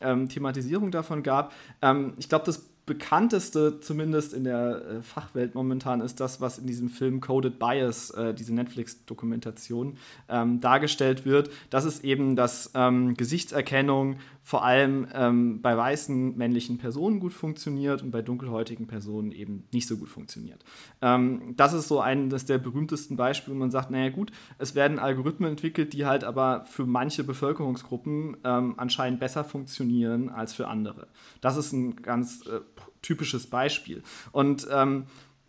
ähm, 0.00 0.28
Thematisierung 0.28 0.90
davon 0.90 1.22
gab. 1.22 1.52
Ähm, 1.82 2.14
ich 2.18 2.28
glaube, 2.28 2.46
das 2.46 2.68
bekannteste, 2.88 3.80
zumindest 3.80 4.32
in 4.32 4.44
der 4.44 4.82
äh, 4.82 5.02
Fachwelt 5.02 5.54
momentan, 5.54 6.00
ist 6.00 6.18
das, 6.20 6.40
was 6.40 6.58
in 6.58 6.66
diesem 6.66 6.88
Film 6.88 7.20
Coded 7.20 7.58
Bias, 7.58 8.10
äh, 8.10 8.34
diese 8.34 8.54
Netflix-Dokumentation, 8.54 9.98
ähm, 10.28 10.60
dargestellt 10.60 11.24
wird. 11.24 11.50
Das 11.70 11.84
ist 11.84 12.02
eben, 12.02 12.34
dass 12.34 12.72
ähm, 12.74 13.14
Gesichtserkennung 13.14 14.16
vor 14.48 14.64
allem 14.64 15.06
ähm, 15.12 15.60
bei 15.60 15.76
weißen 15.76 16.34
männlichen 16.38 16.78
Personen 16.78 17.20
gut 17.20 17.34
funktioniert 17.34 18.02
und 18.02 18.10
bei 18.10 18.22
dunkelhäutigen 18.22 18.86
Personen 18.86 19.30
eben 19.30 19.64
nicht 19.74 19.86
so 19.86 19.98
gut 19.98 20.08
funktioniert. 20.08 20.64
Ähm, 21.02 21.52
das 21.58 21.74
ist 21.74 21.86
so 21.86 22.00
eines 22.00 22.46
der 22.46 22.56
berühmtesten 22.56 23.14
Beispiele, 23.14 23.54
wo 23.54 23.58
man 23.58 23.70
sagt, 23.70 23.90
naja 23.90 24.08
gut, 24.08 24.32
es 24.56 24.74
werden 24.74 24.98
Algorithmen 24.98 25.50
entwickelt, 25.50 25.92
die 25.92 26.06
halt 26.06 26.24
aber 26.24 26.64
für 26.64 26.86
manche 26.86 27.24
Bevölkerungsgruppen 27.24 28.38
ähm, 28.42 28.72
anscheinend 28.78 29.20
besser 29.20 29.44
funktionieren 29.44 30.30
als 30.30 30.54
für 30.54 30.66
andere. 30.66 31.08
Das 31.42 31.58
ist 31.58 31.72
ein 31.74 31.96
ganz 31.96 32.46
äh, 32.46 32.60
typisches 33.02 33.48
Beispiel. 33.48 34.02
Und 34.32 34.66
ähm, 34.72 35.04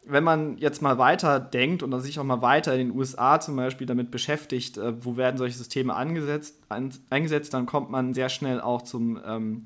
wenn 0.06 0.24
man 0.24 0.58
jetzt 0.58 0.82
mal 0.82 0.98
weiter 0.98 1.40
denkt 1.40 1.84
und 1.84 2.00
sich 2.02 2.20
auch 2.20 2.24
mal 2.24 2.42
weiter 2.42 2.74
in 2.74 2.90
den 2.90 2.98
USA 2.98 3.40
zum 3.40 3.56
Beispiel 3.56 3.88
damit 3.88 4.12
beschäftigt, 4.12 4.78
äh, 4.78 5.04
wo 5.04 5.18
werden 5.18 5.38
solche 5.38 5.58
Systeme 5.58 5.96
angesetzt, 5.96 6.58
ein, 6.70 6.92
eingesetzt, 7.10 7.54
dann 7.54 7.66
kommt 7.66 7.90
man 7.90 8.14
sehr 8.14 8.30
schnell 8.30 8.62
auch 8.62 8.82
zum 8.82 9.20
ähm, 9.26 9.66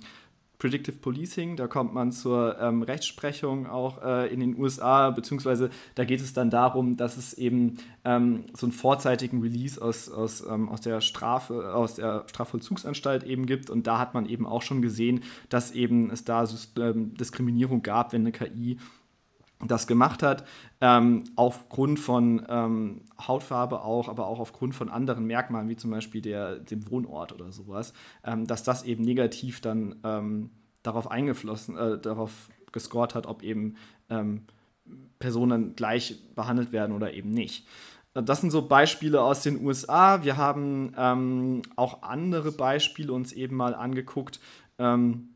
Predictive 0.64 0.96
Policing, 0.96 1.58
da 1.58 1.68
kommt 1.68 1.94
man 1.94 2.14
zur 2.14 2.58
ähm, 2.58 2.84
Rechtsprechung 2.84 3.68
auch 3.68 4.02
äh, 4.02 4.34
in 4.34 4.40
den 4.40 4.58
USA, 4.58 5.10
beziehungsweise 5.10 5.70
da 5.96 6.06
geht 6.06 6.22
es 6.22 6.32
dann 6.32 6.50
darum, 6.50 6.96
dass 6.96 7.18
es 7.18 7.34
eben 7.34 7.80
ähm, 8.06 8.46
so 8.54 8.68
einen 8.68 8.72
vorzeitigen 8.72 9.42
Release 9.42 9.82
aus, 9.82 10.10
aus, 10.10 10.42
ähm, 10.50 10.70
aus 10.70 10.80
der 10.80 11.02
Strafe, 11.02 11.76
aus 11.76 11.96
der 11.96 12.24
Strafvollzugsanstalt 12.28 13.26
eben 13.26 13.46
gibt. 13.46 13.70
Und 13.70 13.88
da 13.88 14.00
hat 14.00 14.14
man 14.14 14.26
eben 14.26 14.46
auch 14.46 14.62
schon 14.62 14.82
gesehen, 14.82 15.24
dass 15.50 15.72
eben 15.72 16.10
es 16.12 16.24
da 16.24 16.48
ähm, 16.78 17.14
Diskriminierung 17.16 17.84
gab, 17.84 18.14
wenn 18.14 18.22
eine 18.22 18.32
KI 18.32 18.78
das 19.68 19.88
gemacht 19.88 20.24
hat, 20.24 20.46
ähm, 20.82 21.24
aufgrund 21.36 22.00
von 22.00 22.46
ähm, 22.50 23.02
Hautfarbe 23.20 23.82
auch, 23.82 24.10
aber 24.10 24.28
auch 24.28 24.40
aufgrund 24.40 24.76
von 24.76 24.90
anderen 24.90 25.26
Merkmalen, 25.26 25.70
wie 25.70 25.76
zum 25.76 25.92
Beispiel 25.92 26.22
der, 26.22 26.60
dem 26.60 26.90
Wohnort 26.90 27.32
oder 27.34 27.52
sowas, 27.52 27.94
ähm, 28.24 28.46
dass 28.46 28.64
das 28.64 28.84
eben 28.84 29.04
negativ 29.04 29.62
dann 29.62 29.96
ähm, 30.04 30.50
darauf 30.84 31.10
eingeflossen, 31.10 31.78
äh, 31.78 32.00
darauf 32.00 32.50
gescored 32.72 33.16
hat, 33.16 33.28
ob 33.28 33.44
eben 33.44 33.76
ähm, 34.10 34.44
Personen 35.20 35.76
gleich 35.76 36.16
behandelt 36.36 36.72
werden 36.72 36.96
oder 36.96 37.14
eben 37.14 37.32
nicht. 37.32 37.66
Das 38.14 38.42
sind 38.42 38.52
so 38.52 38.68
Beispiele 38.68 39.22
aus 39.22 39.42
den 39.42 39.66
USA. 39.66 40.24
Wir 40.24 40.38
haben 40.38 40.94
ähm, 40.98 41.64
auch 41.76 42.04
andere 42.04 42.52
Beispiele 42.52 43.12
uns 43.12 43.32
eben 43.32 43.56
mal 43.56 43.74
angeguckt. 43.74 44.40
Ähm, 44.78 45.33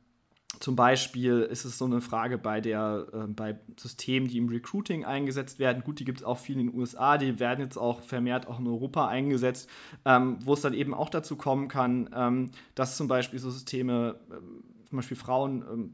zum 0.59 0.75
Beispiel 0.75 1.41
ist 1.41 1.65
es 1.65 1.77
so 1.77 1.85
eine 1.85 2.01
Frage 2.01 2.37
bei, 2.37 2.61
der, 2.61 3.07
äh, 3.13 3.27
bei 3.27 3.59
Systemen, 3.77 4.27
die 4.27 4.37
im 4.37 4.49
Recruiting 4.49 5.05
eingesetzt 5.05 5.59
werden. 5.59 5.83
Gut, 5.83 5.99
die 5.99 6.05
gibt 6.05 6.19
es 6.19 6.23
auch 6.23 6.37
viel 6.37 6.59
in 6.59 6.67
den 6.67 6.77
USA, 6.77 7.17
die 7.17 7.39
werden 7.39 7.61
jetzt 7.61 7.77
auch 7.77 8.01
vermehrt 8.01 8.47
auch 8.47 8.59
in 8.59 8.67
Europa 8.67 9.07
eingesetzt, 9.07 9.69
ähm, 10.05 10.39
wo 10.43 10.53
es 10.53 10.61
dann 10.61 10.73
eben 10.73 10.93
auch 10.93 11.09
dazu 11.09 11.35
kommen 11.35 11.67
kann, 11.67 12.09
ähm, 12.15 12.51
dass 12.75 12.97
zum 12.97 13.07
Beispiel 13.07 13.39
so 13.39 13.51
Systeme, 13.51 14.19
äh, 14.29 14.87
zum 14.87 14.97
Beispiel 14.97 15.17
Frauen, 15.17 15.63
ähm, 15.71 15.93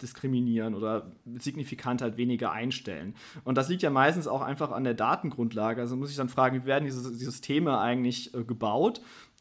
diskriminieren 0.00 0.74
oder 0.74 1.10
signifikant 1.38 2.02
halt 2.02 2.16
weniger 2.16 2.52
einstellen. 2.52 3.14
Und 3.44 3.56
das 3.56 3.68
liegt 3.68 3.82
ja 3.82 3.90
meistens 3.90 4.26
auch 4.26 4.40
einfach 4.40 4.70
an 4.70 4.84
der 4.84 4.94
Datengrundlage. 4.94 5.80
Also 5.80 5.96
muss 5.96 6.10
ich 6.10 6.16
dann 6.16 6.28
fragen, 6.28 6.62
wie 6.62 6.66
werden 6.66 6.84
diese, 6.84 7.00
Systeme 7.00 7.78
eigentlich 7.78 8.34
äh, 8.34 8.44
gebaut? 8.44 9.00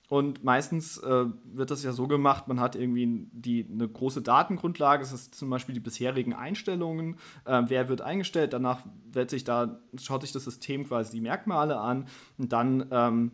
Und 0.09 0.43
meistens 0.43 0.97
äh, 0.97 1.25
wird 1.43 1.69
das 1.69 1.83
ja 1.83 1.91
so 1.91 2.07
gemacht, 2.07 2.47
man 2.47 2.59
hat 2.59 2.75
irgendwie 2.75 3.27
die, 3.31 3.67
eine 3.71 3.87
große 3.87 4.23
Datengrundlage, 4.23 5.03
das 5.03 5.13
ist 5.13 5.35
zum 5.35 5.51
Beispiel 5.51 5.75
die 5.75 5.79
bisherigen 5.79 6.33
Einstellungen, 6.33 7.17
äh, 7.45 7.61
wer 7.67 7.89
wird 7.89 8.01
eingestellt, 8.01 8.53
danach 8.53 8.81
wird 9.11 9.29
sich 9.29 9.43
da, 9.43 9.79
schaut 10.01 10.23
sich 10.23 10.31
das 10.31 10.45
System 10.45 10.87
quasi 10.87 11.11
die 11.11 11.21
Merkmale 11.21 11.79
an 11.79 12.07
und 12.39 12.51
dann 12.51 12.87
ähm, 12.89 13.31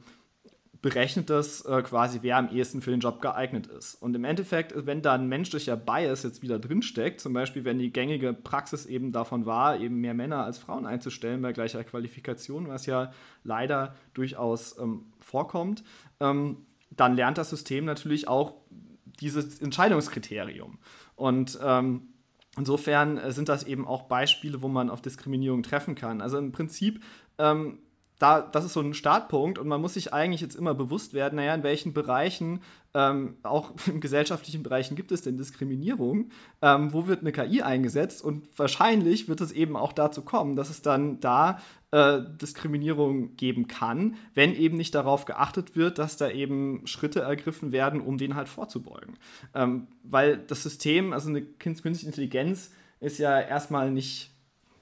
berechnet 0.86 1.32
das 1.32 1.66
äh, 1.66 1.82
quasi, 1.82 2.20
wer 2.22 2.38
am 2.38 2.50
ehesten 2.50 2.80
für 2.80 2.92
den 2.92 3.00
Job 3.00 3.20
geeignet 3.20 3.66
ist. 3.66 3.96
Und 3.96 4.16
im 4.16 4.24
Endeffekt, 4.24 4.86
wenn 4.86 5.02
da 5.02 5.14
ein 5.16 5.28
menschlicher 5.28 5.76
Bias 5.76 6.22
jetzt 6.22 6.44
wieder 6.44 6.60
drinsteckt, 6.60 7.20
zum 7.20 7.34
Beispiel 7.34 7.66
wenn 7.66 7.80
die 7.80 7.92
gängige 7.92 8.34
Praxis 8.34 8.86
eben 8.86 9.12
davon 9.12 9.48
war, 9.48 9.80
eben 9.80 10.00
mehr 10.00 10.14
Männer 10.14 10.44
als 10.44 10.60
Frauen 10.60 10.86
einzustellen 10.86 11.42
bei 11.42 11.54
gleicher 11.54 11.84
Qualifikation, 11.84 12.68
was 12.68 12.86
ja 12.86 13.12
leider 13.44 13.96
durchaus 14.14 14.78
ähm, 14.78 15.06
vorkommt, 15.20 15.84
ähm, 16.20 16.66
dann 16.92 17.16
lernt 17.16 17.38
das 17.38 17.50
System 17.50 17.86
natürlich 17.86 18.28
auch 18.28 18.54
dieses 19.20 19.60
Entscheidungskriterium. 19.62 20.80
Und 21.16 21.60
ähm, 21.64 22.10
insofern 22.58 23.18
äh, 23.18 23.32
sind 23.32 23.50
das 23.50 23.64
eben 23.64 23.88
auch 23.88 24.04
Beispiele, 24.04 24.62
wo 24.62 24.68
man 24.68 24.90
auf 24.90 25.02
Diskriminierung 25.02 25.64
treffen 25.64 25.96
kann. 25.96 26.22
Also 26.22 26.38
im 26.38 26.52
Prinzip 26.52 27.04
ähm, 27.38 27.80
da, 28.20 28.42
das 28.42 28.66
ist 28.66 28.74
so 28.74 28.80
ein 28.80 28.94
Startpunkt 28.94 29.60
und 29.60 29.68
man 29.68 29.82
muss 29.82 29.96
sich 29.96 30.14
eigentlich 30.14 30.42
jetzt 30.42 30.56
immer 30.56 30.74
bewusst 30.74 31.14
werden, 31.14 31.36
naja, 31.36 31.54
in 31.54 31.64
welchen 31.64 31.94
Bereichen, 31.94 32.62
ähm, 32.94 33.36
auch 33.44 33.72
in 33.88 34.00
gesellschaftlichen 34.00 34.64
Bereichen 34.64 34.96
gibt 34.96 35.12
es 35.12 35.22
denn 35.22 35.38
Diskriminierung, 35.38 36.30
ähm, 36.62 36.94
wo 36.94 37.08
wird 37.08 37.22
eine 37.22 37.32
KI 37.34 37.62
eingesetzt 37.62 38.24
und 38.24 38.48
wahrscheinlich 38.58 39.28
wird 39.28 39.42
es 39.42 39.52
eben 39.52 39.76
auch 39.76 39.92
dazu 39.92 40.22
kommen, 40.22 40.56
dass 40.56 40.70
es 40.70 40.82
dann 40.82 41.20
da 41.20 41.60
äh, 41.92 42.22
Diskriminierung 42.42 43.36
geben 43.36 43.68
kann, 43.68 44.16
wenn 44.34 44.56
eben 44.56 44.78
nicht 44.78 44.96
darauf 44.96 45.26
geachtet 45.26 45.76
wird, 45.76 46.00
dass 46.00 46.16
da 46.16 46.30
eben 46.30 46.88
Schritte 46.88 47.22
ergriffen 47.22 47.72
werden, 47.72 48.00
um 48.00 48.18
den 48.18 48.36
halt 48.36 48.48
vorzubeugen. 48.48 49.18
Ähm, 49.54 49.88
weil 50.04 50.38
das 50.38 50.64
System, 50.64 51.12
also 51.12 51.30
eine 51.30 51.42
künstliche 51.42 52.06
Intelligenz 52.06 52.72
ist 53.02 53.18
ja 53.18 53.40
erstmal 53.40 53.92
nicht 53.92 54.35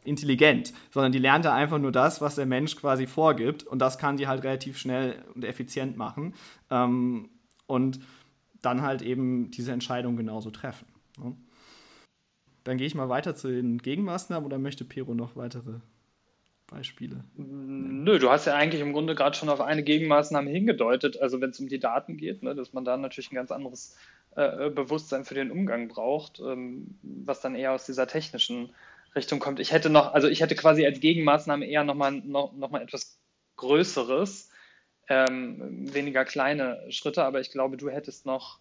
intelligent, 0.06 0.74
sondern 0.92 1.12
die 1.12 1.20
lernt 1.20 1.46
ja 1.46 1.54
einfach 1.54 1.80
nur 1.80 1.92
das, 1.92 2.22
was 2.22 2.36
der 2.36 2.46
Mensch 2.46 2.76
quasi 2.76 3.08
vorgibt 3.08 3.64
und 3.64 3.80
das 3.80 3.98
kann 3.98 4.18
die 4.18 4.28
halt 4.28 4.44
relativ 4.44 4.78
schnell 4.78 5.24
und 5.36 5.44
effizient 5.44 5.98
machen 5.98 6.34
ähm, 6.70 7.30
und 7.68 8.00
dann 8.62 8.82
halt 8.82 9.02
eben 9.02 9.52
diese 9.52 9.72
Entscheidung 9.72 10.16
genauso 10.16 10.52
treffen. 10.52 10.88
Ne? 11.18 11.36
Dann 12.64 12.78
gehe 12.78 12.88
ich 12.88 12.96
mal 12.96 13.10
weiter 13.10 13.36
zu 13.36 13.50
den 13.50 13.78
Gegenmaßnahmen 13.78 14.46
oder 14.46 14.58
möchte 14.58 14.86
Pero 14.86 15.14
noch 15.14 15.36
weitere 15.36 15.80
Beispiele? 16.68 17.24
Nö, 17.36 18.20
du 18.20 18.30
hast 18.30 18.46
ja 18.46 18.56
eigentlich 18.56 18.82
im 18.82 18.94
Grunde 18.94 19.16
gerade 19.16 19.36
schon 19.36 19.50
auf 19.50 19.62
eine 19.62 19.84
Gegenmaßnahme 19.84 20.50
hingedeutet, 20.50 21.20
also 21.22 21.42
wenn 21.42 21.52
es 21.52 21.60
um 21.60 21.68
die 21.68 21.80
Daten 21.80 22.18
geht, 22.18 22.42
ne, 22.42 22.56
dass 22.56 22.74
man 22.74 22.86
da 22.86 22.98
natürlich 22.98 23.32
ein 23.32 23.36
ganz 23.36 23.52
anderes 23.52 23.98
äh, 24.36 24.70
Bewusstsein 24.70 25.26
für 25.26 25.36
den 25.36 25.52
Umgang 25.52 25.88
braucht, 25.88 26.40
ähm, 26.40 26.98
was 27.04 27.42
dann 27.42 27.56
eher 27.56 27.74
aus 27.74 27.86
dieser 27.86 28.08
technischen 28.08 28.74
Richtung 29.16 29.40
kommt. 29.40 29.60
Ich 29.60 29.72
hätte 29.72 29.90
noch, 29.90 30.14
also 30.14 30.28
ich 30.28 30.42
hätte 30.42 30.56
quasi 30.56 30.86
als 30.86 31.00
Gegenmaßnahme 31.00 31.66
eher 31.66 31.84
nochmal 31.84 32.12
noch, 32.12 32.54
noch 32.54 32.72
mal 32.72 32.82
etwas 32.82 33.20
Größeres, 33.58 34.50
ähm, 35.10 35.94
weniger 35.94 36.26
kleine 36.26 36.80
Schritte, 36.90 37.24
aber 37.24 37.40
ich 37.40 37.52
glaube, 37.52 37.78
du 37.78 37.90
hättest 37.90 38.26
noch 38.26 38.60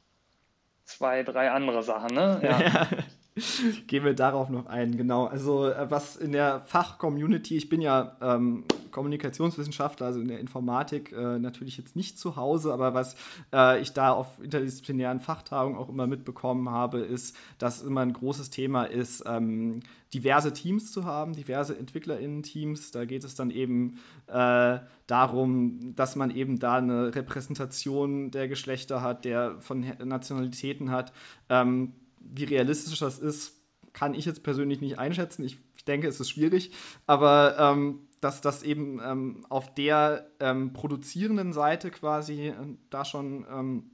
zwei, 0.85 1.23
drei 1.23 1.51
andere 1.51 1.83
Sachen, 1.83 2.15
ne? 2.15 2.41
Ja. 2.43 2.89
Gehen 3.87 4.05
wir 4.05 4.15
darauf 4.15 4.51
noch 4.51 4.67
ein, 4.67 4.97
genau. 4.97 5.25
Also 5.25 5.69
äh, 5.69 5.91
was 5.91 6.17
in 6.17 6.33
der 6.33 6.63
Fachcommunity, 6.67 7.57
ich 7.57 7.69
bin 7.71 7.81
ja 7.81 8.17
ähm, 8.21 8.65
Kommunikationswissenschaftler, 8.93 10.07
also 10.07 10.21
in 10.21 10.29
der 10.29 10.39
Informatik 10.39 11.13
äh, 11.13 11.39
natürlich 11.39 11.77
jetzt 11.77 11.97
nicht 11.97 12.19
zu 12.19 12.37
Hause, 12.37 12.73
aber 12.73 12.95
was 12.95 13.17
äh, 13.53 13.81
ich 13.81 13.93
da 13.93 14.13
auf 14.13 14.39
interdisziplinären 14.43 15.21
Fachtagungen 15.21 15.77
auch 15.79 15.89
immer 15.89 16.07
mitbekommen 16.07 16.69
habe, 16.71 17.01
ist, 17.01 17.37
dass 17.59 17.83
immer 17.83 18.03
ein 18.03 18.13
großes 18.13 18.51
Thema 18.51 18.85
ist, 18.85 19.25
ähm, 19.27 19.81
diverse 20.15 20.53
Teams 20.53 20.93
zu 20.93 21.05
haben, 21.05 21.33
diverse 21.33 21.77
EntwicklerInnen-Teams. 21.77 22.91
Da 22.91 23.05
geht 23.05 23.25
es 23.25 23.35
dann 23.35 23.51
eben 23.51 23.99
äh, 24.27 24.79
darum, 25.07 25.95
dass 25.97 26.17
man 26.17 26.31
eben 26.31 26.59
da 26.59 26.77
eine 26.77 27.15
Repräsentation 27.15 28.31
der 28.31 28.49
Geschlechter 28.49 29.01
hat, 29.01 29.25
der 29.25 29.61
von 29.61 29.85
Nationalitäten 30.05 30.91
hat. 30.91 31.13
Ähm, 31.49 31.95
wie 32.21 32.45
realistisch 32.45 32.99
das 32.99 33.19
ist, 33.19 33.55
kann 33.93 34.15
ich 34.15 34.25
jetzt 34.25 34.43
persönlich 34.43 34.81
nicht 34.81 34.99
einschätzen. 34.99 35.45
Ich, 35.45 35.59
ich 35.77 35.85
denke, 35.85 36.09
es 36.09 36.21
ist 36.21 36.31
schwierig, 36.31 36.73
aber 37.07 37.57
ähm, 37.59 38.01
dass 38.23 38.41
das 38.41 38.63
eben 38.63 39.01
ähm, 39.05 39.45
auf 39.49 39.75
der 39.75 40.31
ähm, 40.39 40.73
produzierenden 40.73 41.53
Seite 41.53 41.91
quasi 41.91 42.49
äh, 42.49 42.55
da 42.89 43.05
schon 43.05 43.45
ähm, 43.51 43.91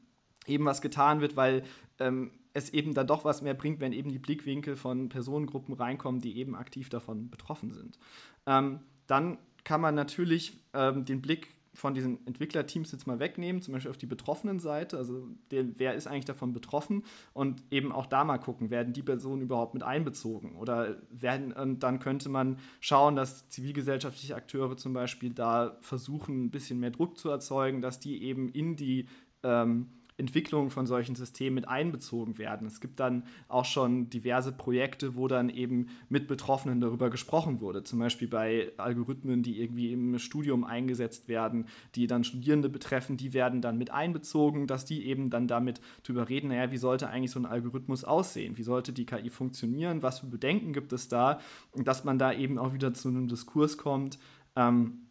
eben 0.47 0.67
was 0.67 0.83
getan 0.83 1.23
wird, 1.23 1.35
weil 1.35 1.65
ähm, 1.99 2.33
es 2.53 2.69
eben 2.71 2.93
dann 2.93 3.07
doch 3.07 3.25
was 3.25 3.41
mehr 3.41 3.55
bringt, 3.55 3.81
wenn 3.81 3.95
eben 3.95 4.11
die 4.11 4.19
Blickwinkel 4.19 4.77
von 4.77 5.09
Personengruppen 5.09 5.75
reinkommen, 5.75 6.21
die 6.21 6.37
eben 6.37 6.55
aktiv 6.55 6.91
davon 6.91 7.31
betroffen 7.31 7.73
sind. 7.73 7.99
Ähm, 8.47 8.81
dann 9.07 9.39
kann 9.65 9.81
man 9.81 9.95
natürlich 9.95 10.57
den 10.73 11.21
Blick 11.21 11.49
von 11.79 11.95
diesen 11.95 12.27
Entwicklerteams 12.27 12.91
jetzt 12.91 13.07
mal 13.07 13.21
wegnehmen, 13.21 13.63
zum 13.63 13.73
Beispiel 13.73 13.91
auf 13.91 13.97
die 13.97 14.07
betroffenen 14.07 14.59
Seite, 14.59 14.99
also 14.99 15.29
der, 15.51 15.79
wer 15.79 15.95
ist 15.95 16.09
eigentlich 16.09 16.25
davon 16.25 16.53
betroffen? 16.53 17.05
Und 17.33 17.63
eben 17.71 17.93
auch 17.93 18.07
da 18.07 18.25
mal 18.25 18.39
gucken, 18.39 18.71
werden 18.71 18.93
die 18.93 19.03
Personen 19.03 19.43
überhaupt 19.43 19.75
mit 19.75 19.85
einbezogen? 19.85 20.57
Oder 20.57 20.97
werden, 21.11 21.53
und 21.53 21.83
dann 21.85 22.01
könnte 22.01 22.29
man 22.29 22.59
schauen, 22.81 23.15
dass 23.15 23.49
zivilgesellschaftliche 23.49 24.35
Akteure 24.35 24.77
zum 24.77 24.93
Beispiel 24.93 25.33
da 25.33 25.79
versuchen, 25.81 26.47
ein 26.47 26.51
bisschen 26.51 26.81
mehr 26.81 26.91
Druck 26.91 27.17
zu 27.17 27.31
erzeugen, 27.31 27.81
dass 27.81 28.01
die 28.01 28.23
eben 28.23 28.49
in 28.49 28.75
die 28.75 29.07
ähm, 29.45 29.87
Entwicklung 30.19 30.71
von 30.71 30.87
solchen 30.87 31.15
Systemen 31.15 31.55
mit 31.55 31.69
einbezogen 31.69 32.39
werden. 32.39 32.67
Es 32.67 32.81
gibt 32.81 33.01
dann 33.01 33.23
auch 33.47 33.65
schon 33.65 34.11
diverse 34.11 34.53
Projekte, 34.53 35.15
wo 35.15 35.29
dann 35.29 35.49
eben 35.49 35.87
mit 36.09 36.27
Betroffenen 36.27 36.81
darüber 36.81 37.09
gesprochen 37.09 37.61
wurde. 37.61 37.85
Zum 37.85 38.01
Beispiel 38.01 38.27
bei 38.29 38.73
Algorithmen, 38.77 39.43
die 39.43 39.61
irgendwie 39.61 39.93
im 39.93 40.19
Studium 40.19 40.65
eingesetzt 40.65 41.29
werden, 41.29 41.67
die 41.95 42.09
dann 42.09 42.25
Studierende 42.25 42.69
betreffen, 42.69 43.17
die 43.17 43.33
werden 43.33 43.63
dann 43.63 43.79
mit 43.79 43.93
einbezogen, 43.93 44.67
dass 44.67 44.85
die 44.85 45.07
eben 45.07 45.31
dann 45.31 45.47
damit 45.47 45.81
drüber 46.03 46.29
reden, 46.29 46.49
naja, 46.49 46.73
wie 46.73 46.79
sollte 46.79 47.09
eigentlich 47.09 47.31
so 47.31 47.39
ein 47.39 47.47
Algorithmus 47.47 48.03
aussehen? 48.03 48.59
Wie 48.59 48.65
sollte 48.65 48.93
die 48.93 49.07
KI 49.07 49.31
funktionieren? 49.31 50.03
Was 50.03 50.19
für 50.19 50.27
Bedenken 50.27 50.73
gibt 50.73 50.93
es 50.93 51.09
da? 51.09 51.41
Und 51.71 51.87
dass 51.87 52.03
man 52.03 52.19
da 52.19 52.33
eben 52.33 52.59
auch 52.59 52.75
wieder 52.75 52.93
zu 52.93 53.09
einem 53.09 53.29
Diskurs 53.29 53.79
kommt, 53.79 54.19
ähm, 54.57 55.07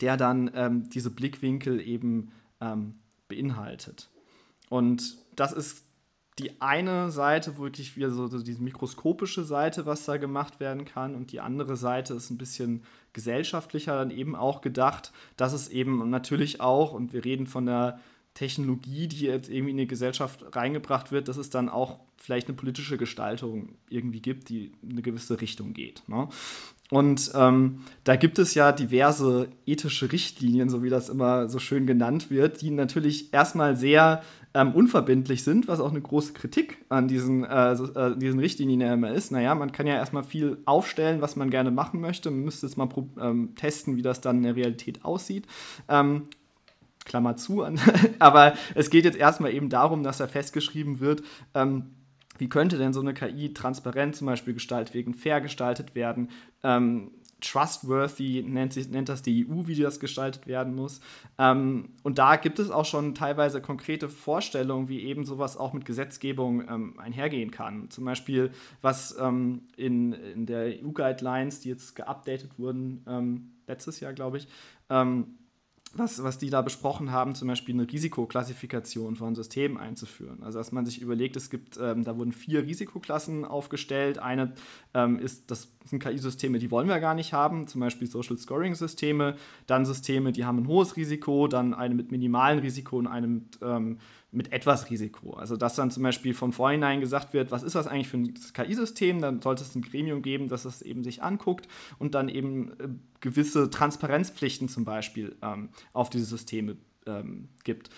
der 0.00 0.16
dann 0.16 0.50
ähm, 0.54 0.88
diese 0.88 1.10
Blickwinkel 1.10 1.80
eben 1.80 2.32
ähm, 2.60 2.94
beinhaltet. 3.28 4.10
Und 4.68 5.16
das 5.34 5.52
ist 5.52 5.84
die 6.38 6.60
eine 6.60 7.10
Seite, 7.10 7.56
wirklich 7.56 7.96
wieder 7.96 8.10
so, 8.10 8.26
so 8.26 8.42
diese 8.42 8.62
mikroskopische 8.62 9.44
Seite, 9.44 9.86
was 9.86 10.04
da 10.04 10.18
gemacht 10.18 10.60
werden 10.60 10.84
kann. 10.84 11.14
Und 11.14 11.32
die 11.32 11.40
andere 11.40 11.76
Seite 11.76 12.14
ist 12.14 12.30
ein 12.30 12.36
bisschen 12.36 12.82
gesellschaftlicher 13.14 13.96
dann 13.96 14.10
eben 14.10 14.36
auch 14.36 14.60
gedacht, 14.60 15.12
dass 15.38 15.54
es 15.54 15.68
eben 15.68 16.10
natürlich 16.10 16.60
auch, 16.60 16.92
und 16.92 17.14
wir 17.14 17.24
reden 17.24 17.46
von 17.46 17.64
der 17.64 18.00
Technologie, 18.34 19.08
die 19.08 19.20
jetzt 19.20 19.48
irgendwie 19.48 19.70
in 19.70 19.78
die 19.78 19.86
Gesellschaft 19.86 20.44
reingebracht 20.54 21.10
wird, 21.10 21.28
dass 21.28 21.38
es 21.38 21.48
dann 21.48 21.70
auch 21.70 22.00
vielleicht 22.18 22.48
eine 22.48 22.56
politische 22.56 22.98
Gestaltung 22.98 23.76
irgendwie 23.88 24.20
gibt, 24.20 24.50
die 24.50 24.72
in 24.82 24.90
eine 24.90 25.02
gewisse 25.02 25.40
Richtung 25.40 25.72
geht. 25.72 26.06
Ne? 26.06 26.28
Und 26.90 27.32
ähm, 27.34 27.80
da 28.04 28.14
gibt 28.14 28.38
es 28.38 28.54
ja 28.54 28.70
diverse 28.70 29.48
ethische 29.66 30.12
Richtlinien, 30.12 30.68
so 30.68 30.84
wie 30.84 30.88
das 30.88 31.08
immer 31.08 31.48
so 31.48 31.58
schön 31.58 31.86
genannt 31.86 32.30
wird, 32.30 32.62
die 32.62 32.70
natürlich 32.70 33.32
erstmal 33.32 33.76
sehr 33.76 34.22
ähm, 34.54 34.72
unverbindlich 34.72 35.42
sind, 35.42 35.66
was 35.66 35.80
auch 35.80 35.90
eine 35.90 36.00
große 36.00 36.32
Kritik 36.32 36.78
an 36.88 37.08
diesen, 37.08 37.44
äh, 37.44 37.72
äh, 37.72 38.16
diesen 38.16 38.38
Richtlinien 38.38 38.80
immer 38.80 39.10
ist. 39.10 39.32
Naja, 39.32 39.54
man 39.54 39.72
kann 39.72 39.86
ja 39.86 39.94
erstmal 39.94 40.22
viel 40.22 40.58
aufstellen, 40.64 41.20
was 41.20 41.34
man 41.34 41.50
gerne 41.50 41.72
machen 41.72 42.00
möchte. 42.00 42.30
Man 42.30 42.44
müsste 42.44 42.66
jetzt 42.66 42.76
mal 42.76 42.88
ähm, 43.20 43.54
testen, 43.56 43.96
wie 43.96 44.02
das 44.02 44.20
dann 44.20 44.38
in 44.38 44.42
der 44.44 44.56
Realität 44.56 45.04
aussieht. 45.04 45.46
Ähm, 45.88 46.28
Klammer 47.04 47.36
zu. 47.36 47.66
Aber 48.18 48.54
es 48.74 48.90
geht 48.90 49.04
jetzt 49.04 49.18
erstmal 49.18 49.52
eben 49.52 49.68
darum, 49.68 50.02
dass 50.02 50.18
da 50.18 50.26
festgeschrieben 50.26 51.00
wird, 51.00 51.22
ähm, 51.54 51.90
wie 52.38 52.48
könnte 52.48 52.78
denn 52.78 52.92
so 52.92 53.00
eine 53.00 53.14
KI 53.14 53.52
transparent 53.52 54.16
zum 54.16 54.26
Beispiel 54.26 54.54
gestaltet 54.54 54.94
werden, 54.94 55.14
fair 55.14 55.40
gestaltet 55.40 55.94
werden? 55.94 56.30
Ähm, 56.62 57.10
trustworthy 57.40 58.42
nennt, 58.42 58.72
sich, 58.72 58.88
nennt 58.88 59.08
das 59.08 59.22
die 59.22 59.46
EU, 59.46 59.66
wie 59.66 59.74
das 59.74 60.00
gestaltet 60.00 60.46
werden 60.46 60.74
muss. 60.74 61.00
Ähm, 61.38 61.90
und 62.02 62.18
da 62.18 62.36
gibt 62.36 62.58
es 62.58 62.70
auch 62.70 62.86
schon 62.86 63.14
teilweise 63.14 63.60
konkrete 63.60 64.08
Vorstellungen, 64.08 64.88
wie 64.88 65.02
eben 65.02 65.24
sowas 65.24 65.56
auch 65.56 65.72
mit 65.72 65.84
Gesetzgebung 65.84 66.66
ähm, 66.68 66.98
einhergehen 66.98 67.50
kann. 67.50 67.90
Zum 67.90 68.04
Beispiel, 68.04 68.52
was 68.80 69.16
ähm, 69.18 69.62
in, 69.76 70.12
in 70.12 70.46
der 70.46 70.82
EU-Guidelines, 70.82 71.60
die 71.60 71.68
jetzt 71.68 71.94
geupdatet 71.94 72.58
wurden, 72.58 73.04
ähm, 73.06 73.52
letztes 73.66 74.00
Jahr, 74.00 74.14
glaube 74.14 74.38
ich, 74.38 74.48
ähm, 74.88 75.38
was, 75.98 76.22
was 76.22 76.38
die 76.38 76.50
da 76.50 76.62
besprochen 76.62 77.10
haben, 77.10 77.34
zum 77.34 77.48
Beispiel 77.48 77.74
eine 77.74 77.90
Risikoklassifikation 77.90 79.16
von 79.16 79.34
Systemen 79.34 79.76
einzuführen. 79.76 80.42
Also 80.42 80.58
dass 80.58 80.72
man 80.72 80.86
sich 80.86 81.00
überlegt, 81.00 81.36
es 81.36 81.50
gibt, 81.50 81.78
ähm, 81.80 82.04
da 82.04 82.16
wurden 82.16 82.32
vier 82.32 82.62
Risikoklassen 82.62 83.44
aufgestellt. 83.44 84.18
Eine 84.18 84.54
ähm, 84.94 85.18
ist, 85.18 85.50
das 85.50 85.75
sind 85.86 86.02
KI-Systeme, 86.02 86.58
die 86.58 86.70
wollen 86.70 86.88
wir 86.88 87.00
gar 87.00 87.14
nicht 87.14 87.32
haben, 87.32 87.66
zum 87.66 87.80
Beispiel 87.80 88.08
Social 88.08 88.36
Scoring-Systeme, 88.36 89.36
dann 89.66 89.86
Systeme, 89.86 90.32
die 90.32 90.44
haben 90.44 90.58
ein 90.58 90.68
hohes 90.68 90.96
Risiko, 90.96 91.48
dann 91.48 91.74
eine 91.74 91.94
mit 91.94 92.10
minimalem 92.10 92.58
Risiko 92.60 92.98
und 92.98 93.06
eine 93.06 93.26
mit 93.26 93.58
ähm, 93.62 93.98
mit 94.36 94.52
etwas 94.52 94.90
Risiko. 94.90 95.32
Also 95.32 95.56
dass 95.56 95.76
dann 95.76 95.90
zum 95.90 96.02
Beispiel 96.02 96.34
von 96.34 96.52
vornherein 96.52 97.00
gesagt 97.00 97.32
wird, 97.32 97.50
was 97.50 97.62
ist 97.62 97.74
das 97.74 97.86
eigentlich 97.86 98.08
für 98.08 98.18
ein 98.18 98.34
KI-System, 98.34 99.20
dann 99.20 99.40
sollte 99.40 99.62
es 99.62 99.74
ein 99.74 99.82
Gremium 99.82 100.22
geben, 100.22 100.48
das 100.48 100.64
es 100.64 100.82
eben 100.82 101.02
sich 101.02 101.22
anguckt 101.22 101.68
und 101.98 102.14
dann 102.14 102.28
eben 102.28 102.72
äh, 102.78 102.88
gewisse 103.20 103.70
Transparenzpflichten 103.70 104.68
zum 104.68 104.84
Beispiel 104.84 105.36
ähm, 105.42 105.70
auf 105.92 106.10
diese 106.10 106.26
Systeme 106.26 106.76
ähm, 107.06 107.48
gibt. 107.64 107.90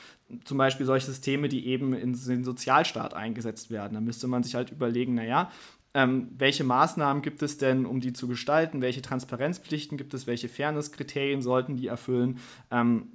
Zum 0.45 0.59
Beispiel 0.59 0.85
solche 0.87 1.07
Systeme, 1.07 1.49
die 1.49 1.67
eben 1.67 1.95
in 1.95 2.13
den 2.13 2.45
Sozialstaat 2.45 3.15
eingesetzt 3.15 3.71
werden. 3.71 3.95
Da 3.95 4.01
müsste 4.01 4.29
man 4.29 4.43
sich 4.43 4.55
halt 4.55 4.71
überlegen, 4.71 5.15
naja, 5.15 5.51
ähm, 5.99 6.29
welche 6.39 6.63
Maßnahmen 6.63 7.25
gibt 7.25 7.43
es 7.43 7.59
denn, 7.59 7.85
um 7.85 7.99
die 7.99 8.13
zu 8.13 8.29
gestalten? 8.29 8.81
Welche 8.81 9.03
Transparenzpflichten 9.03 9.99
gibt 9.99 10.15
es? 10.15 10.29
Welche 10.29 10.49
Fairnesskriterien 10.49 11.43
sollten 11.43 11.75
die 11.75 11.89
erfüllen? 11.89 12.39
Ähm, 12.71 13.09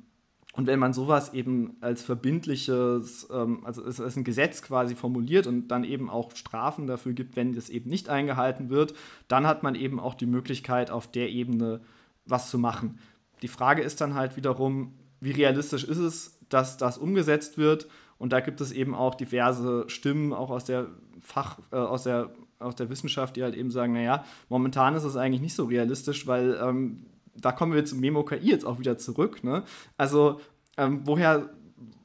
und 0.51 0.67
wenn 0.67 0.79
man 0.79 0.91
sowas 0.91 1.33
eben 1.33 1.77
als 1.79 2.03
verbindliches, 2.03 3.29
ähm, 3.31 3.65
also 3.65 3.85
als, 3.85 4.01
als 4.01 4.17
ein 4.17 4.25
Gesetz 4.25 4.61
quasi 4.61 4.95
formuliert 4.95 5.47
und 5.47 5.69
dann 5.69 5.85
eben 5.85 6.09
auch 6.09 6.35
Strafen 6.35 6.85
dafür 6.85 7.13
gibt, 7.13 7.37
wenn 7.37 7.53
das 7.53 7.69
eben 7.69 7.89
nicht 7.89 8.09
eingehalten 8.09 8.69
wird, 8.69 8.93
dann 9.29 9.47
hat 9.47 9.63
man 9.63 9.75
eben 9.75 9.97
auch 10.01 10.13
die 10.13 10.25
Möglichkeit, 10.25 10.91
auf 10.91 11.09
der 11.09 11.29
Ebene 11.29 11.79
was 12.25 12.49
zu 12.49 12.59
machen. 12.59 12.99
Die 13.43 13.47
Frage 13.47 13.81
ist 13.81 14.01
dann 14.01 14.13
halt 14.13 14.35
wiederum, 14.35 14.93
wie 15.21 15.31
realistisch 15.31 15.85
ist 15.85 15.99
es, 15.99 16.37
dass 16.49 16.75
das 16.75 16.97
umgesetzt 16.97 17.57
wird? 17.57 17.87
Und 18.17 18.33
da 18.33 18.41
gibt 18.41 18.59
es 18.59 18.73
eben 18.73 18.93
auch 18.93 19.15
diverse 19.15 19.85
Stimmen, 19.87 20.33
auch 20.33 20.49
aus 20.49 20.65
der 20.65 20.87
Fach, 21.21 21.59
äh, 21.71 21.77
aus 21.77 22.03
der 22.03 22.29
aus 22.59 22.75
der 22.75 22.89
Wissenschaft, 22.89 23.35
die 23.35 23.43
halt 23.43 23.55
eben 23.55 23.71
sagen, 23.71 23.93
naja, 23.93 24.23
momentan 24.49 24.95
ist 24.95 25.03
es 25.03 25.15
eigentlich 25.15 25.41
nicht 25.41 25.55
so 25.55 25.65
realistisch, 25.65 26.27
weil 26.27 26.59
ähm, 26.61 27.05
da 27.35 27.51
kommen 27.51 27.73
wir 27.73 27.85
zum 27.85 27.99
Memo 27.99 28.23
KI 28.23 28.49
jetzt 28.49 28.65
auch 28.65 28.79
wieder 28.79 28.97
zurück. 28.97 29.43
Ne? 29.43 29.63
Also, 29.97 30.39
ähm, 30.77 31.01
woher, 31.05 31.49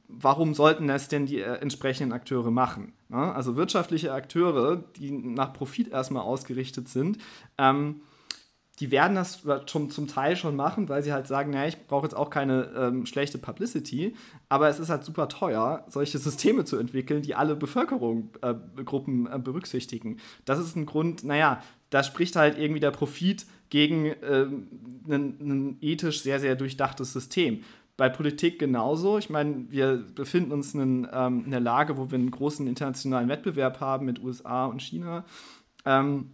warum 0.08 0.54
sollten 0.54 0.88
das 0.88 1.08
denn 1.08 1.26
die 1.26 1.40
äh, 1.40 1.54
entsprechenden 1.56 2.12
Akteure 2.12 2.50
machen? 2.50 2.92
Ne? 3.08 3.34
Also, 3.34 3.56
wirtschaftliche 3.56 4.12
Akteure, 4.12 4.84
die 4.96 5.10
nach 5.10 5.52
Profit 5.52 5.88
erstmal 5.88 6.22
ausgerichtet 6.22 6.88
sind, 6.88 7.18
ähm, 7.58 8.00
die 8.80 8.90
werden 8.92 9.16
das 9.16 9.42
zum, 9.66 9.90
zum 9.90 10.06
Teil 10.06 10.36
schon 10.36 10.54
machen, 10.54 10.88
weil 10.88 11.02
sie 11.02 11.12
halt 11.12 11.26
sagen, 11.26 11.50
naja, 11.50 11.68
ich 11.68 11.86
brauche 11.86 12.06
jetzt 12.06 12.14
auch 12.14 12.30
keine 12.30 12.70
ähm, 12.76 13.06
schlechte 13.06 13.38
Publicity, 13.38 14.14
aber 14.48 14.68
es 14.68 14.78
ist 14.78 14.88
halt 14.88 15.04
super 15.04 15.28
teuer, 15.28 15.84
solche 15.88 16.18
Systeme 16.18 16.64
zu 16.64 16.76
entwickeln, 16.76 17.22
die 17.22 17.34
alle 17.34 17.56
Bevölkerungsgruppen 17.56 19.26
äh, 19.26 19.34
äh, 19.34 19.38
berücksichtigen. 19.38 20.18
Das 20.44 20.60
ist 20.60 20.76
ein 20.76 20.86
Grund, 20.86 21.24
naja, 21.24 21.60
da 21.90 22.04
spricht 22.04 22.36
halt 22.36 22.58
irgendwie 22.58 22.80
der 22.80 22.92
Profit 22.92 23.46
gegen 23.70 24.06
äh, 24.06 24.46
ein, 25.08 25.78
ethisch 25.80 26.22
sehr, 26.22 26.38
sehr 26.38 26.54
durchdachtes 26.54 27.12
System. 27.12 27.64
Bei 27.96 28.08
Politik 28.08 28.60
genauso. 28.60 29.18
Ich 29.18 29.28
meine, 29.28 29.64
wir 29.70 30.04
befinden 30.14 30.52
uns 30.52 30.72
in, 30.72 31.08
ähm, 31.12 31.44
in 31.46 31.50
der 31.50 31.58
Lage, 31.58 31.96
wo 31.96 32.12
wir 32.12 32.18
einen 32.18 32.30
großen 32.30 32.66
internationalen 32.68 33.28
Wettbewerb 33.28 33.80
haben 33.80 34.06
mit 34.06 34.22
USA 34.22 34.66
und 34.66 34.80
China. 34.80 35.24
Ähm, 35.84 36.30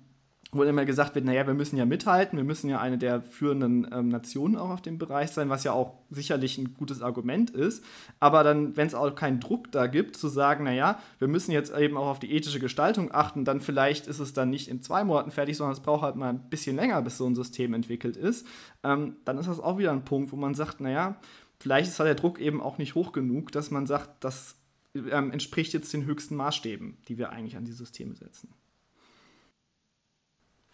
wo 0.55 0.63
immer 0.63 0.85
gesagt 0.85 1.15
wird, 1.15 1.25
naja, 1.25 1.47
wir 1.47 1.55
müssen 1.55 1.77
ja 1.77 1.85
mithalten, 1.85 2.37
wir 2.37 2.45
müssen 2.45 2.69
ja 2.69 2.81
eine 2.81 2.99
der 2.99 3.23
führenden 3.23 3.87
ähm, 3.93 4.09
Nationen 4.09 4.57
auch 4.57 4.71
auf 4.71 4.83
dem 4.83 4.99
Bereich 4.99 5.31
sein, 5.31 5.49
was 5.49 5.65
ja 5.65 5.73
auch 5.73 5.95
sicherlich 6.11 6.59
ein 6.59 6.75
gutes 6.75 7.03
Argument 7.03 7.51
ist. 7.51 7.85
Aber 8.21 8.45
dann, 8.45 8.77
wenn 8.77 8.87
es 8.87 8.95
auch 8.95 9.15
keinen 9.15 9.41
Druck 9.41 9.71
da 9.73 9.87
gibt, 9.87 10.17
zu 10.17 10.29
sagen, 10.29 10.65
naja, 10.65 10.99
wir 11.19 11.29
müssen 11.29 11.53
jetzt 11.53 11.77
eben 11.77 11.97
auch 11.97 12.07
auf 12.07 12.19
die 12.19 12.33
ethische 12.33 12.61
Gestaltung 12.61 13.13
achten, 13.13 13.45
dann 13.45 13.61
vielleicht 13.61 14.07
ist 14.07 14.21
es 14.21 14.33
dann 14.33 14.51
nicht 14.51 14.69
in 14.69 14.83
zwei 14.83 15.05
Monaten 15.05 15.31
fertig, 15.31 15.57
sondern 15.57 15.75
es 15.75 15.81
braucht 15.81 16.03
halt 16.03 16.17
mal 16.17 16.31
ein 16.31 16.49
bisschen 16.51 16.77
länger, 16.77 17.03
bis 17.03 17.19
so 17.19 17.27
ein 17.27 17.35
System 17.35 17.75
entwickelt 17.75 18.17
ist, 18.17 18.47
ähm, 18.83 19.17
dann 19.25 19.39
ist 19.39 19.49
das 19.49 19.61
auch 19.61 19.79
wieder 19.79 19.93
ein 19.93 20.05
Punkt, 20.05 20.33
wo 20.33 20.37
man 20.37 20.55
sagt, 20.55 20.81
naja, 20.81 21.17
vielleicht 21.59 21.89
ist 21.89 21.99
halt 21.99 22.09
der 22.09 22.15
Druck 22.15 22.41
eben 22.41 22.61
auch 22.61 22.79
nicht 22.79 22.95
hoch 22.95 23.13
genug, 23.13 23.53
dass 23.53 23.71
man 23.71 23.87
sagt, 23.87 24.25
das 24.25 24.57
ähm, 24.95 25.33
entspricht 25.33 25.73
jetzt 25.73 25.93
den 25.93 26.05
höchsten 26.05 26.37
Maßstäben, 26.37 26.99
die 27.09 27.19
wir 27.19 27.31
eigentlich 27.31 27.57
an 27.57 27.65
die 27.65 27.73
Systeme 27.73 28.15
setzen. 28.15 28.55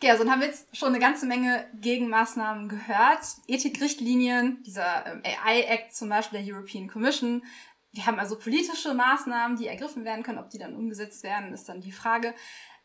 Ja, 0.02 0.16
so 0.16 0.24
dann 0.24 0.32
haben 0.32 0.40
wir 0.40 0.48
jetzt 0.48 0.74
schon 0.74 0.88
eine 0.88 0.98
ganze 0.98 1.26
Menge 1.26 1.66
Gegenmaßnahmen 1.74 2.70
gehört. 2.70 3.20
Ethikrichtlinien, 3.46 4.62
dieser 4.62 5.06
ähm, 5.06 5.22
AI-Act 5.24 5.94
zum 5.94 6.08
Beispiel 6.08 6.42
der 6.42 6.54
European 6.54 6.88
Commission. 6.88 7.44
Wir 7.92 8.06
haben 8.06 8.18
also 8.18 8.38
politische 8.38 8.94
Maßnahmen, 8.94 9.58
die 9.58 9.66
ergriffen 9.66 10.06
werden 10.06 10.22
können. 10.22 10.38
Ob 10.38 10.48
die 10.48 10.58
dann 10.58 10.74
umgesetzt 10.74 11.22
werden, 11.22 11.52
ist 11.52 11.68
dann 11.68 11.82
die 11.82 11.92
Frage. 11.92 12.34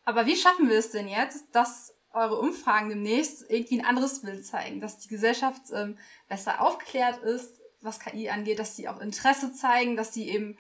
Aber 0.04 0.26
wie 0.26 0.36
schaffen 0.36 0.70
wir 0.70 0.78
es 0.78 0.92
denn 0.92 1.08
jetzt, 1.08 1.56
dass 1.56 1.96
eure 2.12 2.38
Umfragen 2.38 2.90
demnächst 2.90 3.50
irgendwie 3.50 3.80
ein 3.80 3.86
anderes 3.86 4.22
Bild 4.22 4.46
zeigen, 4.46 4.82
dass 4.82 5.00
die 5.00 5.10
Gesellschaft 5.10 5.62
ähm, 5.74 5.98
besser 6.28 6.62
aufgeklärt 6.62 7.24
ist, 7.24 7.62
was 7.82 8.02
KI 8.02 8.30
angeht, 8.30 8.60
dass 8.60 8.76
sie 8.76 8.90
auch 8.90 9.00
Interesse 9.00 9.54
zeigen, 9.54 9.96
dass 9.96 10.14
sie 10.14 10.30
eben 10.30 10.58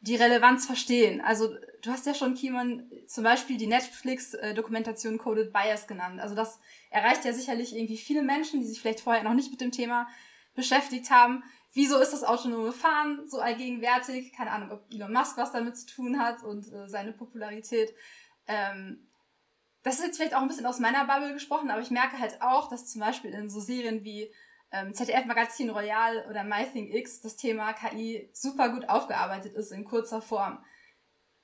die 0.00 0.16
Relevanz 0.16 0.66
verstehen. 0.66 1.20
Also 1.20 1.56
du 1.82 1.90
hast 1.90 2.06
ja 2.06 2.14
schon, 2.14 2.34
Kimon, 2.34 2.90
zum 3.06 3.24
Beispiel 3.24 3.56
die 3.56 3.66
Netflix-Dokumentation 3.66 5.18
Coded 5.18 5.52
Bias 5.52 5.86
genannt. 5.86 6.20
Also 6.20 6.34
das 6.34 6.60
erreicht 6.90 7.24
ja 7.24 7.32
sicherlich 7.32 7.74
irgendwie 7.74 7.96
viele 7.96 8.22
Menschen, 8.22 8.60
die 8.60 8.66
sich 8.66 8.80
vielleicht 8.80 9.00
vorher 9.00 9.22
noch 9.22 9.34
nicht 9.34 9.50
mit 9.50 9.60
dem 9.60 9.72
Thema 9.72 10.08
beschäftigt 10.54 11.10
haben. 11.10 11.42
Wieso 11.72 11.98
ist 11.98 12.12
das 12.12 12.24
autonome 12.24 12.72
Fahren 12.72 13.28
so 13.28 13.40
allgegenwärtig? 13.40 14.32
Keine 14.32 14.50
Ahnung, 14.50 14.72
ob 14.72 14.92
Elon 14.92 15.12
Musk 15.12 15.36
was 15.36 15.52
damit 15.52 15.76
zu 15.76 15.86
tun 15.86 16.18
hat 16.18 16.42
und 16.42 16.72
äh, 16.72 16.88
seine 16.88 17.12
Popularität. 17.12 17.94
Ähm, 18.46 19.08
das 19.82 19.98
ist 19.98 20.06
jetzt 20.06 20.16
vielleicht 20.16 20.34
auch 20.34 20.42
ein 20.42 20.48
bisschen 20.48 20.66
aus 20.66 20.80
meiner 20.80 21.04
Bubble 21.04 21.32
gesprochen, 21.32 21.70
aber 21.70 21.80
ich 21.80 21.90
merke 21.90 22.18
halt 22.18 22.42
auch, 22.42 22.68
dass 22.68 22.90
zum 22.90 23.00
Beispiel 23.00 23.32
in 23.32 23.48
so 23.48 23.60
Serien 23.60 24.02
wie 24.02 24.32
ähm, 24.72 24.92
ZDF-Magazin 24.92 25.70
Royal 25.70 26.26
oder 26.28 26.44
MyThinkX 26.44 27.20
das 27.20 27.36
Thema 27.36 27.72
KI 27.72 28.28
super 28.32 28.70
gut 28.70 28.88
aufgearbeitet 28.88 29.54
ist 29.54 29.72
in 29.72 29.84
kurzer 29.84 30.20
Form. 30.20 30.64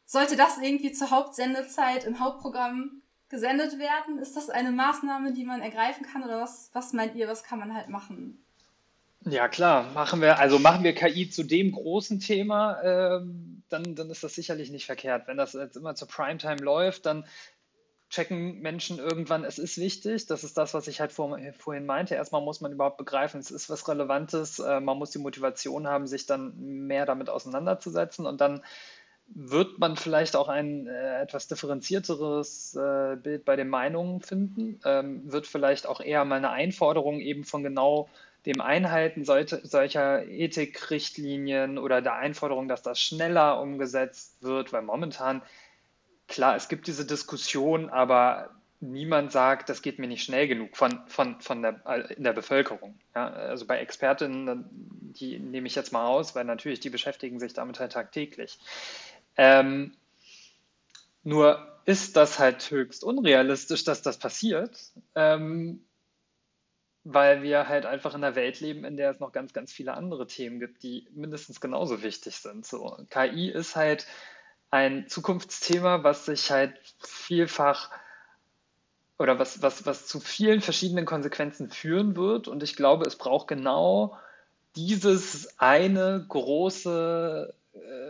Sollte 0.06 0.36
das 0.36 0.58
irgendwie 0.58 0.92
zur 0.92 1.10
Hauptsendezeit 1.10 2.04
im 2.04 2.20
Hauptprogramm 2.20 3.02
gesendet 3.28 3.78
werden? 3.78 4.18
Ist 4.18 4.36
das 4.36 4.50
eine 4.50 4.70
Maßnahme, 4.70 5.32
die 5.32 5.44
man 5.44 5.60
ergreifen 5.60 6.06
kann 6.06 6.22
oder 6.22 6.40
was, 6.40 6.70
was 6.72 6.92
meint 6.92 7.14
ihr, 7.14 7.28
was 7.28 7.42
kann 7.42 7.58
man 7.58 7.74
halt 7.74 7.88
machen? 7.88 8.44
Ja, 9.26 9.48
klar, 9.48 9.90
machen 9.94 10.20
wir, 10.20 10.38
also 10.38 10.58
machen 10.58 10.84
wir 10.84 10.94
KI 10.94 11.30
zu 11.30 11.44
dem 11.44 11.72
großen 11.72 12.20
Thema, 12.20 12.82
ähm, 12.82 13.62
dann, 13.70 13.94
dann 13.94 14.10
ist 14.10 14.22
das 14.22 14.34
sicherlich 14.34 14.70
nicht 14.70 14.84
verkehrt. 14.84 15.26
Wenn 15.26 15.38
das 15.38 15.54
jetzt 15.54 15.76
immer 15.76 15.94
zur 15.94 16.08
Primetime 16.08 16.60
läuft, 16.60 17.06
dann 17.06 17.24
checken 18.10 18.60
Menschen 18.60 18.98
irgendwann, 18.98 19.44
es 19.44 19.58
ist 19.58 19.78
wichtig. 19.78 20.26
Das 20.26 20.44
ist 20.44 20.56
das, 20.56 20.74
was 20.74 20.86
ich 20.86 21.00
halt 21.00 21.12
vor, 21.12 21.38
vorhin 21.58 21.86
meinte. 21.86 22.14
Erstmal 22.14 22.42
muss 22.42 22.60
man 22.60 22.72
überhaupt 22.72 22.98
begreifen, 22.98 23.40
es 23.40 23.50
ist 23.50 23.70
was 23.70 23.88
Relevantes. 23.88 24.60
Äh, 24.60 24.80
man 24.80 24.98
muss 24.98 25.10
die 25.10 25.18
Motivation 25.18 25.88
haben, 25.88 26.06
sich 26.06 26.26
dann 26.26 26.54
mehr 26.86 27.06
damit 27.06 27.28
auseinanderzusetzen. 27.28 28.26
Und 28.26 28.40
dann 28.40 28.62
wird 29.26 29.78
man 29.78 29.96
vielleicht 29.96 30.36
auch 30.36 30.48
ein 30.48 30.86
äh, 30.86 31.22
etwas 31.22 31.48
differenzierteres 31.48 32.76
äh, 32.76 33.16
Bild 33.16 33.44
bei 33.44 33.56
den 33.56 33.68
Meinungen 33.68 34.20
finden, 34.20 34.80
ähm, 34.84 35.30
wird 35.30 35.46
vielleicht 35.46 35.86
auch 35.86 36.00
eher 36.00 36.24
mal 36.24 36.36
eine 36.36 36.50
Einforderung 36.50 37.20
eben 37.20 37.44
von 37.44 37.62
genau 37.62 38.08
dem 38.46 38.60
Einhalten 38.60 39.24
solche, 39.24 39.66
solcher 39.66 40.26
Ethikrichtlinien 40.28 41.78
oder 41.78 42.02
der 42.02 42.14
Einforderung, 42.16 42.68
dass 42.68 42.82
das 42.82 43.00
schneller 43.00 43.60
umgesetzt 43.60 44.42
wird, 44.42 44.72
weil 44.72 44.82
momentan 44.82 45.42
klar, 46.28 46.56
es 46.56 46.68
gibt 46.68 46.86
diese 46.86 47.06
Diskussion, 47.06 47.88
aber 47.88 48.50
niemand 48.80 49.32
sagt, 49.32 49.68
das 49.68 49.82
geht 49.82 49.98
mir 49.98 50.06
nicht 50.06 50.24
schnell 50.24 50.46
genug 50.46 50.76
von, 50.76 51.00
von, 51.06 51.40
von 51.40 51.62
der, 51.62 51.80
äh, 51.86 52.12
in 52.14 52.24
der 52.24 52.32
Bevölkerung. 52.32 52.98
Ja, 53.14 53.28
also 53.28 53.66
bei 53.66 53.78
Expertinnen, 53.78 54.66
die 55.18 55.38
nehme 55.38 55.66
ich 55.66 55.74
jetzt 55.74 55.92
mal 55.92 56.04
raus, 56.04 56.34
weil 56.34 56.44
natürlich 56.44 56.80
die 56.80 56.90
beschäftigen 56.90 57.40
sich 57.40 57.54
damit 57.54 57.80
halt 57.80 57.92
tagtäglich. 57.92 58.58
Ähm, 59.36 59.96
nur 61.22 61.80
ist 61.86 62.16
das 62.16 62.38
halt 62.38 62.70
höchst 62.70 63.04
unrealistisch, 63.04 63.84
dass 63.84 64.02
das 64.02 64.18
passiert, 64.18 64.78
ähm, 65.14 65.84
weil 67.04 67.42
wir 67.42 67.68
halt 67.68 67.84
einfach 67.84 68.14
in 68.14 68.24
einer 68.24 68.36
Welt 68.36 68.60
leben, 68.60 68.84
in 68.84 68.96
der 68.96 69.10
es 69.10 69.20
noch 69.20 69.32
ganz, 69.32 69.52
ganz 69.52 69.72
viele 69.72 69.94
andere 69.94 70.26
Themen 70.26 70.60
gibt, 70.60 70.82
die 70.82 71.06
mindestens 71.12 71.60
genauso 71.60 72.02
wichtig 72.02 72.36
sind. 72.36 72.64
So, 72.64 72.96
KI 73.10 73.50
ist 73.50 73.76
halt 73.76 74.06
ein 74.70 75.06
Zukunftsthema, 75.08 76.02
was 76.02 76.24
sich 76.24 76.50
halt 76.50 76.78
vielfach 76.98 77.90
oder 79.18 79.38
was, 79.38 79.62
was, 79.62 79.86
was 79.86 80.06
zu 80.06 80.18
vielen 80.18 80.60
verschiedenen 80.60 81.04
Konsequenzen 81.04 81.70
führen 81.70 82.16
wird. 82.16 82.48
Und 82.48 82.62
ich 82.62 82.74
glaube, 82.74 83.06
es 83.06 83.16
braucht 83.16 83.48
genau 83.48 84.18
dieses 84.74 85.58
eine 85.60 86.24
große 86.28 87.54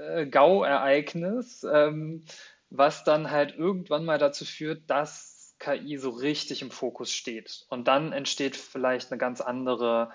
äh, 0.05 0.27
GAU-Ereignis, 0.27 1.65
ähm, 1.71 2.25
was 2.71 3.05
dann 3.05 3.31
halt 3.31 3.57
irgendwann 3.57 4.05
mal 4.05 4.19
dazu 4.19 4.45
führt, 4.45 4.89
dass 4.89 5.55
KI 5.59 5.97
so 5.97 6.11
richtig 6.11 6.63
im 6.63 6.71
Fokus 6.71 7.13
steht. 7.13 7.67
Und 7.69 7.89
dann 7.89 8.13
entsteht 8.13 8.57
vielleicht 8.57 9.11
eine 9.11 9.19
ganz 9.19 9.41
andere, 9.41 10.11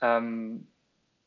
ähm, 0.00 0.68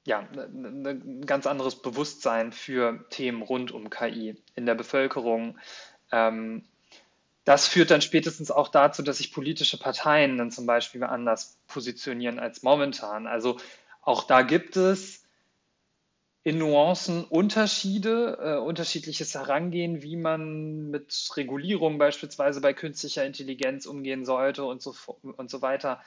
ja, 0.05 0.19
ein 0.19 0.31
ne, 0.31 0.71
ne, 0.71 0.93
ne, 0.93 1.25
ganz 1.25 1.47
anderes 1.47 1.81
Bewusstsein 1.81 2.51
für 2.51 3.05
Themen 3.09 3.41
rund 3.41 3.71
um 3.71 3.89
KI 3.89 4.41
in 4.55 4.65
der 4.65 4.75
Bevölkerung. 4.75 5.59
Ähm, 6.11 6.63
das 7.43 7.67
führt 7.67 7.91
dann 7.91 8.01
spätestens 8.01 8.51
auch 8.51 8.67
dazu, 8.67 9.01
dass 9.03 9.17
sich 9.17 9.33
politische 9.33 9.79
Parteien 9.79 10.37
dann 10.37 10.51
zum 10.51 10.65
Beispiel 10.65 11.03
anders 11.03 11.57
positionieren 11.67 12.39
als 12.39 12.61
momentan. 12.61 13.25
Also 13.25 13.57
auch 14.01 14.23
da 14.23 14.41
gibt 14.41 14.75
es 14.77 15.26
in 16.47 16.59
Nuancen 16.59 17.25
Unterschiede, 17.25 18.37
äh, 18.41 18.55
unterschiedliches 18.55 19.35
Herangehen, 19.35 20.01
wie 20.01 20.15
man 20.15 20.89
mit 20.89 21.29
Regulierung 21.35 21.97
beispielsweise 21.97 22.61
bei 22.61 22.71
künstlicher 22.71 23.25
Intelligenz 23.25 23.85
umgehen 23.85 24.23
sollte 24.23 24.63
und 24.63 24.81
so, 24.81 24.95
und 25.21 25.49
so 25.49 25.61
weiter. 25.61 26.01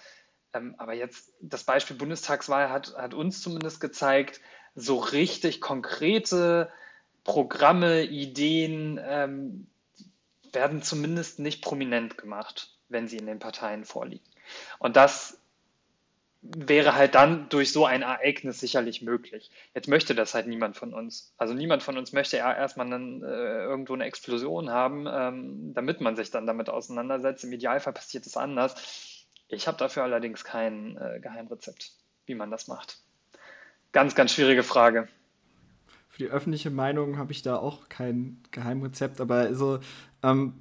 Ähm, 0.55 0.76
aber 0.78 0.95
jetzt 0.95 1.34
das 1.43 1.64
Beispiel 1.64 1.99
Bundestagswahl 1.99 2.70
hat, 2.70 2.97
hat 2.97 3.12
uns 3.12 3.43
zumindest 3.43 3.82
gezeigt, 3.82 4.41
so 4.74 4.97
richtig 4.97 5.61
konkrete 5.61 6.70
Programme, 7.22 8.05
Ideen, 8.05 8.99
ähm, 9.03 9.66
werden 10.55 10.80
zumindest 10.80 11.38
nicht 11.38 11.62
prominent 11.62 12.16
gemacht, 12.16 12.78
wenn 12.88 13.09
sie 13.09 13.18
in 13.18 13.26
den 13.26 13.41
Parteien 13.41 13.84
vorliegen. 13.84 14.24
Und 14.78 14.97
das 14.97 15.39
wäre 16.43 16.95
halt 16.95 17.14
dann 17.14 17.49
durch 17.51 17.72
so 17.72 17.84
ein 17.84 18.03
Ereignis 18.03 18.61
sicherlich 18.61 19.03
möglich. 19.03 19.51
Jetzt 19.74 19.88
möchte 19.88 20.14
das 20.14 20.34
halt 20.34 20.47
niemand 20.47 20.76
von 20.76 20.95
uns. 20.95 21.34
Also 21.36 21.53
niemand 21.53 21.82
von 21.82 21.99
uns 21.99 22.12
möchte 22.12 22.38
ja 22.38 22.55
erstmal 22.55 22.86
einen, 22.86 23.22
äh, 23.22 23.26
irgendwo 23.64 23.93
eine 23.93 24.05
Explosion 24.05 24.70
haben, 24.70 25.07
ähm, 25.07 25.74
damit 25.74 26.01
man 26.01 26.16
sich 26.16 26.30
dann 26.30 26.47
damit 26.47 26.70
auseinandersetzt. 26.70 27.45
Im 27.45 27.53
Idealfall 27.53 27.93
passiert 27.93 28.26
es 28.26 28.36
anders. 28.36 29.26
Ich 29.49 29.68
habe 29.68 29.76
dafür 29.76 30.05
allerdings 30.05 30.45
kein 30.45 30.97
äh, 30.97 31.20
Geheimrezept, 31.20 31.93
wie 32.24 32.34
man 32.34 32.51
das 32.51 32.68
macht. 32.68 32.99
Ganz, 33.93 34.14
ganz 34.14 34.32
schwierige 34.32 34.62
Frage 34.62 35.09
die 36.20 36.26
öffentliche 36.26 36.70
Meinung 36.70 37.18
habe 37.18 37.32
ich 37.32 37.42
da 37.42 37.56
auch 37.56 37.88
kein 37.88 38.38
Geheimrezept, 38.50 39.20
aber 39.20 39.36
also 39.36 39.80
ähm, 40.22 40.52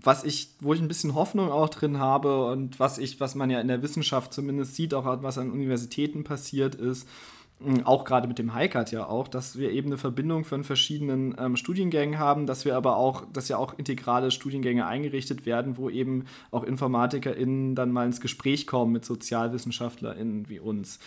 was 0.00 0.24
ich, 0.24 0.50
wo 0.60 0.74
ich 0.74 0.80
ein 0.80 0.88
bisschen 0.88 1.14
Hoffnung 1.14 1.50
auch 1.50 1.68
drin 1.68 1.98
habe 1.98 2.46
und 2.46 2.80
was 2.80 2.98
ich, 2.98 3.20
was 3.20 3.34
man 3.34 3.50
ja 3.50 3.60
in 3.60 3.68
der 3.68 3.82
Wissenschaft 3.82 4.32
zumindest 4.32 4.74
sieht, 4.74 4.94
auch 4.94 5.04
was 5.22 5.38
an 5.38 5.50
Universitäten 5.50 6.24
passiert 6.24 6.74
ist, 6.74 7.08
hm, 7.62 7.86
auch 7.86 8.04
gerade 8.04 8.28
mit 8.28 8.38
dem 8.38 8.54
HiCAT 8.54 8.90
ja 8.92 9.06
auch, 9.06 9.28
dass 9.28 9.58
wir 9.58 9.70
eben 9.70 9.88
eine 9.88 9.96
Verbindung 9.96 10.44
von 10.44 10.62
verschiedenen 10.62 11.34
ähm, 11.38 11.56
Studiengängen 11.56 12.18
haben, 12.18 12.46
dass 12.46 12.64
wir 12.64 12.76
aber 12.76 12.96
auch, 12.96 13.24
dass 13.32 13.48
ja 13.48 13.56
auch 13.56 13.78
integrale 13.78 14.30
Studiengänge 14.30 14.86
eingerichtet 14.86 15.46
werden, 15.46 15.78
wo 15.78 15.88
eben 15.88 16.24
auch 16.50 16.64
InformatikerInnen 16.64 17.74
dann 17.74 17.92
mal 17.92 18.04
ins 18.04 18.20
Gespräch 18.20 18.66
kommen 18.66 18.92
mit 18.92 19.06
SozialwissenschaftlerInnen 19.06 20.48
wie 20.50 20.58
uns 20.58 20.98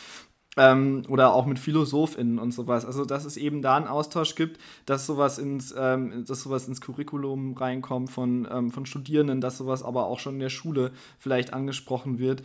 ähm, 0.57 1.03
oder 1.07 1.33
auch 1.33 1.45
mit 1.45 1.59
PhilosophInnen 1.59 2.39
und 2.39 2.51
sowas. 2.51 2.85
Also, 2.85 3.05
dass 3.05 3.25
es 3.25 3.37
eben 3.37 3.61
da 3.61 3.77
einen 3.77 3.87
Austausch 3.87 4.35
gibt, 4.35 4.59
dass 4.85 5.05
sowas 5.05 5.37
ins, 5.37 5.73
ähm, 5.77 6.25
dass 6.25 6.41
sowas 6.41 6.67
ins 6.67 6.81
Curriculum 6.81 7.53
reinkommt 7.53 8.11
von, 8.11 8.47
ähm, 8.51 8.71
von 8.71 8.85
Studierenden, 8.85 9.41
dass 9.41 9.57
sowas 9.57 9.83
aber 9.83 10.05
auch 10.07 10.19
schon 10.19 10.35
in 10.35 10.39
der 10.39 10.49
Schule 10.49 10.91
vielleicht 11.17 11.53
angesprochen 11.53 12.19
wird. 12.19 12.43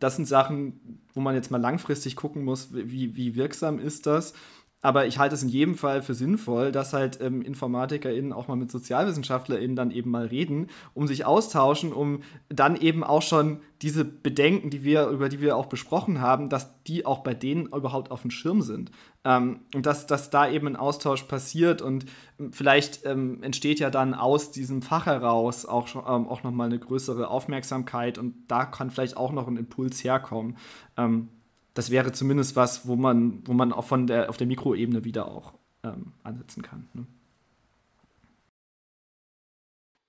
Das 0.00 0.16
sind 0.16 0.26
Sachen, 0.26 1.00
wo 1.14 1.20
man 1.20 1.34
jetzt 1.34 1.50
mal 1.50 1.60
langfristig 1.60 2.16
gucken 2.16 2.44
muss, 2.44 2.68
wie, 2.72 3.16
wie 3.16 3.36
wirksam 3.36 3.78
ist 3.78 4.06
das. 4.06 4.34
Aber 4.80 5.06
ich 5.06 5.18
halte 5.18 5.34
es 5.34 5.42
in 5.42 5.48
jedem 5.48 5.74
Fall 5.74 6.02
für 6.02 6.14
sinnvoll, 6.14 6.70
dass 6.70 6.92
halt 6.92 7.20
ähm, 7.20 7.42
InformatikerInnen 7.42 8.32
auch 8.32 8.46
mal 8.46 8.56
mit 8.56 8.70
SozialwissenschaftlerInnen 8.70 9.74
dann 9.74 9.90
eben 9.90 10.10
mal 10.10 10.26
reden, 10.26 10.68
um 10.94 11.08
sich 11.08 11.24
austauschen, 11.24 11.92
um 11.92 12.22
dann 12.48 12.76
eben 12.76 13.02
auch 13.02 13.22
schon 13.22 13.60
diese 13.82 14.04
Bedenken, 14.04 14.70
die 14.70 14.84
wir, 14.84 15.08
über 15.08 15.28
die 15.28 15.40
wir 15.40 15.56
auch 15.56 15.66
besprochen 15.66 16.20
haben, 16.20 16.48
dass 16.48 16.82
die 16.84 17.06
auch 17.06 17.24
bei 17.24 17.34
denen 17.34 17.66
überhaupt 17.66 18.12
auf 18.12 18.22
dem 18.22 18.30
Schirm 18.30 18.62
sind. 18.62 18.92
Ähm, 19.24 19.60
und 19.74 19.84
dass, 19.84 20.06
dass 20.06 20.30
da 20.30 20.48
eben 20.48 20.68
ein 20.68 20.76
Austausch 20.76 21.24
passiert 21.24 21.82
und 21.82 22.06
ähm, 22.38 22.52
vielleicht 22.52 23.04
ähm, 23.04 23.42
entsteht 23.42 23.80
ja 23.80 23.90
dann 23.90 24.14
aus 24.14 24.52
diesem 24.52 24.82
Fach 24.82 25.06
heraus 25.06 25.66
auch, 25.66 25.88
ähm, 25.96 26.28
auch 26.28 26.44
nochmal 26.44 26.68
eine 26.68 26.78
größere 26.78 27.28
Aufmerksamkeit 27.28 28.16
und 28.16 28.34
da 28.46 28.64
kann 28.64 28.90
vielleicht 28.90 29.16
auch 29.16 29.32
noch 29.32 29.48
ein 29.48 29.56
Impuls 29.56 30.04
herkommen. 30.04 30.56
Ähm, 30.96 31.30
das 31.78 31.90
wäre 31.90 32.10
zumindest 32.10 32.56
was, 32.56 32.88
wo 32.88 32.96
man, 32.96 33.46
wo 33.46 33.52
man 33.52 33.72
auch 33.72 33.84
von 33.84 34.08
der, 34.08 34.30
auf 34.30 34.36
der 34.36 34.48
Mikroebene 34.48 35.04
wieder 35.04 35.28
auch 35.28 35.54
ähm, 35.84 36.12
ansetzen 36.24 36.60
kann. 36.60 36.88
Ne? 36.92 37.06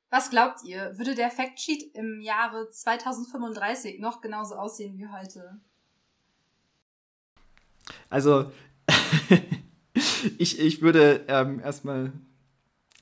Was 0.09 0.31
glaubt 0.31 0.63
ihr, 0.63 0.97
würde 0.97 1.13
der 1.13 1.29
Factsheet 1.29 1.93
im 1.93 2.21
Jahre 2.21 2.71
2035 2.71 3.99
noch 3.99 4.19
genauso 4.19 4.55
aussehen 4.55 4.97
wie 4.97 5.09
heute? 5.09 5.59
Also, 8.09 8.51
ich, 10.39 10.59
ich 10.59 10.81
würde 10.81 11.23
ähm, 11.27 11.59
erstmal 11.59 12.13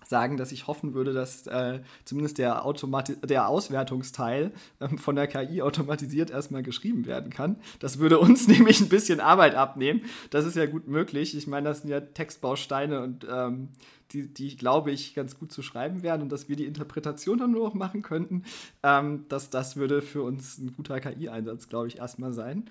sagen, 0.08 0.38
dass 0.38 0.52
ich 0.52 0.68
hoffen 0.68 0.94
würde, 0.94 1.14
dass 1.14 1.48
äh, 1.48 1.82
zumindest 2.06 2.38
der, 2.38 2.66
Automati 2.66 3.16
der 3.18 3.48
Auswertungsteil 3.48 4.52
ähm, 4.80 4.98
von 4.98 5.16
der 5.16 5.28
KI 5.28 5.62
automatisiert 5.62 6.32
erstmal 6.32 6.64
geschrieben 6.64 7.06
werden 7.06 7.32
kann. 7.32 7.58
Das 7.80 8.00
würde 8.00 8.20
uns 8.20 8.48
nämlich 8.48 8.80
ein 8.82 8.90
bisschen 8.90 9.20
Arbeit 9.20 9.56
abnehmen. 9.56 10.02
Das 10.30 10.46
ist 10.46 10.56
ja 10.56 10.66
gut 10.66 10.88
möglich. 10.88 11.36
Ich 11.36 11.48
meine, 11.48 11.70
das 11.70 11.82
sind 11.82 11.90
ja 11.90 12.00
Textbausteine 12.00 13.02
und 13.02 13.28
ähm, 13.30 13.70
die, 14.12 14.34
die, 14.34 14.56
glaube 14.56 14.92
ich, 14.92 15.14
ganz 15.14 15.38
gut 15.38 15.52
zu 15.52 15.62
schreiben 15.62 16.02
wären 16.02 16.22
und 16.22 16.32
dass 16.32 16.48
wir 16.48 16.56
die 16.56 16.66
Interpretation 16.66 17.38
dann 17.38 17.52
nur 17.52 17.68
noch 17.68 17.74
machen 17.74 18.02
könnten. 18.02 18.44
Ähm, 18.84 19.26
das, 19.28 19.50
das 19.50 19.76
würde 19.76 20.02
für 20.02 20.24
uns 20.24 20.58
ein 20.58 20.74
guter 20.74 21.00
KI-Einsatz, 21.00 21.68
glaube 21.68 21.88
ich, 21.88 21.98
erstmal 21.98 22.32
sein. 22.32 22.66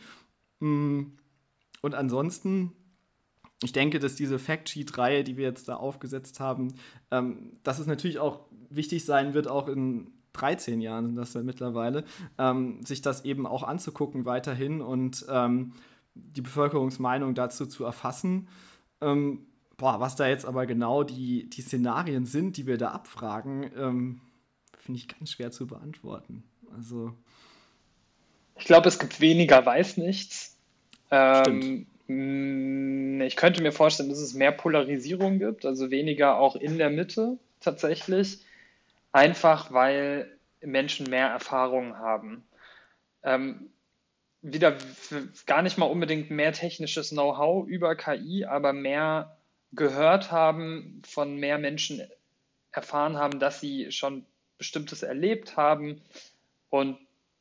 Mm, 0.61 1.03
und 1.83 1.95
ansonsten 1.95 2.73
ich 3.63 3.73
denke, 3.73 3.99
dass 3.99 4.15
diese 4.15 4.39
Factsheet-Reihe, 4.39 5.25
die 5.25 5.37
wir 5.37 5.45
jetzt 5.45 5.69
da 5.69 5.77
aufgesetzt 5.77 6.41
haben, 6.41 6.75
ähm, 7.11 7.59
dass 7.63 7.79
es 7.79 7.87
natürlich 7.87 8.19
auch 8.19 8.41
wichtig 8.69 9.05
sein 9.05 9.35
wird, 9.35 9.49
auch 9.49 9.69
in 9.69 10.09
13 10.35 10.81
Jahren 10.81 11.07
sind 11.07 11.17
das 11.17 11.35
ja 11.35 11.43
mittlerweile, 11.43 12.05
ähm, 12.39 12.85
sich 12.85 13.01
das 13.01 13.25
eben 13.25 13.47
auch 13.47 13.63
anzugucken 13.63 14.27
weiterhin 14.27 14.83
und 14.83 15.25
ähm, 15.31 15.73
die 16.15 16.43
Bevölkerungsmeinung 16.43 17.35
dazu 17.35 17.67
zu 17.67 17.85
erfassen. 17.85 18.49
Ähm, 19.01 19.47
boah, 19.77 20.01
was 20.01 20.17
da 20.17 20.29
jetzt 20.29 20.45
aber 20.45 20.67
genau 20.67 21.03
die, 21.03 21.49
die 21.49 21.63
Szenarien 21.63 22.27
sind, 22.27 22.57
die 22.57 22.67
wir 22.67 22.79
da 22.79 22.91
abfragen, 22.91 23.71
ähm, 23.77 24.21
finde 24.79 24.99
ich 24.99 25.09
ganz 25.09 25.33
schwer 25.33 25.51
zu 25.51 25.67
beantworten. 25.67 26.45
Also. 26.75 27.13
Ich 28.59 28.65
glaube, 28.65 28.89
es 28.89 28.99
gibt 28.99 29.21
weniger 29.21 29.65
Weiß 29.65 29.97
nichts. 29.97 30.57
Ähm, 31.11 31.63
hm, 31.63 31.87
ich 32.09 33.37
könnte 33.37 33.63
mir 33.63 33.73
vorstellen, 33.73 34.09
dass 34.09 34.19
es 34.19 34.35
mehr 34.35 34.53
Polarisierung 34.53 35.39
gibt, 35.39 35.67
also 35.67 35.91
weniger 35.91 36.39
auch 36.39 36.55
in 36.55 36.79
der 36.79 36.91
Mitte 36.91 37.39
tatsächlich, 37.61 38.45
einfach 39.13 39.73
weil 39.73 40.31
Menschen 40.61 41.11
mehr 41.11 41.27
Erfahrung 41.29 41.99
haben. 41.99 42.45
Ähm, 43.25 43.71
wieder 44.43 44.77
gar 45.47 45.63
nicht 45.63 45.79
mal 45.79 45.87
unbedingt 45.87 46.31
mehr 46.31 46.53
technisches 46.53 47.11
Know-how 47.11 47.67
über 47.67 47.97
KI, 47.97 48.45
aber 48.45 48.73
mehr 48.73 49.37
gehört 49.73 50.31
haben, 50.31 51.03
von 51.05 51.37
mehr 51.37 51.59
Menschen 51.59 52.03
erfahren 52.71 53.17
haben, 53.17 53.41
dass 53.41 53.61
sie 53.61 53.91
schon 53.91 54.25
Bestimmtes 54.59 55.03
erlebt 55.03 55.57
haben 55.57 56.01
und 56.71 56.99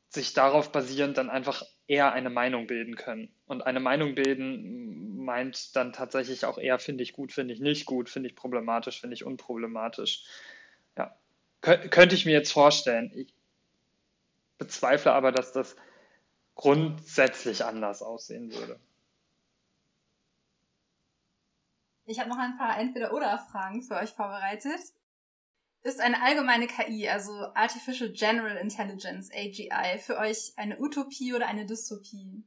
sich 0.08 0.32
darauf 0.32 0.72
basierend 0.72 1.18
dann 1.18 1.30
einfach 1.30 1.62
eher 1.86 2.12
eine 2.12 2.30
Meinung 2.30 2.66
bilden 2.66 2.96
können. 2.96 3.28
Und 3.46 3.62
eine 3.62 3.80
Meinung 3.80 4.14
bilden 4.14 5.24
meint 5.24 5.74
dann 5.76 5.92
tatsächlich 5.92 6.44
auch 6.44 6.58
eher, 6.58 6.78
finde 6.78 7.02
ich 7.02 7.12
gut, 7.12 7.32
finde 7.32 7.54
ich 7.54 7.60
nicht 7.60 7.86
gut, 7.86 8.10
finde 8.10 8.28
ich 8.28 8.36
problematisch, 8.36 9.00
finde 9.00 9.14
ich 9.14 9.24
unproblematisch. 9.24 10.24
Ja, 10.96 11.16
Kön 11.60 11.90
könnte 11.90 12.14
ich 12.14 12.26
mir 12.26 12.32
jetzt 12.32 12.52
vorstellen. 12.52 13.12
Ich, 13.14 13.32
bezweifle 14.58 15.12
aber, 15.12 15.32
dass 15.32 15.52
das 15.52 15.76
grundsätzlich 16.54 17.64
anders 17.64 18.02
aussehen 18.02 18.52
würde. 18.52 18.80
Ich 22.06 22.20
habe 22.20 22.30
noch 22.30 22.38
ein 22.38 22.56
paar 22.56 22.78
Entweder-Oder-Fragen 22.78 23.82
für 23.82 23.96
euch 23.96 24.10
vorbereitet. 24.10 24.80
Ist 25.82 26.00
eine 26.00 26.22
allgemeine 26.22 26.66
KI, 26.66 27.08
also 27.08 27.32
Artificial 27.54 28.10
General 28.10 28.56
Intelligence, 28.56 29.30
AGI, 29.32 29.98
für 29.98 30.16
euch 30.16 30.52
eine 30.56 30.80
Utopie 30.80 31.34
oder 31.34 31.46
eine 31.46 31.66
Dystopie? 31.66 32.44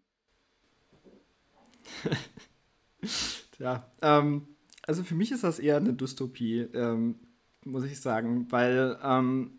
ja, 3.59 3.89
ähm, 4.01 4.47
also 4.83 5.03
für 5.03 5.15
mich 5.15 5.31
ist 5.31 5.43
das 5.43 5.59
eher 5.59 5.77
eine 5.77 5.93
Dystopie, 5.93 6.61
ähm, 6.73 7.15
muss 7.63 7.83
ich 7.83 7.99
sagen, 7.99 8.47
weil 8.51 8.97
ähm, 9.03 9.58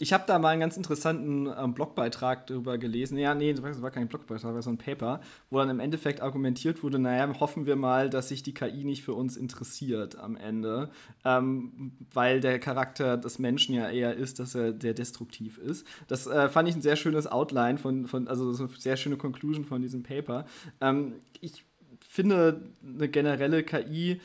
ich 0.00 0.12
habe 0.12 0.24
da 0.26 0.38
mal 0.38 0.50
einen 0.50 0.60
ganz 0.60 0.76
interessanten 0.76 1.48
ähm, 1.58 1.74
Blogbeitrag 1.74 2.46
darüber 2.46 2.78
gelesen. 2.78 3.18
Ja, 3.18 3.34
nee, 3.34 3.52
das 3.52 3.82
war 3.82 3.90
kein 3.90 4.06
Blogbeitrag, 4.06 4.42
das 4.42 4.54
war 4.54 4.62
so 4.62 4.70
ein 4.70 4.78
Paper, 4.78 5.20
wo 5.50 5.58
dann 5.58 5.70
im 5.70 5.80
Endeffekt 5.80 6.20
argumentiert 6.20 6.82
wurde, 6.82 6.98
naja, 6.98 7.28
hoffen 7.40 7.66
wir 7.66 7.74
mal, 7.74 8.08
dass 8.08 8.28
sich 8.28 8.42
die 8.42 8.54
KI 8.54 8.84
nicht 8.84 9.02
für 9.02 9.14
uns 9.14 9.36
interessiert 9.36 10.16
am 10.16 10.36
Ende, 10.36 10.90
ähm, 11.24 11.92
weil 12.12 12.40
der 12.40 12.60
Charakter 12.60 13.16
des 13.16 13.38
Menschen 13.40 13.74
ja 13.74 13.90
eher 13.90 14.14
ist, 14.14 14.38
dass 14.38 14.54
er 14.54 14.80
sehr 14.80 14.94
destruktiv 14.94 15.58
ist. 15.58 15.86
Das 16.06 16.26
äh, 16.26 16.48
fand 16.48 16.68
ich 16.68 16.76
ein 16.76 16.82
sehr 16.82 16.96
schönes 16.96 17.26
Outline 17.26 17.78
von, 17.78 18.06
von 18.06 18.28
also 18.28 18.52
so 18.52 18.64
eine 18.64 18.72
sehr 18.78 18.96
schöne 18.96 19.16
Conclusion 19.16 19.64
von 19.64 19.82
diesem 19.82 20.04
Paper. 20.04 20.46
Ähm, 20.80 21.14
ich 21.40 21.64
finde 21.98 22.70
eine 22.82 23.08
generelle 23.08 23.64
KI 23.64 24.20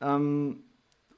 ähm, 0.00 0.62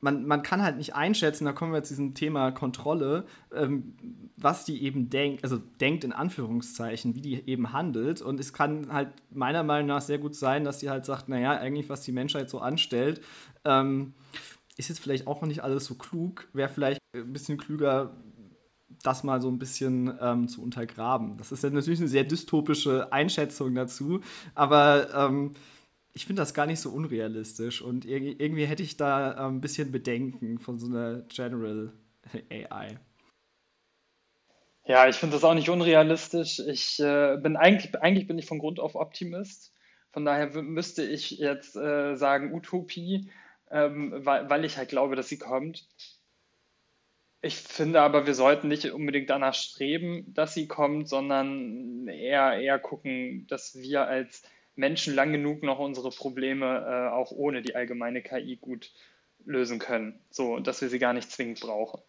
man, 0.01 0.27
man 0.27 0.43
kann 0.43 0.63
halt 0.63 0.77
nicht 0.77 0.95
einschätzen, 0.95 1.45
da 1.45 1.53
kommen 1.53 1.73
wir 1.73 1.83
zu 1.83 1.93
diesem 1.93 2.15
Thema 2.15 2.51
Kontrolle, 2.53 3.27
ähm, 3.55 3.95
was 4.37 4.65
die 4.65 4.83
eben 4.83 5.11
denkt, 5.11 5.43
also 5.43 5.59
denkt 5.81 6.05
in 6.05 6.13
Anführungszeichen, 6.13 7.15
wie 7.15 7.21
die 7.21 7.49
eben 7.49 7.73
handelt. 7.73 8.23
Und 8.23 8.39
es 8.39 8.53
kann 8.53 8.93
halt 8.93 9.09
meiner 9.31 9.65
Meinung 9.65 9.89
nach 9.89 10.03
sehr 10.03 10.19
gut 10.19 10.35
sein, 10.35 10.65
dass 10.65 10.79
die 10.79 10.91
halt 10.91 11.05
sagt, 11.05 11.29
naja, 11.29 11.53
eigentlich, 11.53 11.89
was 11.89 12.03
die 12.03 12.13
Menschheit 12.13 12.49
so 12.49 12.61
anstellt, 12.61 13.21
ähm, 13.65 14.15
ist 14.77 14.89
jetzt 14.89 15.01
vielleicht 15.01 15.27
auch 15.27 15.41
noch 15.41 15.49
nicht 15.49 15.65
alles 15.65 15.87
so 15.87 15.95
klug, 15.95 16.49
wäre 16.53 16.69
vielleicht 16.69 17.01
ein 17.15 17.33
bisschen 17.33 17.59
klüger, 17.59 18.15
das 19.03 19.25
mal 19.25 19.41
so 19.41 19.49
ein 19.49 19.59
bisschen 19.59 20.17
ähm, 20.21 20.49
zu 20.49 20.63
untergraben. 20.63 21.37
Das 21.37 21.53
ist 21.53 21.63
ja 21.63 21.71
natürlich 21.71 22.01
eine 22.01 22.09
sehr 22.09 22.25
dystopische 22.25 23.13
Einschätzung 23.13 23.75
dazu, 23.75 24.21
aber 24.55 25.13
ähm, 25.15 25.53
ich 26.19 26.27
finde 26.27 26.43
das 26.43 26.53
gar 26.53 26.67
nicht 26.67 26.81
so 26.81 26.91
unrealistisch 26.91 27.81
und 27.81 28.05
irgendwie 28.05 28.67
hätte 28.67 28.83
ich 28.83 28.97
da 28.97 29.47
ein 29.47 29.61
bisschen 29.61 29.93
Bedenken 29.93 30.59
von 30.59 30.77
so 30.77 30.89
einer 30.89 31.21
General 31.29 31.93
AI. 32.51 32.99
Ja, 34.85 35.07
ich 35.07 35.15
finde 35.15 35.37
das 35.37 35.45
auch 35.45 35.55
nicht 35.55 35.71
unrealistisch. 35.71 36.59
Ich 36.59 36.99
äh, 36.99 37.37
bin 37.37 37.57
eigentlich, 37.57 37.95
eigentlich 38.03 38.27
bin 38.27 38.37
ich 38.37 38.47
von 38.47 38.59
Grund 38.59 38.81
auf 38.81 38.97
Optimist. 38.97 39.73
Von 40.11 40.25
daher 40.25 40.49
müsste 40.61 41.05
ich 41.05 41.31
jetzt 41.31 41.77
äh, 41.77 42.17
sagen 42.17 42.53
Utopie, 42.53 43.31
ähm, 43.71 44.13
weil, 44.17 44.51
weil 44.51 44.65
ich 44.65 44.77
halt 44.77 44.89
glaube, 44.89 45.15
dass 45.15 45.29
sie 45.29 45.39
kommt. 45.39 45.87
Ich 47.43 47.55
finde 47.55 48.01
aber, 48.01 48.27
wir 48.27 48.35
sollten 48.35 48.67
nicht 48.67 48.91
unbedingt 48.91 49.31
danach 49.31 49.55
streben, 49.55 50.35
dass 50.35 50.53
sie 50.53 50.67
kommt, 50.67 51.09
sondern 51.09 52.09
eher, 52.09 52.59
eher 52.59 52.81
gucken, 52.81 53.47
dass 53.47 53.77
wir 53.77 54.09
als 54.09 54.43
Menschen 54.79 55.15
lang 55.15 55.33
genug 55.33 55.63
noch 55.63 55.81
unsere 55.81 56.11
Probleme 56.11 56.67
äh, 56.87 57.13
auch 57.13 57.33
ohne 57.33 57.63
die 57.63 57.75
allgemeine 57.75 58.23
KI 58.23 58.57
gut 58.57 58.93
lösen 59.45 59.79
können, 59.81 60.19
so 60.31 60.61
dass 60.61 60.81
wir 60.81 60.89
sie 60.89 61.01
gar 61.01 61.13
nicht 61.13 61.31
zwingend 61.31 61.61
brauchen. 61.61 62.01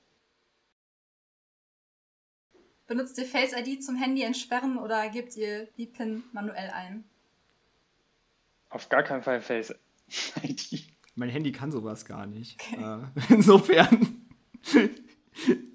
Benutzt 2.85 3.17
ihr 3.17 3.25
Face 3.25 3.53
ID 3.53 3.83
zum 3.83 3.95
Handy 3.95 4.21
entsperren 4.21 4.77
oder 4.77 5.09
gebt 5.09 5.35
ihr 5.35 5.67
die 5.77 5.87
PIN 5.87 6.23
manuell 6.31 6.69
ein? 6.69 7.03
Auf 8.69 8.89
gar 8.89 9.03
keinen 9.03 9.23
Fall 9.23 9.41
Face 9.41 9.73
ID. 10.43 10.85
Mein 11.15 11.29
Handy 11.29 11.51
kann 11.51 11.71
sowas 11.71 12.05
gar 12.05 12.27
nicht. 12.27 12.59
Okay. 12.61 12.83
Äh, 12.83 13.33
insofern 13.33 14.27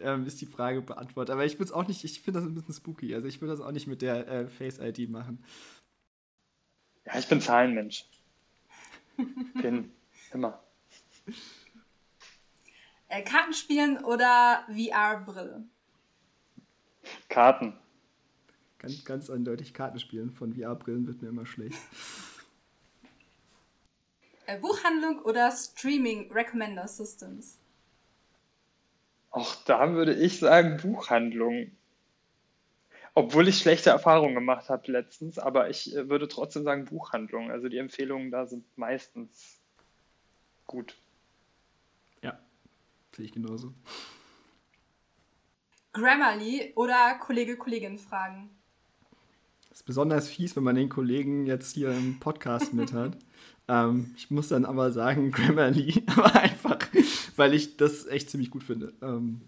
ähm, 0.00 0.26
ist 0.26 0.40
die 0.40 0.46
Frage 0.46 0.80
beantwortet. 0.80 1.32
Aber 1.32 1.44
ich 1.44 1.54
würde 1.54 1.64
es 1.64 1.72
auch 1.72 1.88
nicht, 1.88 2.04
ich 2.04 2.20
finde 2.20 2.40
das 2.40 2.48
ein 2.48 2.54
bisschen 2.54 2.74
spooky. 2.74 3.14
Also 3.14 3.26
ich 3.26 3.40
würde 3.40 3.52
das 3.52 3.60
auch 3.60 3.72
nicht 3.72 3.88
mit 3.88 4.02
der 4.02 4.28
äh, 4.28 4.48
Face 4.48 4.78
ID 4.78 5.08
machen. 5.10 5.42
Ja, 7.06 7.18
ich 7.18 7.28
bin 7.28 7.40
Zahlenmensch. 7.40 8.06
Bin 9.54 9.92
immer. 10.32 10.62
Äh, 13.08 13.22
Kartenspielen 13.22 14.04
oder 14.04 14.66
VR-Brille? 14.68 15.64
Karten. 17.28 17.78
Ganz, 18.78 19.04
ganz 19.04 19.30
eindeutig 19.30 19.72
Kartenspielen. 19.72 20.32
Von 20.32 20.54
VR-Brillen 20.54 21.06
wird 21.06 21.22
mir 21.22 21.28
immer 21.28 21.46
schlecht. 21.46 21.78
Äh, 24.46 24.58
Buchhandlung 24.58 25.20
oder 25.22 25.50
Streaming 25.52 26.30
Recommender 26.32 26.86
Systems? 26.86 27.58
Auch 29.30 29.54
da 29.64 29.92
würde 29.92 30.14
ich 30.14 30.38
sagen 30.38 30.76
Buchhandlung. 30.76 31.70
Obwohl 33.16 33.46
ich 33.46 33.58
schlechte 33.58 33.90
Erfahrungen 33.90 34.34
gemacht 34.34 34.68
habe 34.68 34.90
letztens, 34.90 35.38
aber 35.38 35.70
ich 35.70 35.94
äh, 35.94 36.08
würde 36.08 36.26
trotzdem 36.26 36.64
sagen 36.64 36.86
Buchhandlung. 36.86 37.50
Also 37.52 37.68
die 37.68 37.78
Empfehlungen 37.78 38.32
da 38.32 38.46
sind 38.46 38.64
meistens 38.76 39.60
gut. 40.66 40.96
Ja, 42.22 42.38
sehe 43.14 43.26
ich 43.26 43.32
genauso. 43.32 43.72
Grammarly 45.92 46.72
oder 46.74 47.14
Kollege, 47.20 47.56
Kollegin 47.56 47.98
fragen? 47.98 48.50
Das 49.68 49.78
ist 49.78 49.86
besonders 49.86 50.28
fies, 50.28 50.56
wenn 50.56 50.64
man 50.64 50.74
den 50.74 50.88
Kollegen 50.88 51.46
jetzt 51.46 51.72
hier 51.72 51.92
im 51.92 52.18
Podcast 52.18 52.72
mit 52.74 52.92
hat. 52.92 53.16
Ähm, 53.68 54.12
ich 54.16 54.28
muss 54.28 54.48
dann 54.48 54.64
aber 54.64 54.90
sagen 54.90 55.30
Grammarly, 55.32 56.02
aber 56.08 56.34
einfach, 56.34 56.78
weil 57.36 57.54
ich 57.54 57.76
das 57.76 58.06
echt 58.06 58.28
ziemlich 58.28 58.50
gut 58.50 58.64
finde. 58.64 58.92
Ähm, 59.00 59.40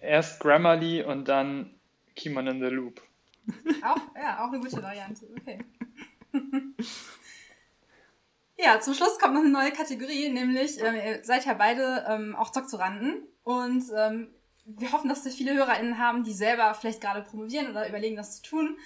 Erst 0.00 0.40
Grammarly 0.40 1.02
und 1.02 1.26
dann 1.26 1.74
Keyman 2.20 2.46
in 2.46 2.60
the 2.60 2.66
Loop. 2.66 3.00
Auch, 3.82 3.96
ja, 4.14 4.44
auch 4.44 4.52
eine 4.52 4.60
gute 4.60 4.82
Variante. 4.82 5.26
Okay. 5.40 5.58
ja, 8.58 8.78
zum 8.80 8.94
Schluss 8.94 9.18
kommt 9.18 9.34
noch 9.34 9.40
eine 9.40 9.50
neue 9.50 9.72
Kategorie, 9.72 10.28
nämlich 10.28 10.80
äh, 10.82 11.16
ihr 11.16 11.24
seid 11.24 11.46
ja 11.46 11.54
beide 11.54 12.04
ähm, 12.08 12.36
auch 12.36 12.50
Doktoranden 12.50 13.26
und 13.42 13.84
ähm, 13.96 14.28
wir 14.66 14.92
hoffen, 14.92 15.08
dass 15.08 15.24
wir 15.24 15.32
viele 15.32 15.54
HörerInnen 15.54 15.98
haben, 15.98 16.22
die 16.22 16.34
selber 16.34 16.74
vielleicht 16.74 17.00
gerade 17.00 17.22
promovieren 17.22 17.70
oder 17.70 17.88
überlegen, 17.88 18.16
das 18.16 18.36
zu 18.36 18.50
tun. 18.50 18.76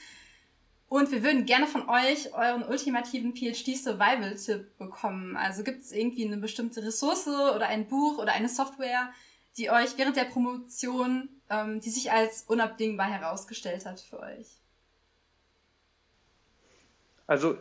Und 0.88 1.10
wir 1.10 1.24
würden 1.24 1.44
gerne 1.44 1.66
von 1.66 1.88
euch 1.88 2.32
euren 2.34 2.62
ultimativen 2.62 3.34
PhD-Survival-Tipp 3.34 4.78
bekommen. 4.78 5.36
Also 5.36 5.64
gibt 5.64 5.82
es 5.82 5.92
irgendwie 5.92 6.24
eine 6.24 6.36
bestimmte 6.36 6.84
Ressource 6.84 7.26
oder 7.26 7.66
ein 7.66 7.88
Buch 7.88 8.18
oder 8.18 8.32
eine 8.32 8.48
Software, 8.48 9.12
die 9.56 9.70
euch 9.70 9.96
während 9.96 10.16
der 10.16 10.24
Promotion, 10.24 11.28
ähm, 11.50 11.80
die 11.80 11.90
sich 11.90 12.10
als 12.10 12.42
unabdingbar 12.42 13.08
herausgestellt 13.08 13.86
hat 13.86 14.00
für 14.00 14.20
euch? 14.20 14.48
Also, 17.26 17.56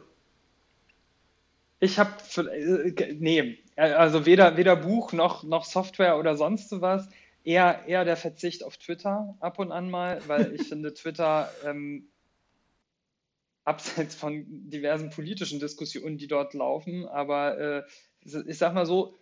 ich 1.79 1.99
habe, 1.99 2.11
äh, 2.49 3.13
nee, 3.13 3.59
also 3.75 4.25
weder, 4.25 4.57
weder 4.57 4.75
Buch 4.75 5.13
noch, 5.13 5.43
noch 5.43 5.65
Software 5.65 6.17
oder 6.17 6.35
sonst 6.35 6.81
was. 6.81 7.07
Eher, 7.43 7.83
eher 7.87 8.05
der 8.05 8.15
Verzicht 8.15 8.63
auf 8.63 8.77
Twitter 8.77 9.35
ab 9.39 9.59
und 9.59 9.71
an 9.71 9.89
mal, 9.89 10.21
weil 10.27 10.53
ich 10.55 10.63
finde, 10.69 10.93
Twitter 10.93 11.51
ähm, 11.65 12.07
abseits 13.65 14.15
von 14.15 14.45
diversen 14.47 15.09
politischen 15.09 15.59
Diskussionen, 15.59 16.17
die 16.17 16.27
dort 16.27 16.53
laufen, 16.53 17.05
aber 17.07 17.57
äh, 17.57 17.83
ich 18.21 18.57
sag 18.57 18.73
mal 18.73 18.85
so, 18.85 19.19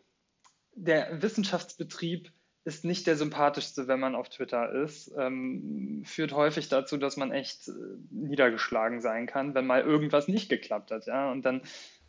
der 0.74 1.22
Wissenschaftsbetrieb 1.22 2.32
ist 2.64 2.86
nicht 2.86 3.08
der 3.08 3.16
sympathischste, 3.16 3.88
wenn 3.88 4.00
man 4.00 4.16
auf 4.16 4.30
Twitter 4.30 4.72
ist. 4.72 5.12
Ähm, 5.18 6.04
führt 6.06 6.34
häufig 6.34 6.70
dazu, 6.70 6.98
dass 6.98 7.18
man 7.18 7.32
echt 7.32 7.68
äh, 7.68 7.72
niedergeschlagen 8.12 9.02
sein 9.02 9.26
kann, 9.26 9.56
wenn 9.56 9.66
mal 9.66 9.82
irgendwas 9.82 10.28
nicht 10.28 10.50
geklappt 10.50 10.92
hat. 10.92 11.08
Ja? 11.08 11.32
Und 11.32 11.44
dann 11.44 11.62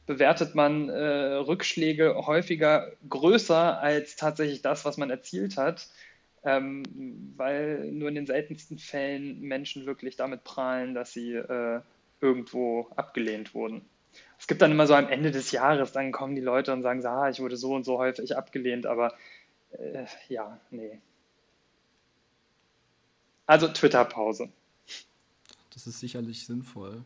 bewertet 0.06 0.54
man 0.54 0.88
äh, 0.88 1.34
Rückschläge 1.36 2.26
häufiger 2.26 2.92
größer 3.08 3.80
als 3.80 4.16
tatsächlich 4.16 4.60
das, 4.60 4.84
was 4.84 4.98
man 4.98 5.10
erzielt 5.10 5.56
hat, 5.56 5.88
ähm, 6.44 6.82
weil 7.36 7.90
nur 7.92 8.08
in 8.08 8.16
den 8.16 8.26
seltensten 8.26 8.78
Fällen 8.78 9.40
Menschen 9.40 9.86
wirklich 9.86 10.16
damit 10.16 10.44
prahlen, 10.44 10.94
dass 10.94 11.12
sie 11.12 11.34
äh, 11.34 11.80
irgendwo 12.20 12.88
abgelehnt 12.96 13.54
wurden. 13.54 13.86
Es 14.38 14.46
gibt 14.46 14.60
dann 14.60 14.72
immer 14.72 14.86
so 14.86 14.94
am 14.94 15.08
Ende 15.08 15.30
des 15.30 15.52
Jahres, 15.52 15.92
dann 15.92 16.12
kommen 16.12 16.34
die 16.34 16.42
Leute 16.42 16.72
und 16.72 16.82
sagen, 16.82 17.00
so, 17.00 17.08
ah, 17.08 17.30
ich 17.30 17.40
wurde 17.40 17.56
so 17.56 17.74
und 17.74 17.84
so 17.84 17.98
häufig 17.98 18.36
abgelehnt, 18.36 18.86
aber 18.86 19.14
äh, 19.78 20.06
ja, 20.28 20.60
nee. 20.70 21.00
Also 23.46 23.68
Twitter-Pause. 23.68 24.48
Das 25.70 25.86
ist 25.86 26.00
sicherlich 26.00 26.46
sinnvoll. 26.46 27.04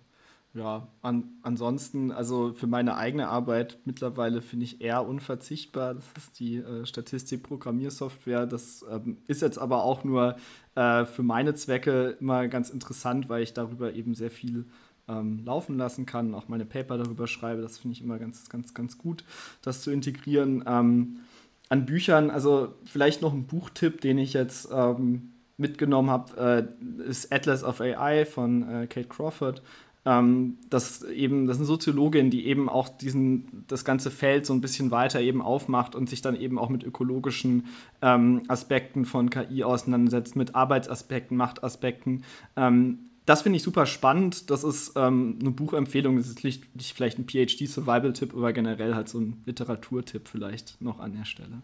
Ja, 0.56 0.88
an, 1.02 1.24
ansonsten, 1.42 2.10
also 2.10 2.54
für 2.54 2.66
meine 2.66 2.96
eigene 2.96 3.28
Arbeit 3.28 3.78
mittlerweile 3.84 4.40
finde 4.40 4.64
ich 4.64 4.80
eher 4.80 5.06
unverzichtbar. 5.06 5.94
Das 5.94 6.04
ist 6.16 6.40
die 6.40 6.56
äh, 6.56 6.86
Statistik-Programmiersoftware. 6.86 8.46
Das 8.46 8.84
ähm, 8.90 9.18
ist 9.26 9.42
jetzt 9.42 9.58
aber 9.58 9.84
auch 9.84 10.02
nur 10.02 10.36
äh, 10.74 11.04
für 11.04 11.22
meine 11.22 11.54
Zwecke 11.54 12.16
immer 12.20 12.48
ganz 12.48 12.70
interessant, 12.70 13.28
weil 13.28 13.42
ich 13.42 13.52
darüber 13.52 13.92
eben 13.92 14.14
sehr 14.14 14.30
viel 14.30 14.64
ähm, 15.08 15.44
laufen 15.44 15.76
lassen 15.76 16.06
kann, 16.06 16.34
auch 16.34 16.48
meine 16.48 16.64
Paper 16.64 16.96
darüber 16.96 17.26
schreibe. 17.26 17.60
Das 17.60 17.78
finde 17.78 17.92
ich 17.94 18.02
immer 18.02 18.18
ganz, 18.18 18.48
ganz, 18.48 18.72
ganz 18.72 18.96
gut, 18.96 19.24
das 19.60 19.82
zu 19.82 19.90
integrieren. 19.90 20.64
Ähm, 20.66 21.20
an 21.68 21.86
Büchern, 21.86 22.30
also 22.30 22.74
vielleicht 22.84 23.22
noch 23.22 23.32
ein 23.32 23.46
Buchtipp, 23.46 24.00
den 24.00 24.18
ich 24.18 24.32
jetzt 24.32 24.68
ähm, 24.72 25.32
mitgenommen 25.56 26.10
habe, 26.10 26.68
äh, 26.78 27.08
ist 27.08 27.32
Atlas 27.32 27.64
of 27.64 27.80
AI 27.80 28.24
von 28.24 28.62
äh, 28.62 28.86
Kate 28.86 29.08
Crawford 29.08 29.62
ähm, 30.06 30.58
das 30.70 31.02
eben, 31.02 31.46
das 31.46 31.56
ist 31.56 31.62
eine 31.62 31.66
Soziologin, 31.66 32.30
die 32.30 32.46
eben 32.46 32.68
auch 32.68 32.88
diesen, 32.88 33.64
das 33.66 33.84
ganze 33.84 34.12
Feld 34.12 34.46
so 34.46 34.54
ein 34.54 34.60
bisschen 34.60 34.92
weiter 34.92 35.20
eben 35.20 35.42
aufmacht 35.42 35.96
und 35.96 36.08
sich 36.08 36.22
dann 36.22 36.36
eben 36.36 36.58
auch 36.60 36.68
mit 36.68 36.84
ökologischen 36.84 37.66
ähm, 38.00 38.42
Aspekten 38.46 39.04
von 39.04 39.30
KI 39.30 39.64
auseinandersetzt, 39.64 40.36
mit 40.36 40.54
Arbeitsaspekten, 40.54 41.36
Machtaspekten. 41.36 42.22
Ähm, 42.56 43.10
das 43.26 43.42
finde 43.42 43.56
ich 43.56 43.62
super 43.62 43.86
spannend. 43.86 44.50
Das 44.50 44.64
ist 44.64 44.92
ähm, 44.96 45.38
eine 45.40 45.50
Buchempfehlung. 45.50 46.16
Das 46.16 46.28
ist 46.28 46.44
nicht, 46.44 46.74
nicht 46.76 46.94
vielleicht 46.94 47.18
ein 47.18 47.26
PhD-Survival-Tipp, 47.26 48.32
aber 48.34 48.52
generell 48.52 48.94
halt 48.94 49.08
so 49.08 49.18
ein 49.18 49.42
Literaturtipp 49.44 50.28
vielleicht 50.28 50.80
noch 50.80 51.00
an 51.00 51.12
der 51.12 51.24
Stelle. 51.24 51.62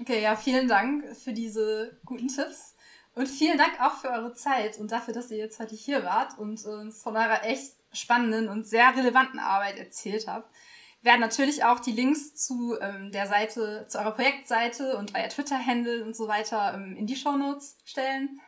Okay, 0.00 0.20
ja, 0.20 0.34
vielen 0.34 0.66
Dank 0.66 1.04
für 1.16 1.32
diese 1.32 1.96
guten 2.04 2.26
Tipps. 2.26 2.74
Und 3.14 3.28
vielen 3.28 3.58
Dank 3.58 3.80
auch 3.80 3.98
für 3.98 4.10
eure 4.10 4.34
Zeit 4.34 4.78
und 4.78 4.90
dafür, 4.90 5.14
dass 5.14 5.30
ihr 5.30 5.36
jetzt 5.36 5.60
heute 5.60 5.76
hier 5.76 6.02
wart 6.02 6.36
und 6.36 6.64
uns 6.64 7.00
von 7.00 7.16
eurer 7.16 7.44
echt 7.44 7.74
spannenden 7.92 8.48
und 8.48 8.66
sehr 8.66 8.96
relevanten 8.96 9.38
Arbeit 9.38 9.78
erzählt 9.78 10.26
habt. 10.26 10.52
Wir 11.00 11.12
werden 11.12 11.20
natürlich 11.20 11.64
auch 11.64 11.78
die 11.78 11.92
Links 11.92 12.34
zu 12.34 12.76
ähm, 12.80 13.12
der 13.12 13.28
Seite, 13.28 13.86
zu 13.88 13.98
eurer 13.98 14.10
Projektseite 14.10 14.96
und 14.96 15.14
euer 15.14 15.28
Twitter-Handle 15.28 16.04
und 16.04 16.16
so 16.16 16.26
weiter 16.26 16.74
ähm, 16.74 16.96
in 16.96 17.06
die 17.06 17.14
Show 17.14 17.36
Notes 17.36 17.76
stellen. 17.84 18.40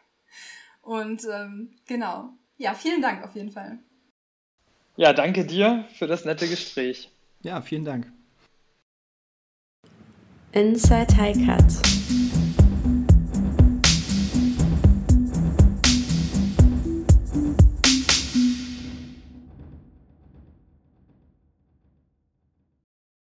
Und 0.87 1.26
ähm, 1.30 1.70
genau. 1.87 2.30
Ja, 2.59 2.72
vielen 2.74 3.03
Dank 3.03 3.24
auf 3.24 3.34
jeden 3.34 3.51
Fall. 3.51 3.78
Ja, 4.97 5.12
danke 5.12 5.45
dir 5.45 5.84
für 5.95 6.07
das 6.07 6.24
nette 6.24 6.49
Gespräch. 6.49 7.11
Ja, 7.43 7.61
vielen 7.61 7.84
Dank. 7.84 8.11
Inside 10.53 11.14
High 11.16 11.45
Cut 11.45 11.95